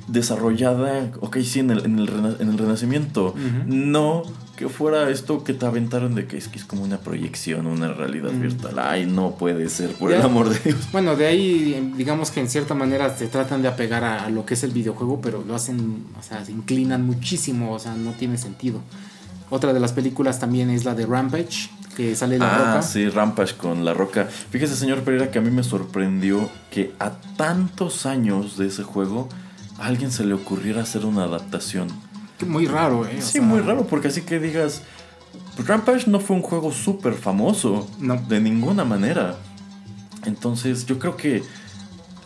desarrollada, 0.09 1.11
ok, 1.21 1.39
sí, 1.43 1.61
en 1.61 1.71
el, 1.71 1.85
en 1.85 1.99
el, 1.99 2.07
rena- 2.07 2.37
en 2.39 2.49
el 2.51 2.59
Renacimiento. 2.59 3.35
No 3.67 4.23
que 4.57 4.69
fuera 4.69 5.09
esto 5.11 5.43
que 5.45 5.55
te 5.55 5.65
aventaron 5.67 6.15
de 6.15 6.27
que 6.27 6.37
es, 6.37 6.47
que 6.49 6.59
es 6.59 6.65
como 6.65 6.83
una 6.85 6.99
proyección, 6.99 7.67
una 7.67 7.89
realidad 7.93 8.31
Mm. 8.33 8.43
virtual. 8.43 8.79
Ay, 8.79 9.07
no 9.07 9.33
puede 9.37 9.69
ser, 9.69 9.91
por 9.95 10.11
Ya. 10.11 10.17
el 10.19 10.23
amor 10.23 10.51
de 10.51 10.59
Dios. 10.61 10.89
Bueno, 10.93 11.17
de 11.17 11.27
ahí 11.27 11.93
digamos 11.97 12.31
que 12.31 12.41
en 12.41 12.49
cierta 12.49 12.75
manera 12.75 13.17
se 13.17 13.27
tratan 13.29 13.63
de 13.63 13.69
apegar 13.69 14.05
a, 14.05 14.25
a 14.27 14.31
lo 14.31 14.45
que 14.47 14.55
es 14.55 14.63
el 14.63 14.71
videojuego, 14.71 15.21
pero 15.21 15.43
lo 15.47 15.55
hacen, 15.55 16.05
o 16.19 16.23
sea, 16.23 16.45
se 16.45 16.53
inclinan 16.53 17.05
muchísimo, 17.05 17.73
o 17.73 17.79
sea, 17.79 17.95
no 17.95 18.13
tiene 18.13 18.37
sentido. 18.39 18.81
Otra 19.51 19.73
de 19.73 19.81
las 19.81 19.93
películas 19.93 20.39
también 20.39 20.71
es 20.71 20.85
la 20.85 20.95
de 20.95 21.07
Rampage, 21.07 21.69
que 21.97 22.15
sale 22.15 22.39
la 22.39 22.55
Ah, 22.55 22.59
roca. 22.59 22.83
sí, 22.83 23.09
Rampage 23.09 23.55
con 23.57 23.85
La 23.85 23.93
Roca. 23.95 24.25
Fíjese, 24.27 24.77
señor 24.77 25.01
Pereira, 25.01 25.31
que 25.31 25.39
a 25.39 25.43
mí 25.43 25.51
me 25.51 25.63
sorprendió 25.63 26.49
que 26.71 26.93
a 26.99 27.11
tantos 27.37 28.07
años 28.07 28.57
de 28.57 28.69
ese 28.69 28.83
juego 28.83 29.29
a 29.83 29.87
alguien 29.87 30.11
se 30.13 30.25
le 30.25 30.35
ocurriera 30.35 30.83
hacer 30.83 31.05
una 31.05 31.25
adaptación. 31.25 31.89
Que 32.39 32.47
Muy 32.47 32.67
raro, 32.67 33.05
¿eh? 33.07 33.17
O 33.19 33.23
Sí, 33.23 33.33
sea, 33.33 33.43
muy 33.43 33.61
raro, 33.61 33.87
porque 33.87 34.09
así 34.09 34.23
que 34.23 34.39
digas, 34.41 34.83
Rampage 35.59 36.09
no 36.11 36.21
fue 36.21 36.37
un 36.37 36.43
juego 36.43 36.73
súper 36.73 37.15
famoso, 37.15 37.89
No. 37.99 38.17
de 38.29 38.41
ninguna 38.41 38.85
manera. 38.85 39.37
Entonces 40.25 40.87
yo 40.87 40.99
creo 40.99 41.17
que 41.17 41.43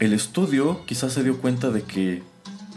el 0.00 0.12
estudio 0.12 0.84
quizás 0.86 1.12
se 1.12 1.22
dio 1.22 1.38
cuenta 1.40 1.70
de 1.70 1.82
que 1.82 2.22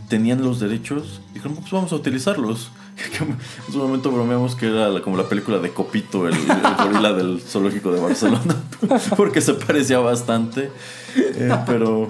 tenían 0.07 0.41
los 0.43 0.59
derechos 0.59 1.21
y 1.31 1.33
dijeron, 1.35 1.57
pues 1.57 1.71
vamos 1.71 1.91
a 1.91 1.95
utilizarlos. 1.95 2.71
en 3.67 3.73
su 3.73 3.77
momento 3.77 4.11
bromeamos 4.11 4.55
que 4.55 4.67
era 4.67 5.01
como 5.01 5.15
la 5.17 5.23
película 5.29 5.59
de 5.59 5.71
Copito, 5.71 6.27
el, 6.27 6.33
el 6.35 6.47
gorila 6.83 7.13
del 7.13 7.41
zoológico 7.41 7.91
de 7.91 7.99
Barcelona, 8.01 8.55
porque 9.17 9.39
se 9.41 9.53
parecía 9.53 9.99
bastante. 9.99 10.71
Eh, 11.15 11.49
pero, 11.65 12.09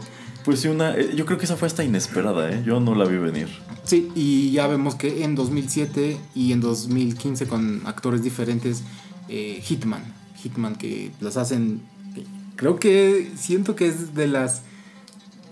pues 0.50 0.62
sí, 0.62 0.68
una, 0.68 0.96
eh, 0.98 1.12
yo 1.16 1.26
creo 1.28 1.38
que 1.38 1.46
esa 1.46 1.56
fue 1.58 1.68
hasta 1.68 1.84
inesperada, 1.84 2.50
¿eh? 2.52 2.64
yo 2.66 2.80
no 2.80 2.96
la 2.96 3.06
vi 3.06 3.18
venir. 3.18 3.48
Sí, 3.84 4.10
y 4.16 4.50
ya 4.52 4.66
vemos 4.66 4.96
que 4.96 5.24
en 5.24 5.36
2007 5.36 6.18
y 6.34 6.54
en 6.54 6.60
2015 6.60 7.46
con 7.48 7.82
actores 7.86 8.24
diferentes, 8.24 8.82
eh, 9.28 9.62
Hitman, 9.64 10.02
Hitman 10.42 10.76
que 10.76 11.12
las 11.22 11.38
hacen, 11.38 11.82
creo 12.56 12.80
que 12.80 13.30
siento 13.38 13.76
que 13.76 13.88
es 13.88 14.16
de 14.16 14.26
las 14.28 14.64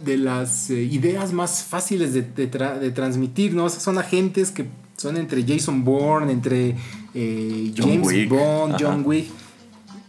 de 0.03 0.17
las 0.17 0.69
eh, 0.71 0.81
ideas 0.83 1.31
más 1.31 1.63
fáciles 1.63 2.13
de, 2.13 2.23
de 2.23 2.49
tra- 2.49 2.79
de 2.79 2.89
transmitir, 2.91 3.53
¿no? 3.53 3.65
O 3.65 3.69
sea, 3.69 3.79
son 3.79 3.97
agentes 3.99 4.49
que 4.51 4.65
son 4.95 5.15
entre 5.17 5.43
Jason 5.43 5.83
Bourne, 5.83 6.31
entre 6.31 6.75
eh, 7.13 7.71
James 7.75 8.05
Wick, 8.07 8.29
Bond, 8.29 8.73
ajá. 8.75 8.83
John 8.85 9.03
Wick. 9.05 9.27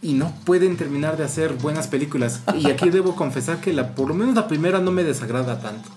Y 0.01 0.13
no 0.13 0.33
pueden 0.45 0.77
terminar 0.77 1.17
de 1.17 1.25
hacer 1.25 1.53
buenas 1.53 1.87
películas. 1.87 2.41
Y 2.57 2.69
aquí 2.69 2.89
debo 2.91 3.15
confesar 3.15 3.59
que 3.59 3.73
la, 3.73 3.95
por 3.95 4.07
lo 4.07 4.13
menos 4.13 4.35
la 4.35 4.47
primera 4.47 4.79
no 4.79 4.91
me 4.91 5.03
desagrada 5.03 5.59
tanto. 5.59 5.89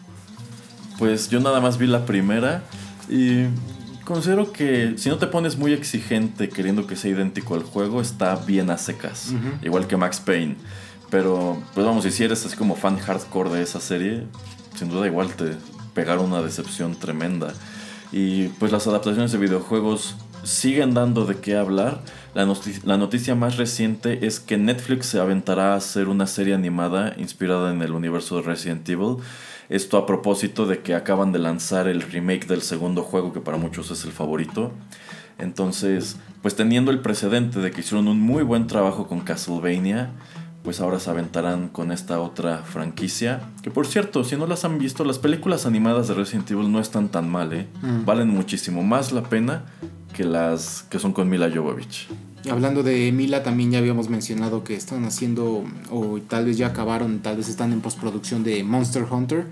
Pues 0.99 1.29
yo 1.31 1.41
nada 1.41 1.61
más 1.61 1.79
vi 1.79 1.87
la 1.87 2.05
primera 2.05 2.63
y 3.09 3.47
considero 4.05 4.53
que 4.53 4.95
si 4.97 5.09
no 5.09 5.19
te 5.19 5.27
pones 5.27 5.57
muy 5.57 5.73
exigente 5.73 6.49
queriendo 6.49 6.87
que 6.87 6.97
sea 6.97 7.11
idéntico 7.11 7.55
al 7.55 7.63
juego, 7.63 8.01
está 8.01 8.37
bien 8.37 8.71
a 8.71 8.79
secas. 8.79 9.33
Igual 9.63 9.87
que 9.87 9.97
Max 9.97 10.21
Payne. 10.21 10.57
Pero, 11.11 11.63
pues 11.75 11.85
vamos, 11.85 12.05
si 12.05 12.25
eres 12.25 12.45
así 12.47 12.57
como 12.57 12.75
fan 12.75 12.99
hardcore 12.99 13.51
de 13.51 13.63
esa 13.63 13.81
serie, 13.81 14.27
sin 14.79 14.89
duda 14.89 15.07
igual 15.07 15.35
te 15.35 15.57
pegaron 15.95 16.27
una 16.27 16.41
decepción 16.41 16.95
tremenda. 16.95 17.53
Y 18.13 18.49
pues 18.49 18.73
las 18.73 18.87
adaptaciones 18.87 19.33
de 19.33 19.39
videojuegos 19.39 20.17
siguen 20.43 20.95
dando 20.95 21.25
de 21.25 21.37
qué 21.37 21.57
hablar. 21.57 22.01
La, 22.35 22.47
noti- 22.47 22.83
la 22.85 22.97
noticia 22.97 23.35
más 23.35 23.57
reciente 23.57 24.27
es 24.27 24.41
que 24.41 24.57
Netflix 24.57 25.07
se 25.07 25.21
aventará 25.21 25.75
a 25.75 25.77
hacer 25.77 26.09
una 26.09 26.27
serie 26.27 26.55
animada 26.55 27.15
inspirada 27.19 27.73
en 27.73 27.83
el 27.83 27.93
universo 27.93 28.37
de 28.37 28.43
Resident 28.43 28.89
Evil. 28.89 29.17
Esto 29.69 29.97
a 29.97 30.07
propósito 30.07 30.67
de 30.67 30.81
que 30.81 30.95
acaban 30.95 31.33
de 31.33 31.39
lanzar 31.39 31.89
el 31.89 32.03
remake 32.03 32.47
del 32.47 32.63
segundo 32.63 33.03
juego, 33.03 33.33
que 33.33 33.41
para 33.41 33.57
muchos 33.57 33.91
es 33.91 34.05
el 34.05 34.13
favorito. 34.13 34.73
Entonces, 35.39 36.17
pues 36.43 36.57
teniendo 36.57 36.91
el 36.91 37.01
precedente 37.01 37.61
de 37.61 37.71
que 37.71 37.81
hicieron 37.81 38.07
un 38.09 38.21
muy 38.21 38.43
buen 38.43 38.67
trabajo 38.67 39.07
con 39.07 39.21
Castlevania, 39.21 40.11
pues 40.63 40.81
ahora 40.81 41.01
se 41.01 41.11
aventarán 41.11 41.69
con 41.69 41.91
esta 41.91 42.21
otra 42.21 42.59
franquicia. 42.59 43.41
Que 43.63 43.71
por 43.71 43.87
cierto, 43.87 44.25
si 44.25 44.37
no 44.37 44.47
las 44.47 44.65
han 44.65 44.79
visto, 44.79 45.05
las 45.05 45.19
películas 45.19 45.67
animadas 45.67 46.09
de 46.09 46.15
Resident 46.15 46.51
Evil 46.51 46.71
no 46.71 46.81
están 46.81 47.09
tan 47.09 47.29
mal, 47.29 47.53
¿eh? 47.53 47.67
Mm. 47.83 48.05
Valen 48.05 48.29
muchísimo 48.29 48.83
más 48.83 49.13
la 49.13 49.25
pena 49.25 49.65
que 50.15 50.25
las 50.25 50.85
que 50.85 50.99
son 50.99 51.13
con 51.13 51.29
Mila 51.29 51.51
Jovovich. 51.53 52.09
Y 52.45 52.51
Hablando 52.51 52.83
de 52.83 53.11
Mila, 53.13 53.43
también 53.43 53.71
ya 53.71 53.79
habíamos 53.79 54.09
mencionado 54.09 54.65
que 54.65 54.75
están 54.75 55.05
haciendo, 55.05 55.65
o 55.91 56.19
tal 56.29 56.47
vez 56.47 56.59
ya 56.59 56.69
acabaron, 56.69 57.21
tal 57.21 57.37
vez 57.37 57.49
están 57.49 57.73
en 57.73 57.81
postproducción 57.81 58.43
de 58.43 58.63
Monster 58.65 59.05
Hunter. 59.09 59.47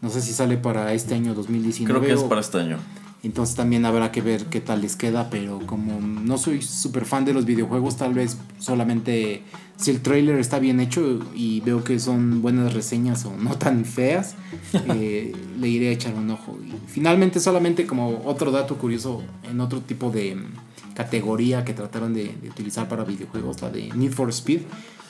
No 0.00 0.10
sé 0.10 0.20
si 0.20 0.32
sale 0.32 0.56
para 0.56 0.92
este 0.92 1.14
año 1.14 1.34
2019. 1.34 2.00
Creo 2.00 2.16
que 2.16 2.20
es 2.20 2.28
para 2.28 2.40
este 2.40 2.58
año. 2.58 2.78
Entonces 3.22 3.54
también 3.54 3.84
habrá 3.84 4.10
que 4.10 4.20
ver 4.20 4.46
qué 4.46 4.60
tal 4.60 4.80
les 4.80 4.96
queda, 4.96 5.30
pero 5.30 5.60
como 5.66 6.00
no 6.00 6.38
soy 6.38 6.60
súper 6.60 7.04
fan 7.04 7.24
de 7.24 7.32
los 7.32 7.44
videojuegos, 7.44 7.96
tal 7.96 8.14
vez 8.14 8.36
solamente 8.58 9.44
si 9.82 9.90
el 9.90 10.00
trailer 10.00 10.38
está 10.38 10.60
bien 10.60 10.78
hecho 10.78 11.18
y 11.34 11.60
veo 11.60 11.82
que 11.82 11.98
son 11.98 12.40
buenas 12.40 12.72
reseñas 12.72 13.24
o 13.24 13.36
no 13.36 13.56
tan 13.58 13.84
feas, 13.84 14.36
eh, 14.94 15.34
le 15.58 15.68
iré 15.68 15.88
a 15.88 15.92
echar 15.92 16.14
un 16.14 16.30
ojo. 16.30 16.56
Y 16.64 16.72
finalmente 16.86 17.40
solamente 17.40 17.84
como 17.86 18.22
otro 18.24 18.52
dato 18.52 18.76
curioso 18.76 19.22
en 19.42 19.60
otro 19.60 19.80
tipo 19.80 20.10
de 20.10 20.36
mm, 20.36 20.94
categoría 20.94 21.64
que 21.64 21.74
trataron 21.74 22.14
de, 22.14 22.32
de 22.40 22.48
utilizar 22.48 22.88
para 22.88 23.02
videojuegos, 23.04 23.60
la 23.60 23.70
de 23.70 23.90
Need 23.92 24.12
for 24.12 24.28
Speed, 24.30 24.60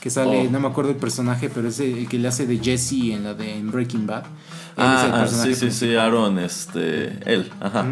que 0.00 0.08
sale, 0.10 0.46
Oh. 0.48 0.50
no 0.50 0.58
me 0.58 0.68
acuerdo 0.68 0.90
el 0.90 0.96
personaje, 0.96 1.50
pero 1.52 1.68
es 1.68 1.78
el 1.78 2.08
que 2.08 2.18
le 2.18 2.28
hace 2.28 2.46
de 2.46 2.58
Jesse 2.58 3.12
en 3.12 3.24
la 3.24 3.34
de 3.34 3.60
Breaking 3.62 4.06
Bad. 4.06 4.24
Él 4.24 4.28
Ah, 4.78 5.22
ah, 5.22 5.28
sí, 5.28 5.54
sí, 5.54 5.70
sí. 5.70 5.94
Aaron, 5.96 6.38
este, 6.38 7.18
él, 7.30 7.50
ajá. 7.60 7.84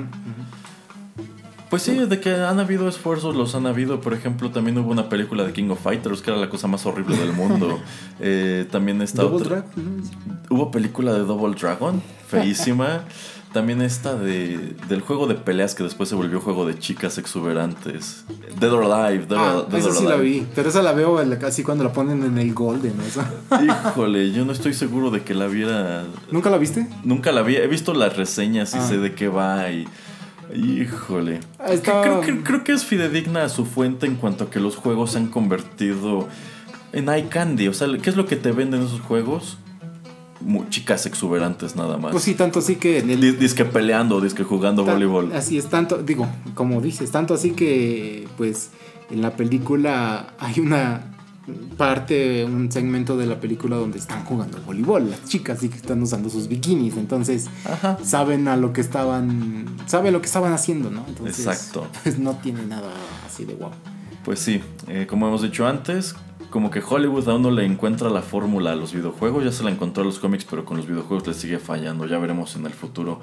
Pues 1.71 1.83
sí, 1.83 1.93
de 1.95 2.19
que 2.21 2.35
han 2.35 2.59
habido 2.59 2.89
esfuerzos, 2.89 3.37
los 3.37 3.55
han 3.55 3.67
habido. 3.67 4.01
Por 4.01 4.13
ejemplo, 4.13 4.51
también 4.51 4.77
hubo 4.79 4.91
una 4.91 5.09
película 5.09 5.45
de 5.45 5.53
King 5.53 5.71
of 5.71 5.81
Fighters, 5.81 6.21
que 6.21 6.31
era 6.33 6.41
la 6.41 6.51
cosa 6.51 6.67
más 6.67 6.85
horrible 6.85 7.17
del 7.17 7.33
mundo. 7.33 7.79
Eh, 8.23 8.67
también 8.71 9.01
está 9.01 9.23
Double 9.23 9.39
otra. 9.39 9.57
Drag, 9.63 9.79
¿no? 9.79 10.03
Hubo 10.51 10.71
película 10.71 11.15
de 11.15 11.21
Double 11.21 11.55
Dragon, 11.59 12.03
feísima. 12.29 13.05
También 13.55 13.83
esta 13.83 14.15
de, 14.15 14.77
del 14.89 15.01
juego 15.01 15.27
de 15.27 15.35
peleas 15.35 15.75
que 15.75 15.83
después 15.83 16.09
se 16.09 16.15
volvió 16.15 16.41
juego 16.41 16.67
de 16.67 16.79
chicas 16.79 17.19
exuberantes. 17.19 18.25
Dead 18.61 18.73
or 18.73 18.85
Alive, 18.85 19.27
Dead, 19.27 19.39
Ah, 19.39 19.57
or- 19.57 19.69
Dead 19.69 19.81
esa 19.81 19.89
or 19.89 19.95
sí 19.97 20.05
la 20.05 20.17
vi, 20.17 20.47
pero 20.55 20.69
esa 20.69 20.83
la 20.83 20.93
veo 20.93 21.19
casi 21.41 21.65
cuando 21.65 21.83
la 21.83 21.93
ponen 21.93 22.23
en 22.23 22.39
el 22.39 22.55
Golden. 22.55 22.95
Esa. 23.01 23.29
Híjole, 23.61 24.31
yo 24.31 24.45
no 24.45 24.53
estoy 24.53 24.73
seguro 24.75 25.11
de 25.11 25.23
que 25.25 25.35
la 25.35 25.47
viera. 25.49 26.05
¿Nunca 26.31 26.49
la 26.51 26.59
viste? 26.59 26.87
Nunca 27.03 27.33
la 27.33 27.43
vi. 27.43 27.57
He 27.57 27.67
visto 27.67 27.93
las 27.93 28.17
reseñas 28.17 28.73
y 28.75 28.79
Ah. 28.79 28.83
sé 28.87 28.99
de 28.99 29.15
qué 29.15 29.27
va 29.29 29.69
y. 29.71 29.89
Híjole. 30.55 31.41
Está- 31.69 32.03
Creo, 32.03 32.21
que, 32.21 32.43
creo 32.43 32.65
que 32.65 32.73
es 32.73 32.85
fidedigna 32.85 33.45
a 33.45 33.49
su 33.49 33.65
fuente 33.67 34.07
en 34.07 34.17
cuanto 34.17 34.45
a 34.45 34.51
que 34.51 34.61
los 34.61 34.77
juegos 34.77 35.13
se 35.13 35.19
han 35.19 35.27
convertido 35.29 36.29
en 36.93 37.09
eye 37.09 37.29
candy. 37.29 37.69
O 37.69 37.75
sea, 37.75 37.89
¿qué 38.03 38.11
es 38.11 38.17
lo 38.17 38.27
que 38.27 38.37
te 38.37 38.53
venden 38.53 38.83
esos 38.83 39.01
juegos? 39.01 39.59
Chicas 40.71 41.05
exuberantes 41.05 41.77
nada 41.77 41.99
más. 41.99 42.13
Pues 42.13 42.25
sí, 42.25 42.35
tanto 42.35 42.61
así 42.61 42.77
que 42.77 42.99
en 43.01 43.11
el... 43.11 43.39
Disque 43.39 43.65
peleando, 43.67 44.21
disque 44.23 44.43
jugando 44.43 44.85
ta- 44.85 44.93
voleibol. 44.95 45.33
Así 45.35 45.59
es, 45.59 45.67
tanto, 45.69 45.99
digo, 46.03 46.27
como 46.55 46.81
dices, 46.81 47.11
tanto 47.11 47.35
así 47.35 47.51
que, 47.51 48.27
pues, 48.39 48.71
en 49.11 49.21
la 49.21 49.37
película 49.37 50.33
hay 50.39 50.61
una 50.61 51.03
parte, 51.77 52.45
un 52.45 52.71
segmento 52.71 53.17
de 53.17 53.27
la 53.27 53.41
película 53.41 53.77
donde 53.77 53.99
están 53.99 54.25
jugando 54.25 54.61
voleibol, 54.63 55.11
las 55.11 55.25
chicas 55.25 55.59
sí 55.61 55.69
que 55.69 55.77
están 55.77 56.03
usando 56.03 56.29
sus 56.29 56.49
bikinis, 56.49 56.97
entonces 56.97 57.49
Ajá. 57.65 57.99
saben 58.03 58.49
a 58.49 58.57
lo 58.57 58.73
que 58.73 58.81
estaban, 58.81 59.67
saben 59.87 60.13
lo 60.13 60.21
que 60.21 60.27
estaban 60.27 60.53
haciendo, 60.53 60.91
¿no? 60.91 61.05
Entonces, 61.09 61.47
Exacto. 61.47 61.87
Pues 62.03 62.19
no 62.19 62.37
tiene 62.37 62.65
nada 62.67 62.91
así 63.27 63.45
de 63.45 63.55
guapo. 63.55 63.77
Pues 64.25 64.39
sí, 64.39 64.61
eh, 64.89 65.07
como 65.09 65.29
hemos 65.29 65.43
dicho 65.43 65.67
antes, 65.67 66.15
como 66.51 66.71
que 66.71 66.83
Hollywood 66.87 67.29
aún 67.29 67.43
no 67.43 67.51
le 67.51 67.65
encuentra 67.65 68.11
la 68.11 68.23
fórmula 68.23 68.73
a 68.73 68.77
los 68.77 68.93
videojuegos, 68.93 69.45
ya 69.45 69.53
se 69.53 69.63
la 69.63 69.71
encontró 69.71 70.03
a 70.03 70.07
los 70.07 70.19
cómics, 70.19 70.45
pero 70.49 70.65
con 70.65 70.77
los 70.77 70.87
videojuegos 70.87 71.27
le 71.27 71.35
sigue 71.35 71.59
fallando. 71.59 72.07
Ya 72.07 72.19
veremos 72.19 72.57
en 72.57 72.67
el 72.67 72.73
futuro 72.73 73.21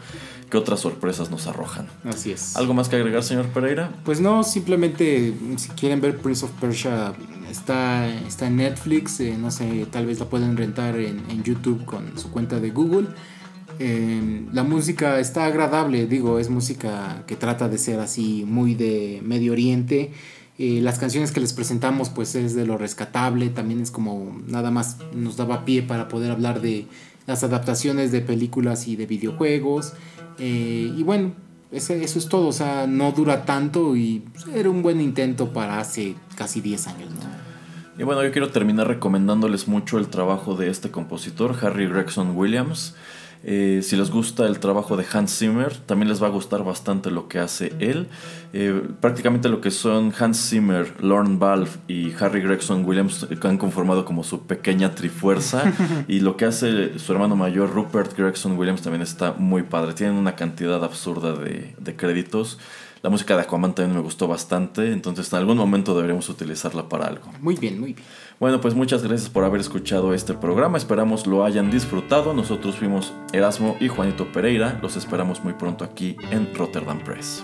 qué 0.50 0.58
otras 0.58 0.80
sorpresas 0.80 1.30
nos 1.30 1.48
arrojan. 1.48 1.88
Así 2.04 2.32
es. 2.32 2.56
¿Algo 2.56 2.74
más 2.74 2.90
que 2.90 2.96
agregar, 2.96 3.24
señor 3.24 3.48
Pereira? 3.48 3.92
Pues 4.06 4.22
no, 4.22 4.44
simplemente 4.44 5.34
si 5.58 5.70
quieren 5.70 6.02
ver 6.02 6.18
Prince 6.18 6.46
of 6.46 6.52
Persia 6.60 7.14
está, 7.52 8.08
está 8.08 8.48
en 8.48 8.58
Netflix, 8.58 9.20
eh, 9.20 9.36
no 9.38 9.52
sé, 9.52 9.86
tal 9.92 10.06
vez 10.06 10.20
la 10.20 10.26
pueden 10.26 10.58
rentar 10.58 10.96
en, 10.98 11.22
en 11.30 11.44
YouTube 11.44 11.86
con 11.86 12.18
su 12.18 12.32
cuenta 12.32 12.60
de 12.60 12.72
Google. 12.72 13.08
Eh, 13.80 14.46
la 14.54 14.64
música 14.64 15.20
está 15.20 15.46
agradable, 15.46 16.08
digo, 16.08 16.40
es 16.40 16.50
música 16.50 17.24
que 17.28 17.36
trata 17.36 17.70
de 17.70 17.78
ser 17.78 18.00
así 18.00 18.44
muy 18.48 18.74
de 18.74 19.22
Medio 19.24 19.52
Oriente. 19.52 20.12
Eh, 20.60 20.80
las 20.82 20.98
canciones 20.98 21.32
que 21.32 21.40
les 21.40 21.54
presentamos 21.54 22.10
pues 22.10 22.34
es 22.36 22.56
de 22.56 22.66
lo 22.66 22.78
rescatable, 22.78 23.50
también 23.50 23.80
es 23.82 23.92
como 23.92 24.42
nada 24.48 24.72
más 24.72 24.98
nos 25.14 25.38
daba 25.38 25.66
pie 25.66 25.84
para 25.84 26.08
poder 26.08 26.32
hablar 26.32 26.62
de 26.62 26.88
las 27.28 27.44
adaptaciones 27.44 28.12
de 28.12 28.22
películas 28.22 28.88
y 28.88 28.96
de 28.96 29.06
videojuegos. 29.06 29.94
Eh, 30.40 30.92
y 30.98 31.04
bueno, 31.04 31.34
ese- 31.72 32.04
eso 32.04 32.18
es 32.18 32.28
todo, 32.28 32.48
o 32.48 32.54
sea, 32.54 32.88
no 32.88 33.12
dura 33.12 33.46
tanto 33.46 33.96
y 33.96 34.24
era 34.56 34.70
un 34.70 34.82
buen 34.82 35.00
intento 35.02 35.54
para 35.54 35.80
hace 35.80 36.16
casi 36.36 36.62
10 36.62 36.88
años, 36.88 37.10
¿no? 37.12 37.48
Y 38.00 38.04
bueno, 38.04 38.24
yo 38.24 38.32
quiero 38.32 38.50
terminar 38.52 38.88
recomendándoles 38.88 39.68
mucho 39.68 39.98
el 39.98 40.08
trabajo 40.08 40.56
de 40.56 40.70
este 40.70 40.92
compositor, 40.92 41.56
Harry 41.62 41.88
Gregson 41.88 42.36
Williams. 42.38 42.94
Eh, 43.44 43.82
si 43.84 43.96
les 43.96 44.12
gusta 44.12 44.46
el 44.46 44.60
trabajo 44.60 44.98
de 44.98 45.06
Hans 45.12 45.38
Zimmer, 45.38 45.76
también 45.76 46.10
les 46.10 46.22
va 46.22 46.28
a 46.28 46.30
gustar 46.30 46.64
bastante 46.64 47.12
lo 47.12 47.28
que 47.28 47.40
hace 47.40 47.74
él. 47.80 48.08
Eh, 48.54 48.82
prácticamente 49.00 49.50
lo 49.50 49.62
que 49.62 49.72
son 49.72 50.14
Hans 50.18 50.50
Zimmer, 50.50 50.94
Lorne 51.04 51.38
Balfe 51.38 51.80
y 51.88 52.14
Harry 52.20 52.42
Gregson 52.42 52.86
Williams 52.86 53.28
eh, 53.30 53.38
han 53.44 53.58
conformado 53.58 54.06
como 54.06 54.24
su 54.24 54.48
pequeña 54.48 54.96
trifuerza. 54.96 55.74
y 56.08 56.20
lo 56.20 56.38
que 56.38 56.46
hace 56.46 56.98
su 57.00 57.12
hermano 57.14 57.36
mayor, 57.36 57.74
Rupert 57.74 58.18
Gregson 58.18 58.58
Williams, 58.58 58.82
también 58.82 59.02
está 59.02 59.34
muy 59.34 59.64
padre. 59.64 59.94
Tienen 59.94 60.16
una 60.16 60.36
cantidad 60.36 60.84
absurda 60.84 61.34
de, 61.34 61.76
de 61.80 61.96
créditos. 61.96 62.58
La 63.04 63.10
música 63.10 63.36
de 63.36 63.44
Aquaman 63.44 63.76
también 63.76 63.96
me 63.96 64.02
gustó 64.02 64.28
bastante, 64.28 64.92
entonces 64.92 65.32
en 65.32 65.40
algún 65.40 65.58
momento 65.58 65.96
deberíamos 65.96 66.28
utilizarla 66.30 66.90
para 66.90 67.06
algo. 67.06 67.32
Muy 67.42 67.56
bien, 67.56 67.80
muy 67.80 67.94
bien. 67.94 68.06
Bueno, 68.40 68.62
pues 68.62 68.76
muchas 68.76 69.02
gracias 69.02 69.30
por 69.32 69.44
haber 69.44 69.62
escuchado 69.62 70.14
este 70.14 70.36
programa. 70.36 70.78
Esperamos 70.78 71.26
lo 71.26 71.44
hayan 71.44 71.72
disfrutado. 71.72 72.34
Nosotros 72.34 72.76
fuimos 72.76 73.14
Erasmo 73.34 73.76
y 73.80 73.88
Juanito 73.88 74.32
Pereira. 74.32 74.78
Los 74.82 74.96
esperamos 74.96 75.44
muy 75.44 75.54
pronto 75.54 75.84
aquí 75.84 76.16
en 76.30 76.54
Rotterdam 76.54 77.00
Press. 77.00 77.44